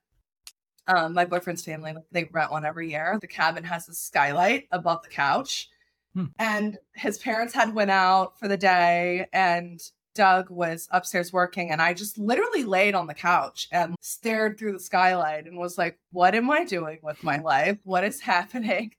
um 0.86 1.14
my 1.14 1.24
boyfriend's 1.24 1.64
family 1.64 1.94
they 2.12 2.28
rent 2.32 2.50
one 2.50 2.64
every 2.64 2.90
year. 2.90 3.18
The 3.20 3.26
cabin 3.26 3.64
has 3.64 3.88
a 3.88 3.94
skylight 3.94 4.68
above 4.70 5.02
the 5.02 5.08
couch. 5.08 5.70
Hmm. 6.14 6.26
And 6.38 6.78
his 6.94 7.18
parents 7.18 7.54
had 7.54 7.74
went 7.74 7.90
out 7.90 8.38
for 8.38 8.46
the 8.46 8.56
day 8.56 9.26
and 9.32 9.80
Doug 10.14 10.48
was 10.48 10.88
upstairs 10.92 11.32
working, 11.32 11.70
and 11.70 11.82
I 11.82 11.92
just 11.92 12.18
literally 12.18 12.64
laid 12.64 12.94
on 12.94 13.06
the 13.06 13.14
couch 13.14 13.68
and 13.72 13.96
stared 14.00 14.58
through 14.58 14.72
the 14.72 14.80
skylight 14.80 15.46
and 15.46 15.58
was 15.58 15.76
like, 15.76 15.98
What 16.12 16.34
am 16.34 16.50
I 16.50 16.64
doing 16.64 17.00
with 17.02 17.22
my 17.22 17.38
life? 17.38 17.78
What 17.82 18.04
is 18.04 18.20
happening? 18.20 18.92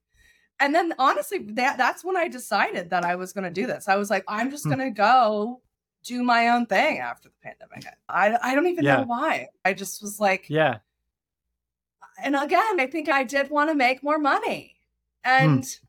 And 0.59 0.73
then 0.73 0.93
honestly, 0.99 1.39
that 1.53 1.77
that's 1.77 2.03
when 2.03 2.15
I 2.15 2.27
decided 2.27 2.89
that 2.89 3.05
I 3.05 3.15
was 3.15 3.33
gonna 3.33 3.51
do 3.51 3.65
this. 3.65 3.87
I 3.87 3.95
was 3.95 4.09
like, 4.09 4.23
I'm 4.27 4.51
just 4.51 4.63
hmm. 4.63 4.71
gonna 4.71 4.91
go 4.91 5.61
do 6.03 6.21
my 6.23 6.49
own 6.49 6.65
thing 6.65 6.99
after 6.99 7.29
the 7.29 7.35
pandemic. 7.41 7.85
I 8.07 8.37
I 8.41 8.55
don't 8.55 8.67
even 8.67 8.83
yeah. 8.83 8.97
know 8.97 9.03
why. 9.03 9.47
I 9.63 9.73
just 9.73 10.01
was 10.01 10.19
like, 10.19 10.49
Yeah. 10.49 10.79
And 12.23 12.35
again, 12.35 12.79
I 12.79 12.87
think 12.87 13.09
I 13.09 13.23
did 13.23 13.49
want 13.49 13.69
to 13.69 13.75
make 13.75 14.03
more 14.03 14.19
money. 14.19 14.75
Hmm. 15.25 15.43
And 15.43 15.79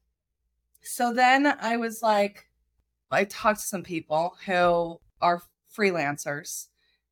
so 0.82 1.12
then 1.12 1.46
I 1.46 1.76
was 1.76 2.02
like, 2.02 2.48
I 3.10 3.24
talked 3.24 3.60
to 3.60 3.66
some 3.66 3.82
people 3.82 4.36
who 4.46 5.00
are 5.20 5.42
freelancers. 5.76 6.66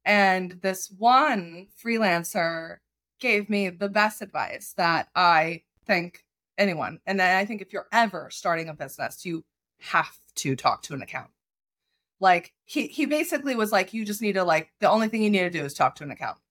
And 0.05 0.59
this 0.63 0.91
one 0.91 1.69
freelancer 1.83 2.79
gave 3.21 3.49
me 3.49 3.71
the 3.71 3.89
best 3.89 4.21
advice 4.21 4.75
that 4.77 5.09
I 5.15 5.63
think 5.87 6.25
anyone. 6.59 7.01
And 7.07 7.23
I 7.23 7.45
think 7.45 7.63
if 7.63 7.73
you're 7.73 7.89
ever 7.93 8.29
starting 8.31 8.69
a 8.69 8.75
business, 8.75 9.25
you 9.25 9.45
have 9.81 10.19
to 10.37 10.57
talk 10.57 10.83
to 10.83 10.95
an 10.95 11.03
accountant. 11.03 11.33
Like 12.21 12.53
he 12.65 12.87
he 12.87 13.07
basically 13.07 13.55
was 13.55 13.73
like, 13.73 13.93
you 13.93 14.05
just 14.05 14.23
need 14.23 14.35
to 14.35 14.45
like 14.45 14.71
the 14.81 14.89
only 14.89 15.09
thing 15.09 15.23
you 15.23 15.31
need 15.31 15.41
to 15.41 15.51
do 15.51 15.65
is 15.65 15.75
talk 15.75 15.97
to 15.97 16.05
an 16.05 16.11
accountant. 16.11 16.44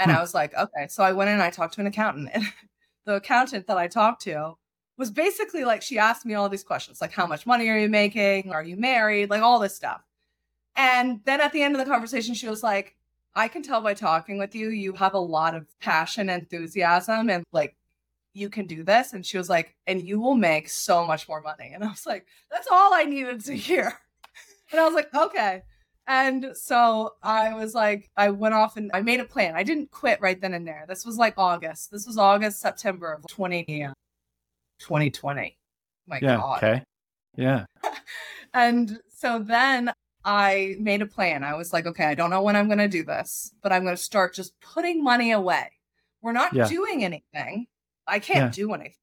And 0.00 0.10
Hmm. 0.10 0.16
I 0.16 0.20
was 0.20 0.34
like, 0.34 0.54
okay. 0.54 0.88
So 0.88 1.04
I 1.04 1.12
went 1.12 1.28
in 1.28 1.34
and 1.34 1.42
I 1.42 1.50
talked 1.50 1.74
to 1.74 1.80
an 1.80 1.86
accountant. 1.86 2.30
And 2.32 2.44
the 3.04 3.16
accountant 3.16 3.66
that 3.68 3.76
I 3.76 3.86
talked 3.86 4.22
to 4.22 4.54
was 4.96 5.10
basically 5.10 5.64
like 5.64 5.82
she 5.82 5.98
asked 5.98 6.26
me 6.26 6.34
all 6.34 6.48
these 6.48 6.64
questions, 6.64 7.00
like 7.00 7.12
how 7.12 7.26
much 7.26 7.46
money 7.46 7.68
are 7.68 7.78
you 7.78 7.88
making? 7.88 8.52
Are 8.52 8.64
you 8.64 8.76
married? 8.76 9.30
Like 9.30 9.42
all 9.42 9.58
this 9.58 9.76
stuff. 9.76 10.02
And 10.76 11.20
then 11.24 11.40
at 11.40 11.52
the 11.52 11.62
end 11.62 11.74
of 11.74 11.78
the 11.84 11.90
conversation, 11.90 12.34
she 12.34 12.48
was 12.48 12.62
like, 12.62 12.96
I 13.34 13.48
can 13.48 13.62
tell 13.62 13.80
by 13.80 13.94
talking 13.94 14.38
with 14.38 14.54
you, 14.54 14.70
you 14.70 14.94
have 14.94 15.14
a 15.14 15.18
lot 15.18 15.54
of 15.54 15.66
passion, 15.80 16.28
enthusiasm, 16.30 17.30
and 17.30 17.44
like 17.52 17.76
you 18.32 18.48
can 18.48 18.66
do 18.66 18.82
this. 18.82 19.12
And 19.12 19.24
she 19.24 19.36
was 19.38 19.48
like, 19.48 19.74
and 19.86 20.02
you 20.02 20.20
will 20.20 20.34
make 20.34 20.68
so 20.68 21.06
much 21.06 21.28
more 21.28 21.40
money. 21.40 21.72
And 21.74 21.84
I 21.84 21.88
was 21.88 22.06
like, 22.06 22.26
that's 22.50 22.68
all 22.70 22.94
I 22.94 23.04
needed 23.04 23.44
to 23.44 23.56
hear. 23.56 23.98
And 24.72 24.78
I 24.78 24.84
was 24.84 24.94
like, 24.94 25.12
okay. 25.12 25.62
And 26.06 26.52
so 26.54 27.14
I 27.22 27.54
was 27.54 27.74
like, 27.74 28.10
I 28.16 28.30
went 28.30 28.54
off 28.54 28.76
and 28.76 28.90
I 28.92 29.00
made 29.00 29.20
a 29.20 29.24
plan. 29.24 29.54
I 29.54 29.62
didn't 29.62 29.90
quit 29.90 30.20
right 30.20 30.40
then 30.40 30.54
and 30.54 30.66
there. 30.66 30.84
This 30.88 31.06
was 31.06 31.16
like 31.16 31.34
August. 31.36 31.90
This 31.92 32.06
was 32.06 32.18
August, 32.18 32.60
September 32.60 33.12
of 33.12 33.26
20, 33.28 33.86
2020. 34.80 35.56
My 36.06 36.18
yeah. 36.20 36.36
God. 36.36 36.56
Okay. 36.62 36.82
Yeah. 37.36 37.64
And 38.52 38.98
so 39.08 39.38
then 39.38 39.92
I 40.24 40.74
made 40.80 41.02
a 41.02 41.06
plan. 41.06 41.44
I 41.44 41.54
was 41.54 41.72
like, 41.72 41.86
okay, 41.86 42.04
I 42.06 42.16
don't 42.16 42.30
know 42.30 42.42
when 42.42 42.56
I'm 42.56 42.66
going 42.66 42.78
to 42.78 42.88
do 42.88 43.04
this, 43.04 43.54
but 43.62 43.70
I'm 43.70 43.84
going 43.84 43.96
to 43.96 44.02
start 44.02 44.34
just 44.34 44.58
putting 44.60 45.04
money 45.04 45.30
away. 45.30 45.70
We're 46.20 46.32
not 46.32 46.52
Yeah. 46.52 46.66
doing 46.66 47.04
anything. 47.04 47.68
I 48.08 48.18
can't 48.18 48.46
Yeah. 48.56 48.64
do 48.64 48.72
anything. 48.72 48.96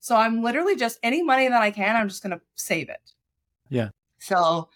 So 0.00 0.16
I'm 0.16 0.42
literally 0.42 0.76
just 0.76 0.98
any 1.02 1.22
money 1.22 1.48
that 1.48 1.62
I 1.62 1.70
can, 1.70 1.96
I'm 1.96 2.10
just 2.10 2.22
going 2.22 2.38
to 2.38 2.44
save 2.56 2.90
it. 2.90 3.12
Yeah. 3.70 3.88
So 4.18 4.68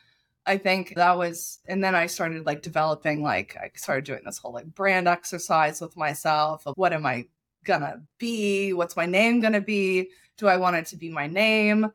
I 0.49 0.57
think 0.59 0.95
that 0.97 1.17
was, 1.19 1.59
and 1.69 1.85
then 1.85 1.95
I 1.95 2.07
started 2.07 2.47
like 2.47 2.63
developing, 2.63 3.23
like, 3.23 3.57
I 3.57 3.71
started 3.75 4.05
doing 4.05 4.23
this 4.25 4.39
whole 4.39 4.53
like 4.53 4.75
brand 4.75 5.07
exercise 5.07 5.81
with 5.81 5.97
myself 5.97 6.67
of 6.67 6.75
what 6.77 6.93
am 6.93 7.05
I 7.07 7.27
gonna 7.65 8.03
be? 8.19 8.73
What's 8.73 8.97
my 8.97 9.07
name 9.07 9.41
gonna 9.41 9.61
be? 9.61 10.09
Do 10.39 10.49
I 10.49 10.57
want 10.57 10.77
it 10.77 10.87
to 10.87 10.97
be 10.97 11.11
my 11.11 11.27
name? 11.27 11.93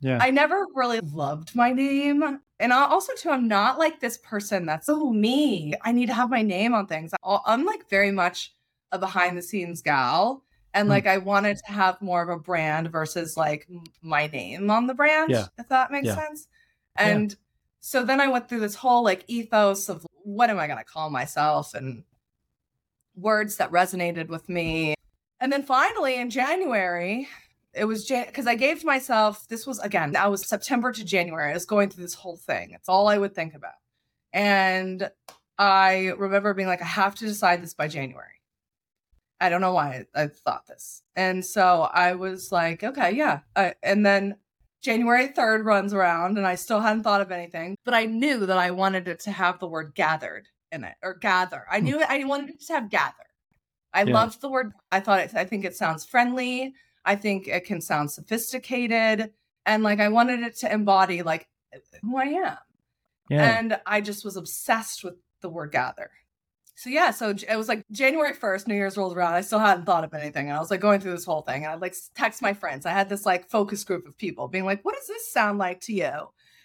Yeah. 0.00 0.18
I 0.20 0.30
never 0.30 0.66
really 0.74 1.00
loved 1.00 1.56
my 1.56 1.72
name. 1.72 2.40
And 2.60 2.72
also, 2.72 3.12
too, 3.16 3.30
I'm 3.30 3.48
not 3.48 3.78
like 3.78 4.00
this 4.00 4.18
person 4.18 4.66
that's, 4.66 4.88
oh, 4.88 5.12
me. 5.12 5.74
I 5.82 5.92
need 5.92 6.06
to 6.06 6.14
have 6.14 6.30
my 6.30 6.42
name 6.42 6.74
on 6.74 6.86
things. 6.86 7.12
I'm 7.24 7.64
like 7.64 7.88
very 7.88 8.12
much 8.12 8.54
a 8.92 8.98
behind 8.98 9.36
the 9.38 9.42
scenes 9.42 9.80
gal. 9.82 10.44
And 10.74 10.86
Hmm. 10.86 10.90
like, 10.90 11.06
I 11.06 11.18
wanted 11.18 11.56
to 11.66 11.72
have 11.72 12.00
more 12.02 12.22
of 12.22 12.28
a 12.28 12.38
brand 12.38 12.90
versus 12.92 13.36
like 13.36 13.66
my 14.02 14.26
name 14.26 14.70
on 14.70 14.86
the 14.86 14.94
brand, 14.94 15.30
Yeah. 15.30 15.46
if 15.58 15.68
that 15.68 15.90
makes 15.90 16.06
Yeah. 16.06 16.16
sense. 16.16 16.48
And 16.96 17.34
so 17.80 18.04
then 18.04 18.20
I 18.20 18.28
went 18.28 18.48
through 18.48 18.60
this 18.60 18.74
whole 18.74 19.02
like 19.04 19.24
ethos 19.28 19.88
of 19.88 20.06
what 20.22 20.50
am 20.50 20.58
I 20.58 20.66
going 20.66 20.78
to 20.78 20.84
call 20.84 21.10
myself 21.10 21.74
and 21.74 22.04
words 23.14 23.56
that 23.56 23.70
resonated 23.70 24.28
with 24.28 24.48
me. 24.48 24.94
And 25.40 25.52
then 25.52 25.62
finally 25.62 26.16
in 26.16 26.30
January, 26.30 27.28
it 27.72 27.84
was 27.84 28.06
because 28.06 28.46
I 28.46 28.54
gave 28.54 28.84
myself 28.84 29.46
this 29.48 29.66
was 29.66 29.78
again 29.78 30.12
that 30.12 30.30
was 30.30 30.46
September 30.46 30.92
to 30.92 31.04
January. 31.04 31.50
I 31.50 31.54
was 31.54 31.66
going 31.66 31.90
through 31.90 32.04
this 32.04 32.14
whole 32.14 32.36
thing. 32.36 32.72
It's 32.72 32.88
all 32.88 33.08
I 33.08 33.18
would 33.18 33.34
think 33.34 33.54
about, 33.54 33.74
and 34.32 35.10
I 35.58 36.12
remember 36.16 36.54
being 36.54 36.68
like, 36.68 36.82
I 36.82 36.86
have 36.86 37.14
to 37.16 37.26
decide 37.26 37.62
this 37.62 37.74
by 37.74 37.88
January. 37.88 38.40
I 39.40 39.48
don't 39.48 39.60
know 39.60 39.72
why 39.72 40.06
I, 40.14 40.22
I 40.22 40.26
thought 40.28 40.66
this, 40.66 41.02
and 41.14 41.44
so 41.44 41.82
I 41.82 42.14
was 42.14 42.50
like, 42.50 42.82
okay, 42.82 43.12
yeah. 43.12 43.40
I, 43.54 43.74
and 43.82 44.04
then 44.04 44.36
January 44.82 45.28
third 45.28 45.64
runs 45.64 45.92
around, 45.92 46.38
and 46.38 46.46
I 46.46 46.54
still 46.54 46.80
hadn't 46.80 47.02
thought 47.02 47.20
of 47.20 47.32
anything, 47.32 47.76
but 47.84 47.94
I 47.94 48.04
knew 48.04 48.46
that 48.46 48.58
I 48.58 48.70
wanted 48.70 49.08
it 49.08 49.20
to 49.20 49.32
have 49.32 49.58
the 49.58 49.68
word 49.68 49.92
gathered 49.94 50.46
in 50.70 50.84
it 50.84 50.94
or 51.02 51.14
gather. 51.14 51.64
I 51.70 51.80
knew 51.80 52.00
I 52.02 52.22
wanted 52.24 52.50
it 52.50 52.60
to 52.66 52.72
have 52.74 52.90
gather. 52.90 53.14
I 53.92 54.04
Yeah. 54.04 54.14
loved 54.14 54.40
the 54.40 54.48
word. 54.48 54.72
I 54.92 55.00
thought 55.00 55.20
it. 55.20 55.34
I 55.34 55.44
think 55.44 55.64
it 55.64 55.76
sounds 55.76 56.04
friendly. 56.04 56.74
I 57.04 57.16
think 57.16 57.48
it 57.48 57.64
can 57.64 57.80
sound 57.80 58.12
sophisticated, 58.12 59.32
and 59.66 59.82
like 59.82 59.98
I 60.00 60.08
wanted 60.08 60.40
it 60.40 60.56
to 60.58 60.72
embody 60.72 61.22
like 61.22 61.48
who 62.02 62.16
I 62.16 62.24
am. 62.24 62.58
Yeah. 63.30 63.58
And 63.58 63.80
I 63.84 64.00
just 64.00 64.24
was 64.24 64.36
obsessed 64.36 65.04
with 65.04 65.14
the 65.40 65.48
word 65.48 65.72
gather. 65.72 66.10
So 66.78 66.90
yeah, 66.90 67.10
so 67.10 67.30
it 67.30 67.56
was 67.56 67.66
like 67.66 67.82
January 67.90 68.32
1st, 68.32 68.68
New 68.68 68.76
Year's 68.76 68.96
rolled 68.96 69.16
around. 69.16 69.34
I 69.34 69.40
still 69.40 69.58
hadn't 69.58 69.84
thought 69.84 70.04
of 70.04 70.14
anything. 70.14 70.46
And 70.46 70.56
I 70.56 70.60
was 70.60 70.70
like 70.70 70.78
going 70.78 71.00
through 71.00 71.10
this 71.10 71.24
whole 71.24 71.42
thing. 71.42 71.64
And 71.64 71.72
I'd 71.72 71.80
like 71.80 71.96
text 72.14 72.40
my 72.40 72.54
friends. 72.54 72.86
I 72.86 72.92
had 72.92 73.08
this 73.08 73.26
like 73.26 73.50
focus 73.50 73.82
group 73.82 74.06
of 74.06 74.16
people 74.16 74.46
being 74.46 74.64
like, 74.64 74.84
what 74.84 74.94
does 74.94 75.08
this 75.08 75.32
sound 75.32 75.58
like 75.58 75.80
to 75.82 75.92
you? 75.92 76.12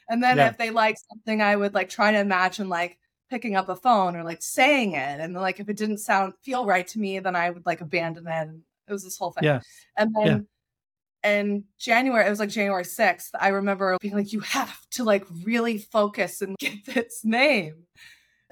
And 0.07 0.21
then 0.21 0.37
Yeah. 0.37 0.49
if 0.49 0.57
they 0.59 0.69
liked 0.69 1.01
something, 1.09 1.41
I 1.41 1.55
would 1.55 1.73
like 1.73 1.89
try 1.89 2.11
to 2.11 2.19
imagine 2.19 2.69
like 2.69 2.99
picking 3.31 3.55
up 3.55 3.69
a 3.69 3.75
phone 3.75 4.15
or 4.15 4.23
like 4.23 4.43
saying 4.43 4.91
it. 4.91 5.19
And 5.19 5.33
like 5.33 5.59
if 5.59 5.67
it 5.67 5.77
didn't 5.77 5.97
sound 5.97 6.33
feel 6.43 6.67
right 6.67 6.85
to 6.89 6.99
me, 6.99 7.17
then 7.17 7.35
I 7.35 7.49
would 7.49 7.65
like 7.65 7.81
abandon 7.81 8.27
it. 8.27 8.31
And 8.31 8.61
it 8.87 8.93
was 8.93 9.03
this 9.03 9.17
whole 9.17 9.31
thing. 9.31 9.45
Yeah. 9.45 9.61
And 9.97 10.15
then 10.15 10.47
in 11.23 11.63
January, 11.79 12.27
it 12.27 12.29
was 12.29 12.39
like 12.39 12.49
January 12.49 12.83
6th. 12.83 13.29
I 13.39 13.47
remember 13.47 13.97
being 13.99 14.13
like, 14.13 14.31
you 14.31 14.41
have 14.41 14.77
to 14.91 15.05
like 15.05 15.25
really 15.43 15.79
focus 15.79 16.43
and 16.43 16.55
get 16.59 16.85
this 16.85 17.21
name. 17.23 17.87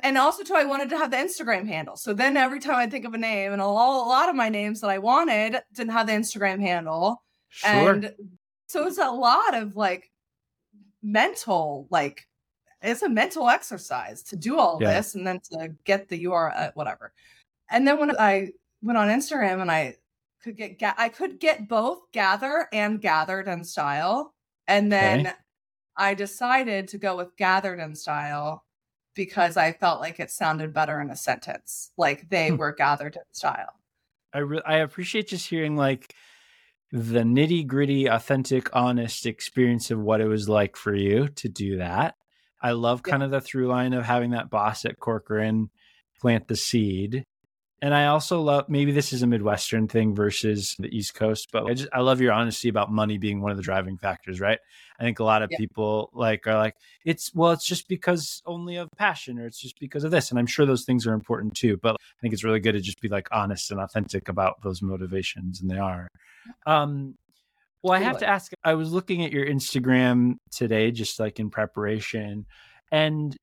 And 0.03 0.17
also, 0.17 0.43
too, 0.43 0.55
I 0.55 0.63
wanted 0.63 0.89
to 0.89 0.97
have 0.97 1.11
the 1.11 1.17
Instagram 1.17 1.67
handle. 1.67 1.95
So 1.95 2.13
then 2.13 2.37
every 2.37 2.59
time 2.59 2.75
I 2.75 2.87
think 2.87 3.05
of 3.05 3.13
a 3.13 3.17
name, 3.17 3.53
and 3.53 3.61
a 3.61 3.67
lot 3.67 4.29
of 4.29 4.35
my 4.35 4.49
names 4.49 4.81
that 4.81 4.89
I 4.89 4.97
wanted 4.97 5.57
didn't 5.73 5.91
have 5.93 6.07
the 6.07 6.13
Instagram 6.13 6.59
handle. 6.59 7.23
Sure. 7.49 7.69
And 7.93 8.13
so 8.67 8.87
it's 8.87 8.97
a 8.97 9.09
lot 9.11 9.53
of 9.55 9.75
like 9.75 10.09
mental, 11.03 11.87
like, 11.89 12.27
it's 12.81 13.03
a 13.03 13.09
mental 13.09 13.49
exercise 13.49 14.23
to 14.23 14.35
do 14.35 14.57
all 14.57 14.79
Yeah. 14.81 14.93
this 14.93 15.15
and 15.15 15.25
then 15.25 15.39
to 15.51 15.75
get 15.83 16.07
the 16.09 16.23
URL, 16.25 16.51
uh, 16.55 16.71
whatever. 16.73 17.13
And 17.69 17.87
then 17.87 17.99
when 17.99 18.15
I 18.17 18.49
went 18.81 18.97
on 18.97 19.07
Instagram 19.09 19.61
and 19.61 19.71
I 19.71 19.97
could 20.43 20.57
get, 20.57 20.79
ga- 20.79 20.95
I 20.97 21.09
could 21.09 21.39
get 21.39 21.67
both 21.67 22.11
gather 22.11 22.67
and 22.73 22.99
gathered 22.99 23.47
in 23.47 23.63
style. 23.63 24.33
And 24.67 24.91
then 24.91 25.27
Okay. 25.27 25.35
I 25.97 26.13
decided 26.15 26.87
to 26.89 26.97
go 26.97 27.17
with 27.17 27.35
gathered 27.37 27.79
in 27.79 27.95
style 27.95 28.65
because 29.15 29.57
I 29.57 29.71
felt 29.73 29.99
like 30.01 30.19
it 30.19 30.31
sounded 30.31 30.73
better 30.73 30.99
in 31.01 31.09
a 31.09 31.15
sentence, 31.15 31.91
like 31.97 32.29
they 32.29 32.49
Hmm. 32.49 32.57
were 32.57 32.71
gathered 32.73 33.15
in 33.15 33.21
style. 33.31 33.79
I 34.33 34.39
re- 34.39 34.61
I 34.65 34.77
appreciate 34.77 35.27
just 35.27 35.49
hearing 35.49 35.75
like 35.75 36.13
the 36.91 37.19
nitty 37.21 37.65
gritty, 37.67 38.07
authentic, 38.07 38.69
honest 38.75 39.25
experience 39.25 39.91
of 39.91 39.99
what 39.99 40.21
it 40.21 40.27
was 40.27 40.47
like 40.49 40.75
for 40.75 40.93
you 40.95 41.27
to 41.29 41.49
do 41.49 41.77
that. 41.77 42.15
I 42.61 42.71
love 42.71 43.01
Yeah. 43.05 43.11
kind 43.11 43.23
of 43.23 43.31
the 43.31 43.41
through 43.41 43.67
line 43.67 43.93
of 43.93 44.05
having 44.05 44.31
that 44.31 44.49
boss 44.49 44.85
at 44.85 44.99
Corcoran 44.99 45.69
plant 46.19 46.47
the 46.47 46.55
seed. 46.55 47.25
And 47.83 47.95
I 47.95 48.05
also 48.07 48.41
love 48.41 48.69
maybe 48.69 48.91
this 48.91 49.11
is 49.11 49.23
a 49.23 49.27
Midwestern 49.27 49.87
thing 49.87 50.13
versus 50.13 50.75
the 50.77 50.95
East 50.95 51.15
Coast, 51.15 51.49
but 51.51 51.65
I 51.65 51.73
just 51.73 51.89
I 51.91 52.01
love 52.01 52.21
your 52.21 52.31
honesty 52.31 52.69
about 52.69 52.91
money 52.91 53.17
being 53.17 53.41
one 53.41 53.49
of 53.49 53.57
the 53.57 53.63
driving 53.63 53.97
factors, 53.97 54.39
right? 54.39 54.59
I 54.99 55.03
think 55.03 55.19
a 55.19 55.23
lot 55.23 55.41
of 55.41 55.49
Yeah. 55.51 55.57
people 55.57 56.11
like 56.13 56.45
are 56.45 56.55
like, 56.55 56.75
it's 57.05 57.33
well, 57.33 57.51
it's 57.51 57.65
just 57.65 57.87
because 57.87 58.43
only 58.45 58.75
of 58.75 58.87
passion 58.97 59.39
or 59.39 59.47
it's 59.47 59.59
just 59.59 59.79
because 59.79 60.03
of 60.03 60.11
this. 60.11 60.29
And 60.29 60.37
I'm 60.37 60.45
sure 60.45 60.67
those 60.67 60.85
things 60.85 61.07
are 61.07 61.13
important 61.13 61.55
too. 61.55 61.77
But 61.77 61.95
I 61.95 62.21
think 62.21 62.33
it's 62.35 62.43
really 62.43 62.59
good 62.59 62.73
to 62.73 62.81
just 62.81 63.01
be 63.01 63.07
like 63.07 63.27
honest 63.31 63.71
and 63.71 63.79
authentic 63.79 64.29
about 64.29 64.61
those 64.61 64.83
motivations, 64.83 65.59
and 65.61 65.69
they 65.71 65.79
are. 65.79 66.07
Um, 66.67 67.15
well, 67.81 67.93
I 67.93 67.99
have 67.99 68.19
to 68.19 68.27
ask. 68.27 68.51
I 68.63 68.75
was 68.75 68.91
looking 68.91 69.25
at 69.25 69.31
your 69.31 69.47
Instagram 69.47 70.35
today, 70.51 70.91
just 70.91 71.19
like 71.19 71.39
in 71.39 71.49
preparation, 71.49 72.45
and 72.91 73.35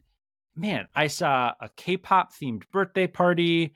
man, 0.55 0.87
I 0.95 1.09
saw 1.09 1.55
a 1.61 1.69
K-pop 1.77 2.33
themed 2.35 2.63
birthday 2.71 3.09
party, 3.09 3.75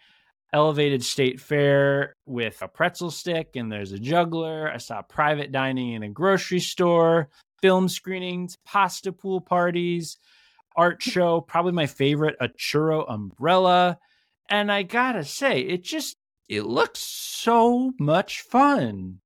elevated 0.52 1.04
state 1.04 1.40
fair 1.40 2.14
with 2.26 2.60
a 2.62 2.68
pretzel 2.68 3.10
stick, 3.10 3.50
and 3.56 3.70
there's 3.70 3.92
a 3.92 3.98
juggler. 3.98 4.70
I 4.70 4.78
saw 4.78 5.02
private 5.02 5.52
dining 5.52 5.92
in 5.92 6.02
a 6.02 6.08
grocery 6.08 6.60
store, 6.60 7.28
film 7.60 7.88
screenings, 7.88 8.56
pasta 8.64 9.12
pool 9.12 9.40
parties, 9.40 10.18
art 10.76 11.02
hmm. 11.02 11.10
show. 11.10 11.40
Probably 11.40 11.72
my 11.72 11.86
favorite, 11.86 12.36
a 12.40 12.48
churro 12.48 13.10
umbrella. 13.10 13.98
And 14.48 14.70
I 14.70 14.82
gotta 14.82 15.24
say, 15.24 15.60
it 15.60 15.82
just 15.82 16.16
it 16.48 16.66
looks 16.66 17.00
so 17.00 17.92
much 17.98 18.42
fun. 18.42 19.20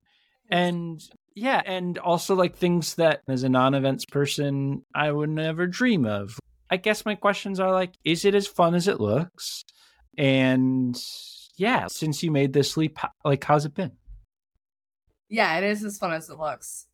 And 0.49 1.01
yeah, 1.35 1.61
and 1.65 1.97
also 1.97 2.35
like 2.35 2.55
things 2.55 2.95
that 2.95 3.21
as 3.27 3.43
a 3.43 3.49
non-events 3.49 4.05
person 4.05 4.83
I 4.95 5.11
would 5.11 5.29
never 5.29 5.67
dream 5.67 6.05
of. 6.05 6.39
I 6.69 6.77
guess 6.77 7.05
my 7.05 7.15
questions 7.15 7.59
are 7.59 7.71
like, 7.71 7.93
is 8.03 8.25
it 8.25 8.35
as 8.35 8.47
fun 8.47 8.75
as 8.75 8.87
it 8.87 8.99
looks? 8.99 9.63
And 10.17 10.99
yeah, 11.55 11.87
since 11.87 12.23
you 12.23 12.31
made 12.31 12.53
this 12.53 12.77
leap, 12.77 12.97
like 13.23 13.43
how's 13.43 13.65
it 13.65 13.73
been? 13.73 13.91
Yeah, 15.29 15.57
it 15.57 15.63
is 15.63 15.83
as 15.83 15.97
fun 15.97 16.13
as 16.13 16.29
it 16.29 16.39
looks. 16.39 16.87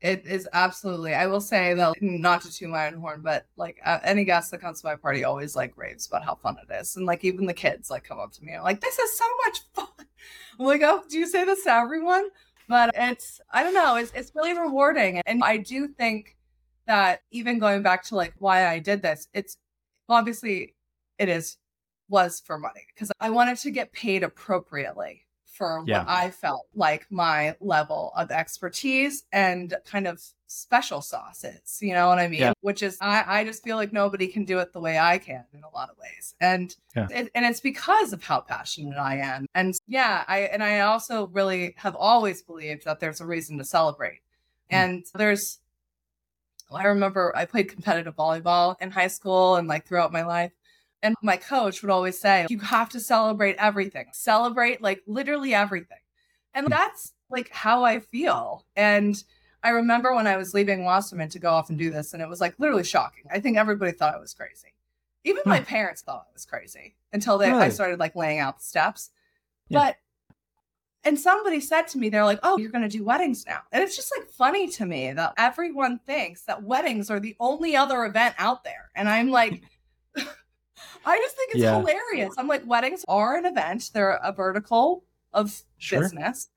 It 0.00 0.24
is 0.24 0.48
absolutely. 0.54 1.12
I 1.12 1.26
will 1.26 1.42
say 1.42 1.74
that, 1.74 1.94
not 2.00 2.40
to 2.42 2.52
toot 2.52 2.70
my 2.70 2.86
own 2.86 2.94
horn, 2.94 3.20
but 3.22 3.46
like 3.56 3.80
uh, 3.84 3.98
any 4.02 4.24
guest 4.24 4.50
that 4.50 4.62
comes 4.62 4.80
to 4.80 4.86
my 4.86 4.96
party 4.96 5.24
always 5.24 5.54
like 5.54 5.76
raves 5.76 6.06
about 6.06 6.24
how 6.24 6.36
fun 6.36 6.56
it 6.56 6.72
is, 6.72 6.96
and 6.96 7.04
like 7.04 7.22
even 7.22 7.44
the 7.44 7.52
kids 7.52 7.90
like 7.90 8.04
come 8.04 8.18
up 8.18 8.32
to 8.32 8.44
me 8.44 8.52
and 8.52 8.62
like, 8.62 8.80
"This 8.80 8.98
is 8.98 9.18
so 9.18 9.26
much 9.44 9.58
fun." 9.74 9.88
I'm 10.58 10.66
like, 10.66 10.80
"Oh, 10.82 11.02
do 11.08 11.18
you 11.18 11.26
say 11.26 11.44
this 11.44 11.64
to 11.64 11.72
everyone?" 11.72 12.30
but 12.70 12.92
it's 12.94 13.40
I 13.52 13.64
don't 13.64 13.74
know, 13.74 13.96
it's 13.96 14.12
it's 14.14 14.32
really 14.34 14.56
rewarding. 14.56 15.20
And 15.26 15.42
I 15.42 15.56
do 15.56 15.88
think 15.88 16.36
that 16.86 17.22
even 17.32 17.58
going 17.58 17.82
back 17.82 18.04
to 18.04 18.14
like 18.14 18.32
why 18.38 18.66
I 18.68 18.78
did 18.78 19.02
this, 19.02 19.28
it's 19.34 19.58
obviously 20.08 20.76
it 21.18 21.28
is 21.28 21.58
was 22.10 22.42
for 22.44 22.58
money 22.58 22.84
because 22.94 23.10
I 23.20 23.30
wanted 23.30 23.56
to 23.58 23.70
get 23.70 23.92
paid 23.92 24.22
appropriately 24.22 25.24
for 25.46 25.82
Yeah. 25.86 26.00
what 26.00 26.08
I 26.08 26.30
felt 26.30 26.66
like 26.74 27.06
my 27.10 27.54
level 27.60 28.12
of 28.16 28.30
expertise 28.30 29.24
and 29.32 29.74
kind 29.86 30.06
of 30.06 30.20
special 30.46 31.00
sauces. 31.02 31.78
You 31.80 31.92
know 31.94 32.08
what 32.08 32.18
I 32.18 32.26
mean? 32.28 32.40
Yeah. 32.40 32.52
Which 32.62 32.82
is 32.82 32.98
I, 33.00 33.24
I 33.40 33.44
just 33.44 33.62
feel 33.62 33.76
like 33.76 33.92
nobody 33.92 34.26
can 34.26 34.44
do 34.44 34.58
it 34.58 34.72
the 34.72 34.80
way 34.80 34.98
I 34.98 35.18
can 35.18 35.44
in 35.52 35.62
a 35.62 35.68
lot 35.70 35.90
of 35.90 35.96
ways. 35.98 36.34
And 36.40 36.74
Yeah. 36.96 37.06
it, 37.10 37.30
and 37.34 37.44
it's 37.44 37.60
because 37.60 38.12
of 38.12 38.22
how 38.24 38.40
passionate 38.40 38.96
I 38.98 39.16
am. 39.18 39.46
And 39.54 39.74
yeah, 39.86 40.24
I 40.26 40.40
and 40.40 40.64
I 40.64 40.80
also 40.80 41.28
really 41.28 41.74
have 41.76 41.94
always 41.94 42.42
believed 42.42 42.84
that 42.86 42.98
there's 43.00 43.20
a 43.20 43.26
reason 43.26 43.58
to 43.58 43.64
celebrate. 43.64 44.20
Hmm. 44.70 44.76
And 44.76 45.04
there's 45.14 45.58
I 46.72 46.84
remember 46.86 47.32
I 47.36 47.44
played 47.46 47.68
competitive 47.68 48.16
volleyball 48.16 48.76
in 48.80 48.90
high 48.92 49.08
school 49.08 49.56
and 49.56 49.68
like 49.68 49.86
throughout 49.86 50.12
my 50.12 50.22
life. 50.22 50.52
And 51.02 51.14
my 51.22 51.36
coach 51.36 51.82
would 51.82 51.90
always 51.90 52.18
say, 52.18 52.46
you 52.50 52.58
have 52.58 52.90
to 52.90 53.00
celebrate 53.00 53.56
everything. 53.58 54.06
Celebrate 54.12 54.82
like 54.82 55.02
literally 55.06 55.54
everything. 55.54 55.98
And 56.54 56.66
hmm. 56.66 56.70
that's 56.70 57.12
like 57.30 57.48
how 57.50 57.84
I 57.84 58.00
feel. 58.00 58.66
And 58.76 59.22
I 59.62 59.70
remember 59.70 60.14
when 60.14 60.26
I 60.26 60.36
was 60.36 60.54
leaving 60.54 60.84
Wasserman 60.84 61.28
to 61.30 61.38
go 61.38 61.50
off 61.50 61.68
and 61.68 61.78
do 61.78 61.90
this, 61.90 62.12
and 62.12 62.22
it 62.22 62.28
was 62.28 62.40
like 62.40 62.54
literally 62.58 62.84
shocking. 62.84 63.24
I 63.30 63.40
think 63.40 63.56
everybody 63.56 63.92
thought 63.92 64.14
I 64.14 64.18
was 64.18 64.34
crazy. 64.34 64.74
Even 65.24 65.42
hmm. 65.42 65.50
my 65.50 65.60
parents 65.60 66.02
thought 66.02 66.26
I 66.28 66.32
was 66.32 66.46
crazy 66.46 66.96
until 67.12 67.38
they 67.38 67.50
I 67.50 67.68
started 67.68 67.98
like 67.98 68.16
laying 68.16 68.38
out 68.38 68.58
the 68.58 68.64
steps. 68.64 69.10
Yeah. 69.68 69.78
But 69.78 69.96
and 71.02 71.18
somebody 71.18 71.60
said 71.60 71.88
to 71.88 71.98
me, 71.98 72.10
they're 72.10 72.24
like, 72.24 72.40
oh, 72.42 72.58
you're 72.58 72.70
going 72.70 72.88
to 72.88 72.88
do 72.88 73.04
weddings 73.04 73.46
now. 73.46 73.60
And 73.72 73.82
it's 73.82 73.96
just 73.96 74.12
like 74.16 74.28
funny 74.28 74.68
to 74.68 74.84
me 74.84 75.12
that 75.12 75.32
everyone 75.38 75.98
thinks 76.00 76.42
that 76.42 76.62
weddings 76.62 77.10
are 77.10 77.20
the 77.20 77.36
only 77.40 77.74
other 77.74 78.04
event 78.04 78.34
out 78.38 78.64
there. 78.64 78.90
And 78.94 79.08
I'm 79.08 79.30
like, 79.30 79.62
I 81.04 81.16
just 81.18 81.36
think 81.36 81.52
it's 81.52 81.62
Yeah. 81.62 81.78
hilarious. 81.78 82.34
I'm 82.38 82.48
like, 82.48 82.62
weddings 82.66 83.04
are 83.08 83.36
an 83.36 83.46
event, 83.46 83.90
they're 83.94 84.12
a 84.22 84.32
vertical 84.32 85.04
of 85.32 85.62
Sure. 85.78 86.00
business. 86.00 86.50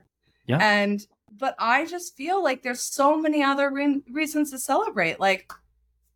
Yeah. 0.46 0.58
And, 0.60 1.06
but 1.30 1.54
I 1.58 1.86
just 1.86 2.16
feel 2.16 2.42
like 2.42 2.62
there's 2.62 2.80
so 2.82 3.16
many 3.16 3.42
other 3.42 3.70
re- 3.70 4.02
reasons 4.10 4.50
to 4.50 4.58
celebrate. 4.58 5.18
Like 5.20 5.52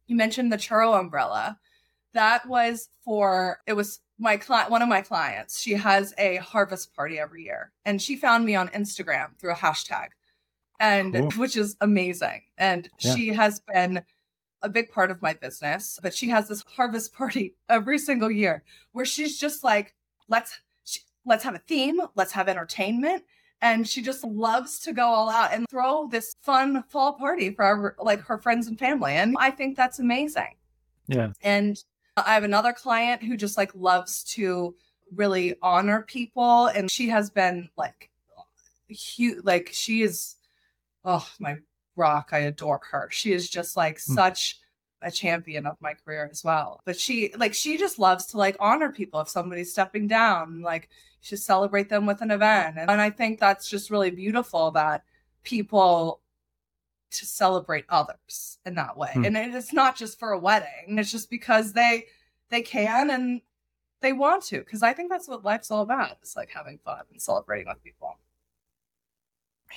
you 0.06 0.16
mentioned 0.16 0.52
the 0.52 0.56
churro 0.56 0.98
umbrella. 0.98 1.58
That 2.14 2.46
was 2.46 2.88
for, 3.04 3.60
it 3.66 3.74
was 3.74 4.00
my 4.18 4.36
client, 4.36 4.70
one 4.70 4.82
of 4.82 4.88
my 4.88 5.00
clients. 5.02 5.60
She 5.60 5.74
has 5.74 6.12
a 6.18 6.36
harvest 6.36 6.94
party 6.94 7.18
every 7.18 7.44
year 7.44 7.72
and 7.84 8.00
she 8.02 8.16
found 8.16 8.44
me 8.44 8.54
on 8.56 8.68
Instagram 8.68 9.38
through 9.38 9.52
a 9.52 9.56
hashtag 9.56 10.08
and 10.80 11.14
Cool. 11.14 11.30
which 11.32 11.56
is 11.56 11.76
amazing. 11.80 12.42
And 12.56 12.88
Yeah. 12.98 13.14
she 13.14 13.28
has 13.28 13.60
been 13.60 14.02
a 14.62 14.68
big 14.68 14.90
part 14.90 15.10
of 15.10 15.22
my 15.22 15.34
business, 15.34 15.98
but 16.02 16.14
she 16.14 16.28
has 16.28 16.48
this 16.48 16.64
harvest 16.76 17.12
party 17.12 17.54
every 17.68 17.98
single 17.98 18.30
year 18.30 18.62
where 18.92 19.04
she's 19.04 19.38
just 19.38 19.62
like, 19.64 19.94
let's 20.28 20.58
she, 20.84 21.00
let's 21.24 21.44
have 21.44 21.54
a 21.54 21.60
theme, 21.60 22.00
let's 22.14 22.32
have 22.32 22.48
entertainment, 22.48 23.24
and 23.60 23.88
she 23.88 24.02
just 24.02 24.24
loves 24.24 24.78
to 24.80 24.92
go 24.92 25.06
all 25.06 25.30
out 25.30 25.52
and 25.52 25.66
throw 25.68 26.08
this 26.08 26.34
fun 26.42 26.82
fall 26.88 27.14
party 27.14 27.50
for 27.50 27.64
our, 27.64 27.96
like 27.98 28.20
her 28.20 28.38
friends 28.38 28.66
and 28.66 28.78
family, 28.78 29.12
and 29.12 29.36
I 29.38 29.50
think 29.50 29.76
that's 29.76 29.98
amazing. 29.98 30.56
Yeah. 31.06 31.32
And 31.42 31.82
I 32.16 32.34
have 32.34 32.44
another 32.44 32.72
client 32.72 33.22
who 33.22 33.36
just 33.36 33.56
like 33.56 33.74
loves 33.74 34.24
to 34.34 34.74
really 35.14 35.54
honor 35.62 36.02
people, 36.02 36.66
and 36.66 36.90
she 36.90 37.08
has 37.08 37.30
been 37.30 37.68
like 37.76 38.10
huge, 38.88 39.38
like 39.44 39.70
she 39.72 40.02
is, 40.02 40.36
oh 41.04 41.26
my 41.38 41.58
rock. 41.98 42.30
I 42.32 42.38
adore 42.40 42.80
her. 42.90 43.08
She 43.10 43.32
is 43.32 43.48
just 43.50 43.76
like 43.76 44.00
Hmm. 44.02 44.14
such 44.14 44.60
a 45.02 45.10
champion 45.10 45.64
of 45.66 45.76
my 45.80 45.94
career 45.94 46.28
as 46.30 46.42
well. 46.42 46.80
But 46.84 46.98
she 46.98 47.32
like 47.36 47.54
she 47.54 47.76
just 47.78 47.98
loves 47.98 48.26
to 48.26 48.36
like 48.38 48.56
honor 48.60 48.90
people 48.90 49.20
if 49.20 49.28
somebody's 49.28 49.70
stepping 49.70 50.06
down, 50.08 50.62
like 50.62 50.88
should 51.20 51.38
celebrate 51.40 51.88
them 51.88 52.06
with 52.06 52.20
an 52.22 52.30
event. 52.30 52.78
And, 52.78 52.90
and 52.90 53.00
I 53.00 53.10
think 53.10 53.38
that's 53.40 53.68
just 53.68 53.90
really 53.90 54.10
beautiful 54.10 54.70
that 54.72 55.04
people 55.44 56.20
to 57.10 57.24
celebrate 57.26 57.84
others 57.88 58.58
in 58.66 58.74
that 58.74 58.96
way. 58.96 59.10
Hmm. 59.14 59.24
And 59.24 59.36
it- 59.36 59.54
it's 59.54 59.72
not 59.72 59.96
just 59.96 60.18
for 60.18 60.32
a 60.32 60.38
wedding. 60.38 60.98
It's 60.98 61.10
just 61.12 61.30
because 61.30 61.72
they 61.72 62.06
they 62.50 62.62
can 62.62 63.10
and 63.10 63.40
they 64.00 64.12
want 64.12 64.42
to. 64.44 64.62
Cause 64.64 64.82
I 64.82 64.92
think 64.92 65.10
that's 65.10 65.28
what 65.28 65.44
life's 65.44 65.70
all 65.70 65.82
about. 65.82 66.18
It's 66.22 66.36
like 66.36 66.50
having 66.50 66.78
fun 66.78 67.02
and 67.10 67.20
celebrating 67.20 67.66
with 67.68 67.82
people. 67.82 68.16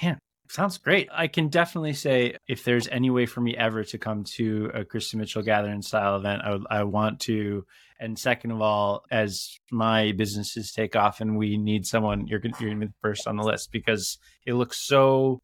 Man, 0.01 0.19
sounds 0.51 0.77
great. 0.77 1.07
I 1.11 1.27
can 1.27 1.47
definitely 1.47 1.93
say 1.93 2.35
if 2.47 2.63
there's 2.63 2.87
any 2.89 3.09
way 3.09 3.25
for 3.25 3.41
me 3.41 3.55
ever 3.55 3.83
to 3.85 3.97
come 3.97 4.23
to 4.35 4.69
a 4.73 4.83
Kristin 4.83 5.15
Mitchell 5.15 5.41
gathering 5.41 5.81
style 5.81 6.17
event, 6.17 6.41
I 6.43 6.79
I 6.79 6.83
want 6.83 7.19
to. 7.21 7.65
And 7.99 8.17
second 8.17 8.51
of 8.51 8.61
all, 8.61 9.03
as 9.11 9.57
my 9.71 10.11
businesses 10.11 10.71
take 10.71 10.95
off 10.95 11.21
and 11.21 11.37
we 11.37 11.57
need 11.57 11.85
someone, 11.85 12.27
you're 12.27 12.41
you're 12.59 12.69
gonna 12.73 12.87
be 12.87 12.93
first 13.01 13.27
on 13.27 13.37
the 13.37 13.43
list 13.43 13.71
because 13.71 14.17
it 14.45 14.53
looks 14.53 14.85
so 14.85 15.39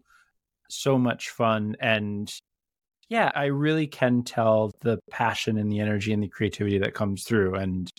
so 0.69 0.97
much 0.97 1.29
fun 1.29 1.75
and 1.79 2.29
yeah, 3.09 3.31
I 3.33 3.45
really 3.45 3.87
can 3.87 4.23
tell 4.23 4.71
the 4.81 4.99
passion 5.09 5.57
and 5.57 5.71
the 5.71 5.79
energy 5.79 6.11
and 6.11 6.21
the 6.21 6.27
creativity 6.27 6.79
that 6.79 6.93
comes 6.93 7.23
through. 7.23 7.55
And 7.55 7.89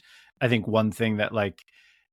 I 0.40 0.48
think 0.48 0.66
one 0.66 0.90
thing 0.92 1.16
that 1.16 1.32
like 1.32 1.62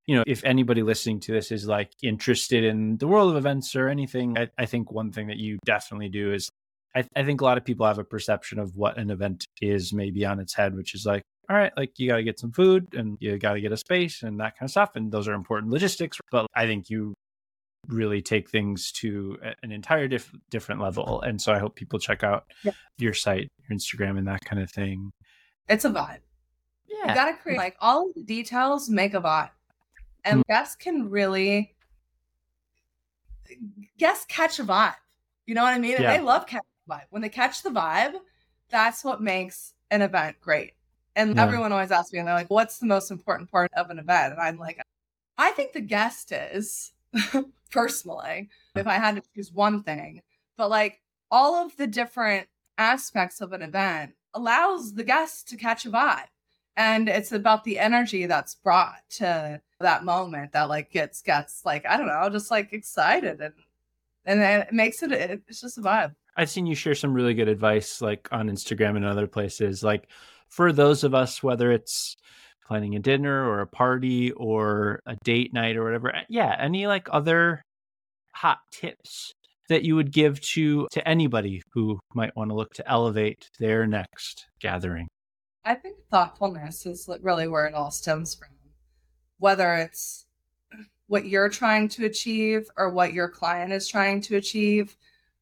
you 0.08 0.16
know, 0.16 0.24
if 0.28 0.44
anybody 0.44 0.84
listening 0.84 1.20
to 1.22 1.32
this 1.32 1.52
is 1.52 1.68
like 1.68 1.92
interested 2.04 2.64
in 2.64 2.98
the 2.98 3.08
world 3.08 3.32
of 3.32 3.38
events 3.38 3.76
or 3.76 3.88
anything, 3.88 4.38
I, 4.38 4.50
I 4.58 4.66
think 4.66 4.92
one 4.92 5.12
thing 5.12 5.28
that 5.28 5.38
you 5.38 5.58
definitely 5.66 6.10
do 6.10 6.34
is 6.34 6.50
I, 6.96 7.06
I 7.16 7.24
think 7.24 7.42
a 7.42 7.44
lot 7.44 7.58
of 7.58 7.66
people 7.66 7.86
have 7.88 7.98
a 8.00 8.04
perception 8.04 8.60
of 8.60 8.76
what 8.76 8.98
an 8.98 9.10
event 9.10 9.46
is 9.62 9.94
maybe 9.94 10.26
on 10.26 10.40
its 10.40 10.54
head, 10.54 10.76
which 10.76 10.94
is 10.94 11.06
like, 11.06 11.24
all 11.50 11.56
right, 11.56 11.72
like 11.76 11.98
you 12.00 12.08
got 12.08 12.18
to 12.18 12.24
get 12.24 12.40
some 12.40 12.52
food 12.52 12.88
and 12.94 13.18
you 13.20 13.38
got 13.38 13.54
to 13.54 13.62
get 13.62 13.72
a 13.72 13.78
space 13.78 14.24
and 14.24 14.40
that 14.40 14.58
kind 14.58 14.68
of 14.68 14.72
stuff. 14.72 14.96
And 14.96 15.12
those 15.12 15.28
are 15.28 15.34
important 15.34 15.72
logistics. 15.72 16.18
But 16.32 16.48
I 16.56 16.66
think 16.66 16.90
you 16.90 17.14
really 17.88 18.22
take 18.22 18.50
things 18.50 18.92
to 18.94 19.38
an 19.62 19.72
entire 19.72 20.08
diff- 20.08 20.32
different 20.50 20.82
level. 20.82 21.22
And 21.22 21.40
so 21.42 21.54
I 21.54 21.60
hope 21.60 21.76
people 21.76 22.00
check 22.00 22.24
out 22.24 22.46
Yeah. 22.64 22.72
your 22.98 23.14
site, 23.14 23.50
your 23.68 23.78
Instagram, 23.78 24.18
and 24.18 24.28
that 24.28 24.44
kind 24.46 24.62
of 24.62 24.72
thing. 24.72 25.12
It's 25.68 25.86
a 25.86 25.90
vibe. 25.90 26.20
Yeah. 26.88 27.10
You 27.10 27.16
gotta 27.16 27.34
create 27.38 27.58
like 27.58 27.76
all 27.80 28.12
the 28.16 28.24
details 28.24 28.90
make 28.90 29.14
a 29.14 29.22
vibe. 29.22 29.50
And 30.26 30.42
mm. 30.42 30.48
guests 30.48 30.76
can 30.76 31.10
really 31.10 31.76
guests 33.98 34.26
catch 34.28 34.60
a 34.60 34.64
vibe. 34.64 34.96
You 35.46 35.56
know 35.56 35.64
what 35.64 35.74
I 35.74 35.80
mean? 35.80 35.96
And 35.96 36.06
they 36.06 36.20
love 36.20 36.48
catching 36.48 36.68
the 36.88 36.96
vibe. 36.96 37.06
When 37.12 37.22
they 37.22 37.30
catch 37.30 37.64
the 37.64 37.70
vibe, 37.70 38.16
that's 38.70 39.04
what 39.04 39.22
makes 39.22 39.74
an 39.92 40.02
event 40.02 40.38
great. 40.42 40.74
And 41.16 41.36
Yeah. 41.36 41.44
everyone 41.44 41.72
always 41.72 41.92
asks 41.92 42.12
me, 42.12 42.20
and 42.20 42.28
they're 42.28 42.36
like, 42.36 42.50
what's 42.50 42.80
the 42.80 42.88
most 42.88 43.12
important 43.12 43.50
part 43.50 43.72
of 43.78 43.90
an 43.90 44.00
event? 44.00 44.34
And 44.34 44.42
I'm 44.42 44.58
like, 44.58 44.82
I 45.38 45.52
think 45.52 45.74
the 45.74 45.82
guest 45.82 46.32
is 46.32 46.92
personally, 47.72 48.50
if 48.76 48.88
I 48.88 48.96
had 48.96 49.16
to 49.16 49.24
choose 49.34 49.52
one 49.54 49.84
thing, 49.84 50.22
but 50.58 50.70
like 50.70 51.02
all 51.32 51.56
of 51.56 51.78
the 51.78 51.88
different 51.88 52.48
aspects 52.78 53.40
of 53.40 53.54
an 53.54 53.62
event 53.62 54.16
allows 54.34 54.94
the 54.94 55.04
guest 55.04 55.48
to 55.50 55.58
catch 55.58 55.86
a 55.86 55.90
vibe. 55.90 56.28
And 56.76 57.08
it's 57.08 57.32
about 57.32 57.64
the 57.64 57.80
energy 57.80 58.26
that's 58.26 58.56
brought 58.56 59.02
to 59.12 59.62
that 59.80 60.06
moment 60.06 60.54
that 60.54 60.70
like 60.70 60.92
gets 60.92 61.22
gets 61.22 61.62
like, 61.66 61.86
I 61.86 61.98
don't 61.98 62.08
know, 62.08 62.30
just 62.30 62.52
like 62.52 62.74
excited 62.74 63.42
and 63.42 63.54
and 64.26 64.42
then 64.42 64.62
it 64.62 64.74
makes 64.74 65.04
it 65.04 65.12
it's 65.12 65.62
just 65.62 65.78
a 65.78 65.82
vibe. 65.82 66.16
I've 66.38 66.50
seen 66.50 66.66
you 66.66 66.76
share 66.76 66.96
some 66.96 67.14
really 67.14 67.34
good 67.34 67.48
advice 67.48 68.02
like 68.02 68.28
on 68.32 68.50
Instagram 68.50 68.96
and 68.96 69.06
other 69.06 69.28
places. 69.28 69.84
Like 69.84 70.10
for 70.50 70.74
those 70.74 71.04
of 71.04 71.14
us, 71.14 71.42
whether 71.44 71.72
it's 71.72 72.16
planning 72.68 72.96
a 72.96 73.00
dinner 73.00 73.48
or 73.48 73.62
a 73.62 73.68
party 73.68 74.32
or 74.32 75.00
a 75.06 75.16
date 75.24 75.54
night 75.54 75.78
or 75.78 75.84
whatever, 75.84 76.14
yeah, 76.30 76.56
any 76.60 76.88
like 76.88 77.08
other 77.12 77.62
hot 78.34 78.60
tips 78.72 79.32
that 79.70 79.84
you 79.84 79.96
would 79.96 80.12
give 80.12 80.42
to 80.42 80.88
to 80.92 81.08
anybody 81.08 81.62
who 81.74 82.00
might 82.14 82.36
want 82.36 82.50
to 82.50 82.56
look 82.56 82.74
to 82.74 82.90
elevate 82.90 83.50
their 83.60 83.88
next 83.88 84.46
gathering. 84.60 85.08
I 85.64 85.76
think 85.76 85.98
thoughtfulness 86.12 86.86
is 86.86 87.10
really 87.22 87.48
where 87.48 87.66
it 87.66 87.74
all 87.74 87.92
stems 87.92 88.36
from. 88.36 88.55
Whether 89.40 89.76
it's 89.76 90.26
what 91.08 91.26
you're 91.26 91.50
trying 91.50 91.88
to 91.90 92.06
achieve 92.06 92.70
or 92.78 92.90
what 92.90 93.14
your 93.14 93.30
client 93.30 93.72
is 93.72 93.88
trying 93.88 94.22
to 94.22 94.38
achieve, 94.38 94.96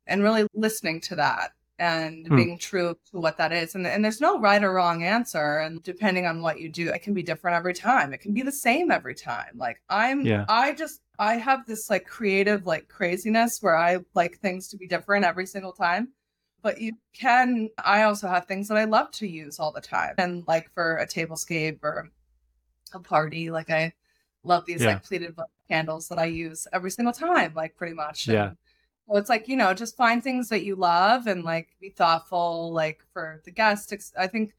and 0.08 0.22
really 0.24 0.46
listening 0.54 1.00
to 1.02 1.16
that 1.16 1.54
and 1.80 2.28
Hmm. 2.28 2.36
being 2.36 2.58
true 2.58 2.96
to 3.12 3.20
what 3.20 3.38
that 3.38 3.52
is. 3.52 3.74
And, 3.76 3.88
and 3.88 4.04
there's 4.04 4.22
no 4.22 4.40
right 4.40 4.64
or 4.64 4.74
wrong 4.74 5.04
answer. 5.04 5.60
And 5.60 5.82
depending 5.82 6.26
on 6.28 6.42
what 6.42 6.60
you 6.60 6.70
do, 6.70 6.90
it 6.90 7.02
can 7.02 7.14
be 7.14 7.24
different 7.24 7.56
every 7.58 7.74
time. 7.74 8.14
It 8.14 8.20
can 8.20 8.34
be 8.34 8.42
the 8.42 8.52
same 8.52 8.92
every 8.92 9.16
time. 9.16 9.52
Like 9.56 9.82
I'm, 9.90 10.26
Yeah. 10.26 10.46
I 10.48 10.74
just, 10.74 11.02
I 11.18 11.36
have 11.36 11.66
this 11.66 11.90
like 11.90 12.06
creative 12.06 12.66
like 12.66 12.88
craziness 12.90 13.60
where 13.62 13.78
I 13.78 14.00
like 14.14 14.40
things 14.40 14.68
to 14.70 14.78
be 14.78 14.88
different 14.88 15.26
every 15.26 15.46
single 15.46 15.72
time 15.72 16.10
but 16.64 16.80
you 16.80 16.94
can 17.14 17.70
i 17.84 18.04
also 18.04 18.28
have 18.28 18.46
things 18.46 18.68
that 18.68 18.78
i 18.78 18.86
love 18.86 19.12
to 19.12 19.28
use 19.28 19.60
all 19.60 19.72
the 19.72 19.82
time 19.82 20.16
and 20.18 20.44
like 20.48 20.72
for 20.74 20.96
a 20.98 21.06
tablescape 21.06 21.78
or 21.84 22.10
a 22.94 23.00
party 23.00 23.52
like 23.52 23.70
i 23.70 23.94
love 24.44 24.66
these 24.66 24.82
Yeah. 24.82 24.94
like 24.94 25.04
pleated 25.04 25.36
candles 25.68 26.08
that 26.10 26.20
i 26.20 26.26
use 26.26 26.68
every 26.74 26.92
single 26.92 27.14
time 27.14 27.54
like 27.56 27.76
pretty 27.76 27.94
much 27.94 28.28
Yeah. 28.28 28.48
And 28.48 28.58
So 29.10 29.18
it's 29.18 29.30
like, 29.30 29.48
you 29.48 29.58
know, 29.58 29.74
just 29.74 29.98
find 29.98 30.24
things 30.24 30.50
that 30.50 30.64
you 30.64 30.76
love 30.76 31.28
and 31.28 31.44
like 31.44 31.76
be 31.80 31.90
thoughtful, 31.90 32.72
like 32.72 33.04
for 33.12 33.42
the 33.44 33.52
guest. 33.52 33.92
Ex- 33.92 34.14
I 34.18 34.28
think 34.28 34.54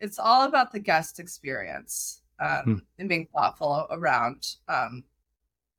it's 0.00 0.18
all 0.18 0.42
about 0.42 0.72
the 0.72 0.80
guest 0.80 1.20
experience 1.20 2.22
um, 2.40 2.62
hmm. 2.64 2.74
and 2.98 3.08
being 3.08 3.28
thoughtful 3.32 3.86
around 3.90 4.56
um, 4.68 5.04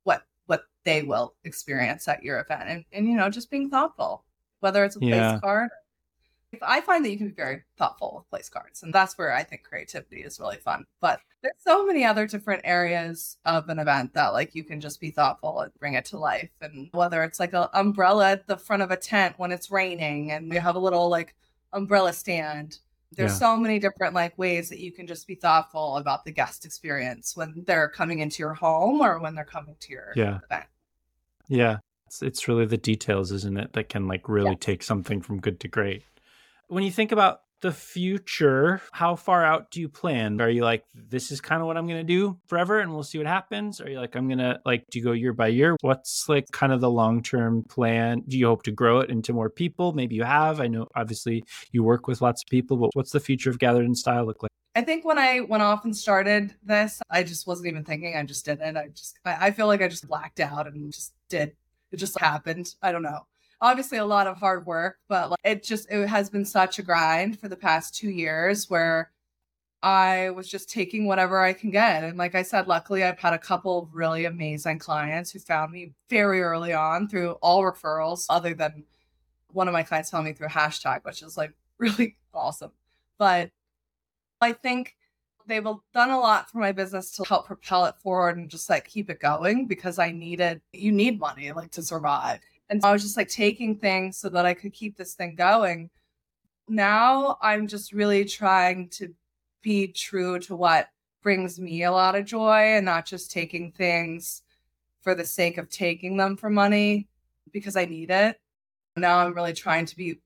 what 0.04 0.22
what 0.46 0.62
they 0.84 1.02
will 1.02 1.34
experience 1.44 2.08
at 2.08 2.22
your 2.22 2.40
event 2.40 2.68
and, 2.68 2.84
and 2.92 3.06
you 3.06 3.16
know, 3.16 3.28
just 3.28 3.50
being 3.50 3.68
thoughtful, 3.68 4.24
whether 4.60 4.84
it's 4.84 4.96
a 4.96 5.00
yeah. 5.00 5.32
place 5.32 5.40
card 5.42 5.70
I 6.62 6.80
find 6.80 7.04
that 7.04 7.10
you 7.10 7.18
can 7.18 7.28
be 7.28 7.34
very 7.34 7.62
thoughtful 7.76 8.14
with 8.16 8.30
place 8.30 8.48
cards, 8.48 8.82
and 8.82 8.92
that's 8.92 9.18
where 9.18 9.34
I 9.34 9.42
think 9.42 9.64
creativity 9.64 10.22
is 10.22 10.40
really 10.40 10.56
fun. 10.56 10.84
But 11.00 11.20
there's 11.42 11.54
so 11.58 11.84
many 11.84 12.04
other 12.04 12.26
different 12.26 12.62
areas 12.64 13.36
of 13.44 13.68
an 13.68 13.78
event 13.78 14.14
that 14.14 14.32
like 14.32 14.54
you 14.54 14.64
can 14.64 14.80
just 14.80 15.00
be 15.00 15.10
thoughtful 15.10 15.60
and 15.60 15.72
bring 15.78 15.94
it 15.94 16.04
to 16.06 16.18
life. 16.18 16.50
And 16.60 16.88
whether 16.92 17.22
it's 17.24 17.40
like 17.40 17.52
an 17.52 17.66
umbrella 17.74 18.32
at 18.32 18.46
the 18.46 18.56
front 18.56 18.82
of 18.82 18.90
a 18.90 18.96
tent 18.96 19.34
when 19.38 19.52
it's 19.52 19.70
raining, 19.70 20.30
and 20.32 20.52
you 20.52 20.60
have 20.60 20.76
a 20.76 20.80
little 20.80 21.08
like 21.08 21.34
umbrella 21.72 22.12
stand. 22.12 22.78
There's 23.12 23.32
yeah. 23.32 23.38
so 23.38 23.56
many 23.56 23.78
different 23.78 24.14
like 24.14 24.36
ways 24.36 24.68
that 24.70 24.80
you 24.80 24.92
can 24.92 25.06
just 25.06 25.26
be 25.26 25.36
thoughtful 25.36 25.96
about 25.96 26.24
the 26.24 26.32
guest 26.32 26.64
experience 26.64 27.36
when 27.36 27.64
they're 27.66 27.88
coming 27.88 28.18
into 28.18 28.42
your 28.42 28.54
home 28.54 29.00
or 29.00 29.20
when 29.20 29.34
they're 29.34 29.44
coming 29.44 29.76
to 29.80 29.92
your 29.92 30.12
yeah. 30.16 30.40
event. 30.50 30.66
Yeah. 31.48 31.78
It's, 32.06 32.22
it's 32.22 32.48
really 32.48 32.66
the 32.66 32.76
details, 32.76 33.32
isn't 33.32 33.58
it, 33.58 33.72
that 33.74 33.88
can 33.88 34.06
like 34.08 34.28
really 34.28 34.56
take 34.56 34.82
something 34.82 35.20
from 35.20 35.40
good 35.40 35.60
to 35.60 35.68
great. 35.68 36.02
When 36.68 36.82
you 36.82 36.90
think 36.90 37.12
about 37.12 37.40
the 37.60 37.72
future, 37.72 38.82
how 38.92 39.16
far 39.16 39.44
out 39.44 39.70
do 39.70 39.80
you 39.80 39.88
plan? 39.88 40.40
Are 40.40 40.50
you 40.50 40.62
like, 40.62 40.84
this 40.94 41.30
is 41.30 41.40
kind 41.40 41.60
of 41.60 41.66
what 41.66 41.76
I'm 41.76 41.86
going 41.86 42.04
to 42.04 42.04
do 42.04 42.38
forever 42.46 42.80
and 42.80 42.92
we'll 42.92 43.02
see 43.02 43.18
what 43.18 43.26
happens? 43.26 43.80
Are 43.80 43.88
you 43.88 43.98
like, 43.98 44.14
I'm 44.14 44.28
going 44.28 44.38
to 44.38 44.60
like, 44.64 44.84
do 44.90 44.98
you 44.98 45.04
go 45.04 45.12
year 45.12 45.32
by 45.32 45.48
year? 45.48 45.76
What's 45.80 46.28
like 46.28 46.46
kind 46.52 46.72
of 46.72 46.80
the 46.80 46.90
long 46.90 47.22
term 47.22 47.62
plan? 47.64 48.22
Do 48.28 48.36
you 48.36 48.46
hope 48.46 48.62
to 48.64 48.72
grow 48.72 49.00
it 49.00 49.10
into 49.10 49.32
more 49.32 49.48
people? 49.48 49.92
Maybe 49.92 50.16
you 50.16 50.24
have. 50.24 50.60
I 50.60 50.66
know 50.66 50.88
obviously 50.94 51.44
you 51.72 51.82
work 51.82 52.06
with 52.06 52.20
lots 52.20 52.42
of 52.42 52.50
people, 52.50 52.76
but 52.76 52.90
what's 52.94 53.12
the 53.12 53.20
future 53.20 53.50
of 53.50 53.58
Gathered 53.58 53.86
in 53.86 53.94
Style 53.94 54.26
look 54.26 54.42
like? 54.42 54.50
I 54.74 54.82
think 54.82 55.06
when 55.06 55.18
I 55.18 55.40
went 55.40 55.62
off 55.62 55.84
and 55.84 55.96
started 55.96 56.54
this, 56.62 57.00
I 57.08 57.22
just 57.22 57.46
wasn't 57.46 57.68
even 57.68 57.84
thinking. 57.84 58.16
I 58.16 58.22
just 58.24 58.44
did 58.44 58.60
it. 58.60 58.76
I 58.76 58.88
just, 58.88 59.18
I, 59.24 59.46
I 59.46 59.50
feel 59.52 59.66
like 59.66 59.80
I 59.80 59.88
just 59.88 60.06
blacked 60.06 60.40
out 60.40 60.66
and 60.66 60.92
just 60.92 61.14
did. 61.30 61.52
It 61.90 61.96
just 61.96 62.20
happened. 62.20 62.74
I 62.82 62.92
don't 62.92 63.02
know 63.02 63.26
obviously 63.60 63.98
a 63.98 64.04
lot 64.04 64.26
of 64.26 64.36
hard 64.36 64.66
work, 64.66 64.98
but 65.08 65.30
like, 65.30 65.40
it 65.44 65.62
just 65.62 65.90
it 65.90 66.06
has 66.06 66.30
been 66.30 66.44
such 66.44 66.78
a 66.78 66.82
grind 66.82 67.38
for 67.38 67.48
the 67.48 67.56
past 67.56 67.94
two 67.94 68.10
years 68.10 68.68
where 68.70 69.10
I 69.82 70.30
was 70.30 70.48
just 70.48 70.70
taking 70.70 71.06
whatever 71.06 71.40
I 71.40 71.52
can 71.52 71.70
get. 71.70 72.02
And 72.02 72.18
like 72.18 72.34
I 72.34 72.42
said, 72.42 72.66
luckily 72.66 73.04
I've 73.04 73.18
had 73.18 73.34
a 73.34 73.38
couple 73.38 73.82
of 73.84 73.94
really 73.94 74.24
amazing 74.24 74.78
clients 74.78 75.30
who 75.30 75.38
found 75.38 75.72
me 75.72 75.92
very 76.10 76.42
early 76.42 76.72
on 76.72 77.08
through 77.08 77.32
all 77.42 77.62
referrals, 77.62 78.26
other 78.28 78.54
than 78.54 78.84
one 79.52 79.68
of 79.68 79.72
my 79.72 79.82
clients 79.82 80.10
found 80.10 80.24
me 80.24 80.32
through 80.32 80.48
hashtag, 80.48 81.04
which 81.04 81.22
is 81.22 81.36
like 81.36 81.52
really 81.78 82.16
awesome. 82.34 82.72
But 83.18 83.50
I 84.40 84.52
think 84.52 84.96
they've 85.46 85.64
done 85.94 86.10
a 86.10 86.18
lot 86.18 86.50
for 86.50 86.58
my 86.58 86.72
business 86.72 87.12
to 87.12 87.24
help 87.24 87.46
propel 87.46 87.86
it 87.86 87.94
forward 88.02 88.36
and 88.36 88.50
just 88.50 88.68
like 88.68 88.86
keep 88.86 89.08
it 89.08 89.20
going 89.20 89.66
because 89.66 89.98
I 89.98 90.10
needed 90.10 90.60
you 90.72 90.92
need 90.92 91.20
money 91.20 91.52
like 91.52 91.70
to 91.72 91.82
survive. 91.82 92.40
And 92.68 92.82
so 92.82 92.88
I 92.88 92.92
was 92.92 93.02
just 93.02 93.16
like 93.16 93.28
taking 93.28 93.76
things 93.76 94.18
so 94.18 94.28
that 94.30 94.46
I 94.46 94.54
could 94.54 94.72
keep 94.72 94.96
this 94.96 95.14
thing 95.14 95.34
going. 95.36 95.90
Now 96.68 97.38
I'm 97.40 97.68
just 97.68 97.92
really 97.92 98.24
trying 98.24 98.88
to 98.90 99.14
be 99.62 99.88
true 99.88 100.38
to 100.40 100.56
what 100.56 100.88
brings 101.22 101.58
me 101.58 101.82
a 101.82 101.92
lot 101.92 102.14
of 102.14 102.24
joy 102.24 102.76
and 102.76 102.84
not 102.84 103.06
just 103.06 103.30
taking 103.30 103.72
things 103.72 104.42
for 105.00 105.14
the 105.14 105.24
sake 105.24 105.58
of 105.58 105.70
taking 105.70 106.16
them 106.16 106.36
for 106.36 106.50
money 106.50 107.08
because 107.52 107.76
I 107.76 107.84
need 107.84 108.10
it. 108.10 108.40
Now 108.96 109.18
I'm 109.18 109.34
really 109.34 109.52
trying 109.52 109.86
to 109.86 109.96
be 109.96 110.20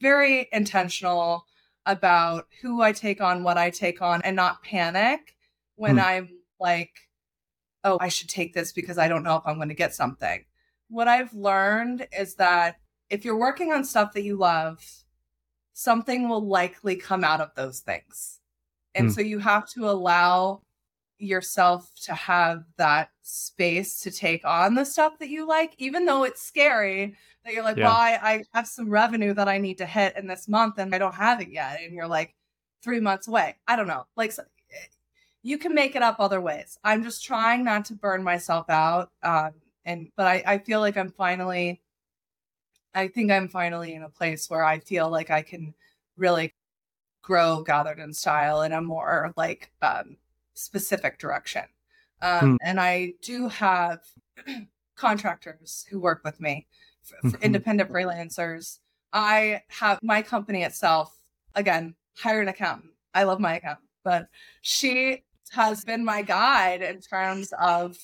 very 0.00 0.48
intentional 0.52 1.44
about 1.84 2.46
who 2.62 2.80
I 2.80 2.92
take 2.92 3.20
on, 3.20 3.42
what 3.42 3.58
I 3.58 3.70
take 3.70 4.00
on, 4.00 4.22
and 4.22 4.36
not 4.36 4.62
panic 4.62 5.34
when 5.76 5.94
hmm. 5.94 6.04
I'm 6.04 6.28
like, 6.60 6.92
oh, 7.84 7.98
I 8.00 8.08
should 8.08 8.28
take 8.28 8.54
this 8.54 8.72
because 8.72 8.98
I 8.98 9.08
don't 9.08 9.22
know 9.22 9.36
if 9.36 9.42
I'm 9.46 9.56
going 9.56 9.68
to 9.68 9.74
get 9.74 9.94
something 9.94 10.44
what 10.88 11.08
I've 11.08 11.32
learned 11.34 12.06
is 12.18 12.34
that 12.36 12.76
if 13.10 13.24
you're 13.24 13.38
working 13.38 13.72
on 13.72 13.84
stuff 13.84 14.12
that 14.14 14.22
you 14.22 14.36
love, 14.36 14.84
something 15.72 16.28
will 16.28 16.46
likely 16.46 16.96
come 16.96 17.24
out 17.24 17.40
of 17.40 17.54
those 17.54 17.80
things. 17.80 18.40
And 18.94 19.08
mm. 19.08 19.14
so 19.14 19.20
you 19.20 19.38
have 19.38 19.68
to 19.70 19.88
allow 19.88 20.62
yourself 21.18 21.90
to 22.04 22.14
have 22.14 22.64
that 22.76 23.10
space 23.22 24.00
to 24.00 24.10
take 24.10 24.44
on 24.44 24.74
the 24.74 24.84
stuff 24.84 25.18
that 25.18 25.28
you 25.28 25.46
like, 25.46 25.74
even 25.78 26.04
though 26.04 26.24
it's 26.24 26.42
scary 26.42 27.14
that 27.44 27.54
you're 27.54 27.64
like, 27.64 27.76
yeah. 27.76 27.84
well, 27.84 27.96
I, 27.96 28.18
I 28.22 28.44
have 28.54 28.66
some 28.66 28.88
revenue 28.88 29.34
that 29.34 29.48
I 29.48 29.58
need 29.58 29.78
to 29.78 29.86
hit 29.86 30.16
in 30.16 30.26
this 30.26 30.48
month 30.48 30.78
and 30.78 30.94
I 30.94 30.98
don't 30.98 31.14
have 31.14 31.40
it 31.40 31.48
yet. 31.50 31.80
And 31.82 31.92
you're 31.92 32.08
like 32.08 32.34
three 32.82 33.00
months 33.00 33.28
away. 33.28 33.56
I 33.66 33.76
don't 33.76 33.88
know. 33.88 34.06
Like, 34.16 34.32
you 35.42 35.58
can 35.58 35.74
make 35.74 35.96
it 35.96 36.02
up 36.02 36.16
other 36.18 36.40
ways. 36.40 36.78
I'm 36.84 37.02
just 37.02 37.24
trying 37.24 37.64
not 37.64 37.84
to 37.86 37.94
burn 37.94 38.22
myself 38.22 38.68
out. 38.68 39.10
Um, 39.22 39.52
and 39.88 40.10
but 40.16 40.26
I, 40.26 40.42
I 40.46 40.58
feel 40.58 40.80
like 40.80 40.96
i'm 40.96 41.10
finally 41.10 41.80
i 42.94 43.08
think 43.08 43.32
i'm 43.32 43.48
finally 43.48 43.94
in 43.94 44.02
a 44.02 44.08
place 44.08 44.48
where 44.48 44.62
i 44.62 44.78
feel 44.78 45.10
like 45.10 45.30
i 45.30 45.42
can 45.42 45.74
really 46.16 46.54
grow 47.22 47.62
gathered 47.62 47.98
in 47.98 48.12
style 48.12 48.62
in 48.62 48.72
a 48.72 48.80
more 48.80 49.32
like 49.36 49.72
um, 49.82 50.16
specific 50.54 51.18
direction 51.18 51.64
um, 52.22 52.40
hmm. 52.40 52.56
and 52.62 52.78
i 52.78 53.14
do 53.22 53.48
have 53.48 54.00
contractors 54.96 55.86
who 55.90 55.98
work 55.98 56.20
with 56.24 56.40
me 56.40 56.66
for, 57.02 57.16
mm-hmm. 57.26 57.42
independent 57.42 57.90
freelancers 57.90 58.78
i 59.12 59.60
have 59.68 59.98
my 60.02 60.22
company 60.22 60.62
itself 60.62 61.16
again 61.54 61.94
hire 62.16 62.42
an 62.42 62.48
accountant 62.48 62.92
i 63.14 63.22
love 63.24 63.40
my 63.40 63.56
accountant 63.56 63.88
but 64.04 64.28
she 64.60 65.22
has 65.50 65.82
been 65.84 66.04
my 66.04 66.20
guide 66.20 66.82
in 66.82 67.00
terms 67.00 67.54
of 67.58 67.96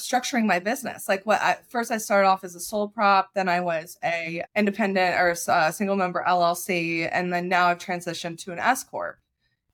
structuring 0.00 0.46
my 0.46 0.58
business. 0.58 1.08
Like 1.08 1.24
what 1.26 1.40
I, 1.40 1.58
first 1.68 1.90
I 1.90 1.98
started 1.98 2.28
off 2.28 2.44
as 2.44 2.54
a 2.54 2.60
sole 2.60 2.88
prop, 2.88 3.30
then 3.34 3.48
I 3.48 3.60
was 3.60 3.98
a 4.02 4.44
independent 4.56 5.16
or 5.16 5.30
a 5.30 5.52
uh, 5.52 5.70
single 5.70 5.96
member 5.96 6.24
LLC, 6.26 7.08
and 7.10 7.32
then 7.32 7.48
now 7.48 7.68
I've 7.68 7.78
transitioned 7.78 8.38
to 8.44 8.52
an 8.52 8.58
S 8.58 8.84
corp. 8.84 9.18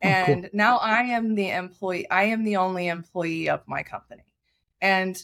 And 0.02 0.38
oh, 0.38 0.40
cool. 0.42 0.50
now 0.52 0.76
I 0.78 1.02
am 1.02 1.34
the 1.34 1.50
employee. 1.50 2.08
I 2.10 2.24
am 2.24 2.44
the 2.44 2.56
only 2.56 2.88
employee 2.88 3.48
of 3.48 3.62
my 3.66 3.82
company, 3.82 4.24
and 4.80 5.16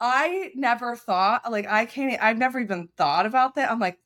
I 0.00 0.50
never 0.54 0.96
thought 0.96 1.50
like 1.50 1.66
I 1.66 1.86
can't. 1.86 2.22
I've 2.22 2.38
never 2.38 2.58
even 2.60 2.88
thought 2.96 3.26
about 3.26 3.54
that. 3.56 3.70
I'm 3.70 3.80
like. 3.80 3.98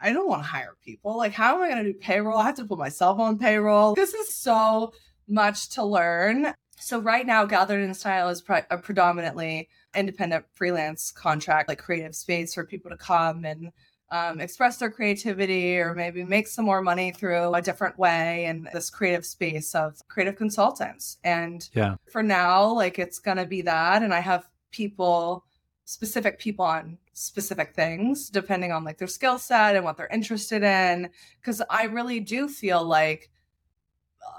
I 0.00 0.12
don't 0.12 0.28
want 0.28 0.42
to 0.42 0.48
hire 0.48 0.76
people. 0.84 1.16
Like, 1.16 1.32
how 1.32 1.54
am 1.54 1.62
I 1.62 1.70
going 1.70 1.84
to 1.84 1.92
do 1.92 1.98
payroll? 1.98 2.36
I 2.36 2.46
have 2.46 2.56
to 2.56 2.66
put 2.66 2.78
myself 2.78 3.18
on 3.18 3.38
payroll. 3.38 3.94
This 3.94 4.12
is 4.12 4.34
so 4.34 4.92
much 5.26 5.70
to 5.70 5.84
learn. 5.84 6.52
So 6.80 6.98
right 6.98 7.26
now, 7.26 7.44
Gathered 7.44 7.82
in 7.82 7.94
Style 7.94 8.28
is 8.28 8.42
pre- 8.42 8.60
a 8.70 8.78
predominantly 8.78 9.68
independent 9.94 10.44
freelance 10.52 11.10
contract, 11.12 11.68
like 11.68 11.78
creative 11.78 12.14
space 12.14 12.54
for 12.54 12.64
people 12.64 12.90
to 12.90 12.96
come 12.96 13.44
and 13.44 13.72
um, 14.10 14.40
express 14.40 14.76
their 14.76 14.90
creativity 14.90 15.78
or 15.78 15.94
maybe 15.94 16.24
make 16.24 16.46
some 16.46 16.64
more 16.64 16.82
money 16.82 17.10
through 17.10 17.52
a 17.54 17.62
different 17.62 17.98
way 17.98 18.44
and 18.44 18.68
this 18.72 18.90
creative 18.90 19.24
space 19.24 19.74
of 19.74 20.00
creative 20.08 20.36
consultants. 20.36 21.18
And 21.24 21.68
yeah, 21.74 21.96
for 22.10 22.22
now, 22.22 22.72
like 22.72 22.98
it's 22.98 23.18
gonna 23.18 23.46
be 23.46 23.62
that. 23.62 24.02
And 24.02 24.14
I 24.14 24.20
have 24.20 24.48
people, 24.70 25.44
specific 25.84 26.38
people 26.38 26.64
on 26.64 26.98
specific 27.12 27.74
things 27.74 28.28
depending 28.28 28.72
on 28.72 28.84
like 28.84 28.98
their 28.98 29.08
skill 29.08 29.38
set 29.38 29.76
and 29.76 29.84
what 29.84 29.96
they're 29.96 30.08
interested 30.08 30.62
in. 30.62 31.10
Cause 31.42 31.62
I 31.70 31.84
really 31.84 32.20
do 32.20 32.48
feel 32.48 32.84
like 32.84 33.30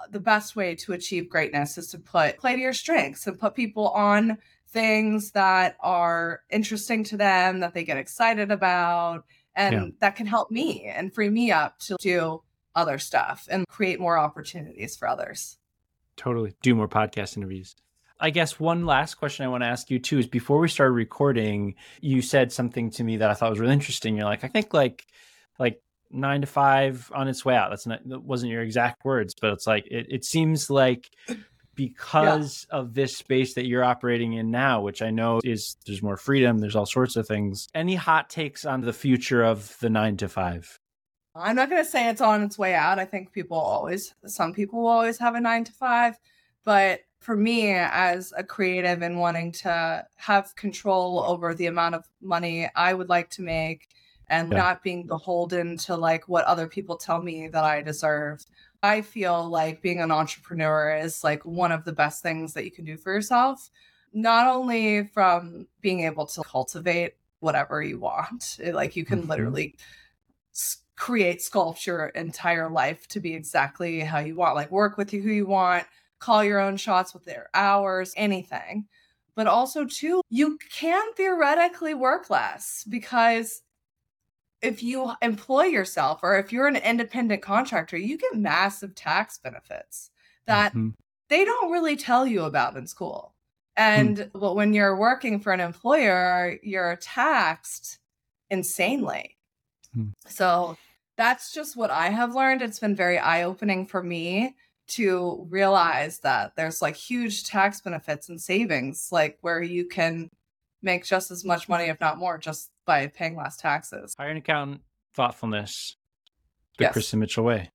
the 0.09 0.19
best 0.19 0.55
way 0.55 0.75
to 0.75 0.93
achieve 0.93 1.29
greatness 1.29 1.77
is 1.77 1.88
to 1.88 1.97
put 1.97 2.38
play 2.38 2.55
to 2.55 2.61
your 2.61 2.73
strengths 2.73 3.27
and 3.27 3.39
put 3.39 3.55
people 3.55 3.89
on 3.89 4.38
things 4.69 5.31
that 5.31 5.77
are 5.79 6.41
interesting 6.49 7.03
to 7.03 7.17
them 7.17 7.59
that 7.59 7.73
they 7.73 7.83
get 7.83 7.97
excited 7.97 8.51
about 8.51 9.25
and 9.55 9.73
yeah. 9.73 9.88
that 9.99 10.15
can 10.15 10.25
help 10.25 10.51
me 10.51 10.83
and 10.86 11.13
free 11.13 11.29
me 11.29 11.51
up 11.51 11.79
to 11.79 11.95
do 11.99 12.41
other 12.75 12.99
stuff 12.99 13.47
and 13.49 13.67
create 13.67 13.99
more 13.99 14.17
opportunities 14.17 14.95
for 14.95 15.07
others 15.07 15.57
totally 16.17 16.53
do 16.61 16.75
more 16.75 16.89
podcast 16.89 17.38
interviews 17.38 17.75
I 18.19 18.29
guess 18.29 18.59
one 18.59 18.86
last 18.86 19.15
question 19.15 19.45
I 19.45 19.49
want 19.49 19.63
to 19.63 19.67
ask 19.67 19.89
you 19.89 19.99
too 19.99 20.19
is 20.19 20.25
before 20.27 20.59
we 20.59 20.69
started 20.69 20.93
recording, 20.93 21.75
you 21.99 22.21
said 22.21 22.51
something 22.51 22.89
to 22.91 23.03
me 23.03 23.17
that 23.17 23.29
I 23.29 23.33
thought 23.33 23.49
was 23.49 23.59
really 23.59 23.73
interesting. 23.73 24.15
You're 24.15 24.25
like, 24.25 24.45
I 24.45 24.47
think 24.47 24.73
like 24.73 25.05
like 25.59 25.81
nine 26.16 26.41
to 26.41 26.47
five 26.47 27.11
on 27.13 27.28
its 27.28 27.43
way 27.45 27.55
out. 27.55 27.70
That's 27.70 27.86
not 27.86 28.07
that 28.07 28.24
wasn't 28.24 28.51
your 28.51 28.61
exact 28.61 29.05
words, 29.05 29.34
but 29.39 29.53
it's 29.53 29.68
like 29.68 29.86
it, 29.88 30.07
it 30.09 30.26
seems 30.26 30.70
like 30.70 31.09
because 31.76 32.66
yeah. 32.70 32.80
of 32.80 32.93
this 32.93 33.18
space 33.18 33.53
that 33.55 33.66
you're 33.66 33.84
operating 33.84 34.34
in 34.34 34.49
now, 34.51 34.82
which 34.82 35.01
I 35.01 35.11
know 35.11 35.41
is 35.43 35.76
there's 35.86 36.01
more 36.01 36.18
freedom, 36.18 36.59
there's 36.59 36.76
all 36.76 36.86
sorts 36.86 37.16
of 37.16 37.28
things. 37.28 37.68
Any 37.76 37.95
hot 37.95 38.30
takes 38.30 38.66
on 38.66 38.82
the 38.82 38.93
future 38.93 39.43
of 39.43 39.78
the 39.80 39.89
nine 39.89 40.18
to 40.18 40.30
five? 40.30 40.80
I'm 41.36 41.57
not 41.57 41.70
going 41.70 41.84
to 41.84 41.89
say 41.89 42.09
it's 42.09 42.22
on 42.22 42.43
its 42.43 42.57
way 42.57 42.74
out. 42.74 42.97
I 42.97 43.03
think 43.03 43.34
people 43.34 43.57
always, 43.57 44.16
some 44.26 44.53
people 44.53 44.82
will 44.82 44.88
always 44.88 45.18
have 45.18 45.36
a 45.36 45.41
nine 45.41 45.66
to 45.66 45.74
five, 45.74 46.18
but 46.63 47.01
for 47.20 47.36
me 47.36 47.74
as 47.74 48.32
a 48.38 48.43
creative 48.43 49.01
and 49.01 49.20
wanting 49.20 49.51
to 49.51 50.05
have 50.16 50.55
control 50.55 51.24
over 51.28 51.53
the 51.53 51.66
amount 51.66 51.95
of 51.95 52.05
money 52.22 52.70
I 52.76 52.93
would 52.93 53.09
like 53.09 53.32
to 53.32 53.41
make 53.41 53.88
and 54.30 54.51
Yeah. 54.51 54.57
not 54.57 54.84
being 54.84 55.05
beholden 55.07 55.78
to 55.78 55.95
like 55.95 56.28
what 56.28 56.45
other 56.45 56.67
people 56.67 56.97
tell 56.97 57.21
me 57.21 57.47
that 57.47 57.63
I 57.63 57.82
deserve. 57.82 58.43
I 58.84 59.01
feel 59.01 59.47
like 59.49 59.82
being 59.82 60.01
an 60.01 60.11
entrepreneur 60.11 60.95
is 60.95 61.23
like 61.23 61.43
one 61.45 61.71
of 61.71 61.86
the 61.86 61.93
best 61.93 62.21
things 62.21 62.53
that 62.53 62.65
you 62.65 62.71
can 62.71 62.86
do 62.86 62.97
for 62.97 63.13
yourself, 63.13 63.69
not 64.13 64.47
only 64.47 65.07
from 65.07 65.67
being 65.82 66.01
able 66.01 66.26
to 66.28 66.43
cultivate 66.43 67.15
whatever 67.39 67.82
you 67.82 67.99
want, 67.99 68.57
it- 68.61 68.76
like 68.76 68.95
you 68.95 69.05
can 69.05 69.23
Mhm. 69.23 69.30
literally 69.30 69.76
create 70.95 71.39
sculpt 71.39 71.86
your 71.86 72.07
entire 72.09 72.69
life 72.69 73.07
to 73.09 73.19
be 73.19 73.34
exactly 73.34 73.99
how 73.99 74.19
you 74.19 74.36
want, 74.36 74.55
like 74.55 74.71
work 74.71 74.97
with 74.97 75.11
you 75.13 75.21
who 75.21 75.30
you 75.30 75.45
want, 75.45 75.86
call 76.19 76.43
your 76.43 76.59
own 76.59 76.78
shots 76.78 77.13
with 77.13 77.26
their 77.26 77.49
hours, 77.53 78.13
anything. 78.15 78.88
But 79.36 79.47
also, 79.47 79.84
too, 79.86 80.21
you 80.30 80.57
can 80.71 81.13
theoretically 81.15 81.93
work 81.93 82.30
less 82.30 82.86
because 82.88 83.61
if 84.66 84.84
you 84.84 85.11
employ 85.22 85.63
yourself 85.63 86.22
or 86.24 86.38
if 86.38 86.51
you're 86.51 86.68
an 86.68 86.76
independent 86.76 87.41
contractor, 87.41 87.97
you 87.97 88.18
get 88.18 88.36
massive 88.36 88.95
tax 88.95 89.38
benefits 89.38 90.09
that 90.45 90.74
Mhm. 90.74 90.93
they 91.30 91.45
don't 91.45 91.72
really 91.72 91.95
tell 91.95 92.26
you 92.26 92.43
about 92.43 92.76
in 92.78 92.88
school. 92.88 93.34
And 93.78 94.30
but 94.34 94.55
when 94.55 94.74
you're 94.74 94.95
working 94.95 95.39
for 95.39 95.51
an 95.51 95.59
employer, 95.59 96.57
you're 96.63 96.95
taxed 96.97 97.99
insanely. 98.49 99.38
Hmm. 99.93 100.09
So 100.28 100.78
that's 101.18 101.51
just 101.51 101.76
what 101.76 101.91
I 101.91 102.09
have 102.09 102.36
learned. 102.36 102.61
It's 102.61 102.80
been 102.80 102.95
very 102.95 103.18
eye 103.18 103.43
opening 103.43 103.86
for 103.86 104.03
me 104.03 104.55
to 104.88 105.47
realize 105.49 106.20
that 106.20 106.55
there's 106.55 106.82
like 106.82 106.95
huge 106.95 107.43
tax 107.43 107.82
benefits 107.82 108.30
and 108.30 108.39
savings, 108.39 109.09
like 109.11 109.38
where 109.41 109.61
you 109.61 109.88
can 109.88 110.30
make 110.82 111.03
just 111.05 111.32
as 111.32 111.43
much 111.43 111.68
money, 111.68 111.86
if 111.86 111.99
not 111.99 112.18
more, 112.18 112.38
just 112.38 112.70
by 112.86 113.07
paying 113.07 113.36
less 113.36 113.57
taxes. 113.57 114.15
Hiring 114.17 114.38
accountant 114.38 114.81
thoughtfulness, 115.13 115.95
the 116.77 116.86
Yes. 116.86 116.95
Kristin 116.95 117.19
Mitchell 117.19 117.43
way. 117.43 117.69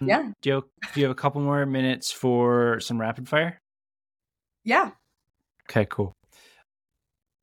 Mm, 0.00 0.08
yeah. 0.08 0.30
Do 0.42 0.50
you, 0.50 0.70
do 0.94 1.00
you 1.00 1.06
have 1.06 1.12
a 1.12 1.20
couple 1.20 1.40
more 1.40 1.64
minutes 1.66 2.10
for 2.10 2.80
some 2.80 3.00
rapid 3.00 3.28
fire? 3.28 3.58
Yeah. 4.64 4.92
Okay, 5.68 5.86
cool. 5.88 6.12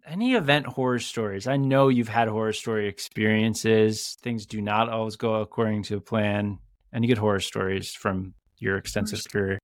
Any 0.05 0.33
event 0.33 0.65
horror 0.65 0.99
stories? 0.99 1.47
I 1.47 1.57
know 1.57 1.87
you've 1.87 2.07
had 2.07 2.27
horror 2.27 2.53
story 2.53 2.87
experiences. 2.87 4.17
Things 4.21 4.45
do 4.45 4.59
not 4.59 4.89
always 4.89 5.15
go 5.15 5.35
according 5.35 5.83
to 5.83 6.01
plan. 6.01 6.57
Any 6.93 7.07
good 7.07 7.19
horror 7.19 7.39
stories 7.39 7.93
from 7.93 8.33
your 8.57 8.77
extensive 8.77 9.23
career? 9.31 9.59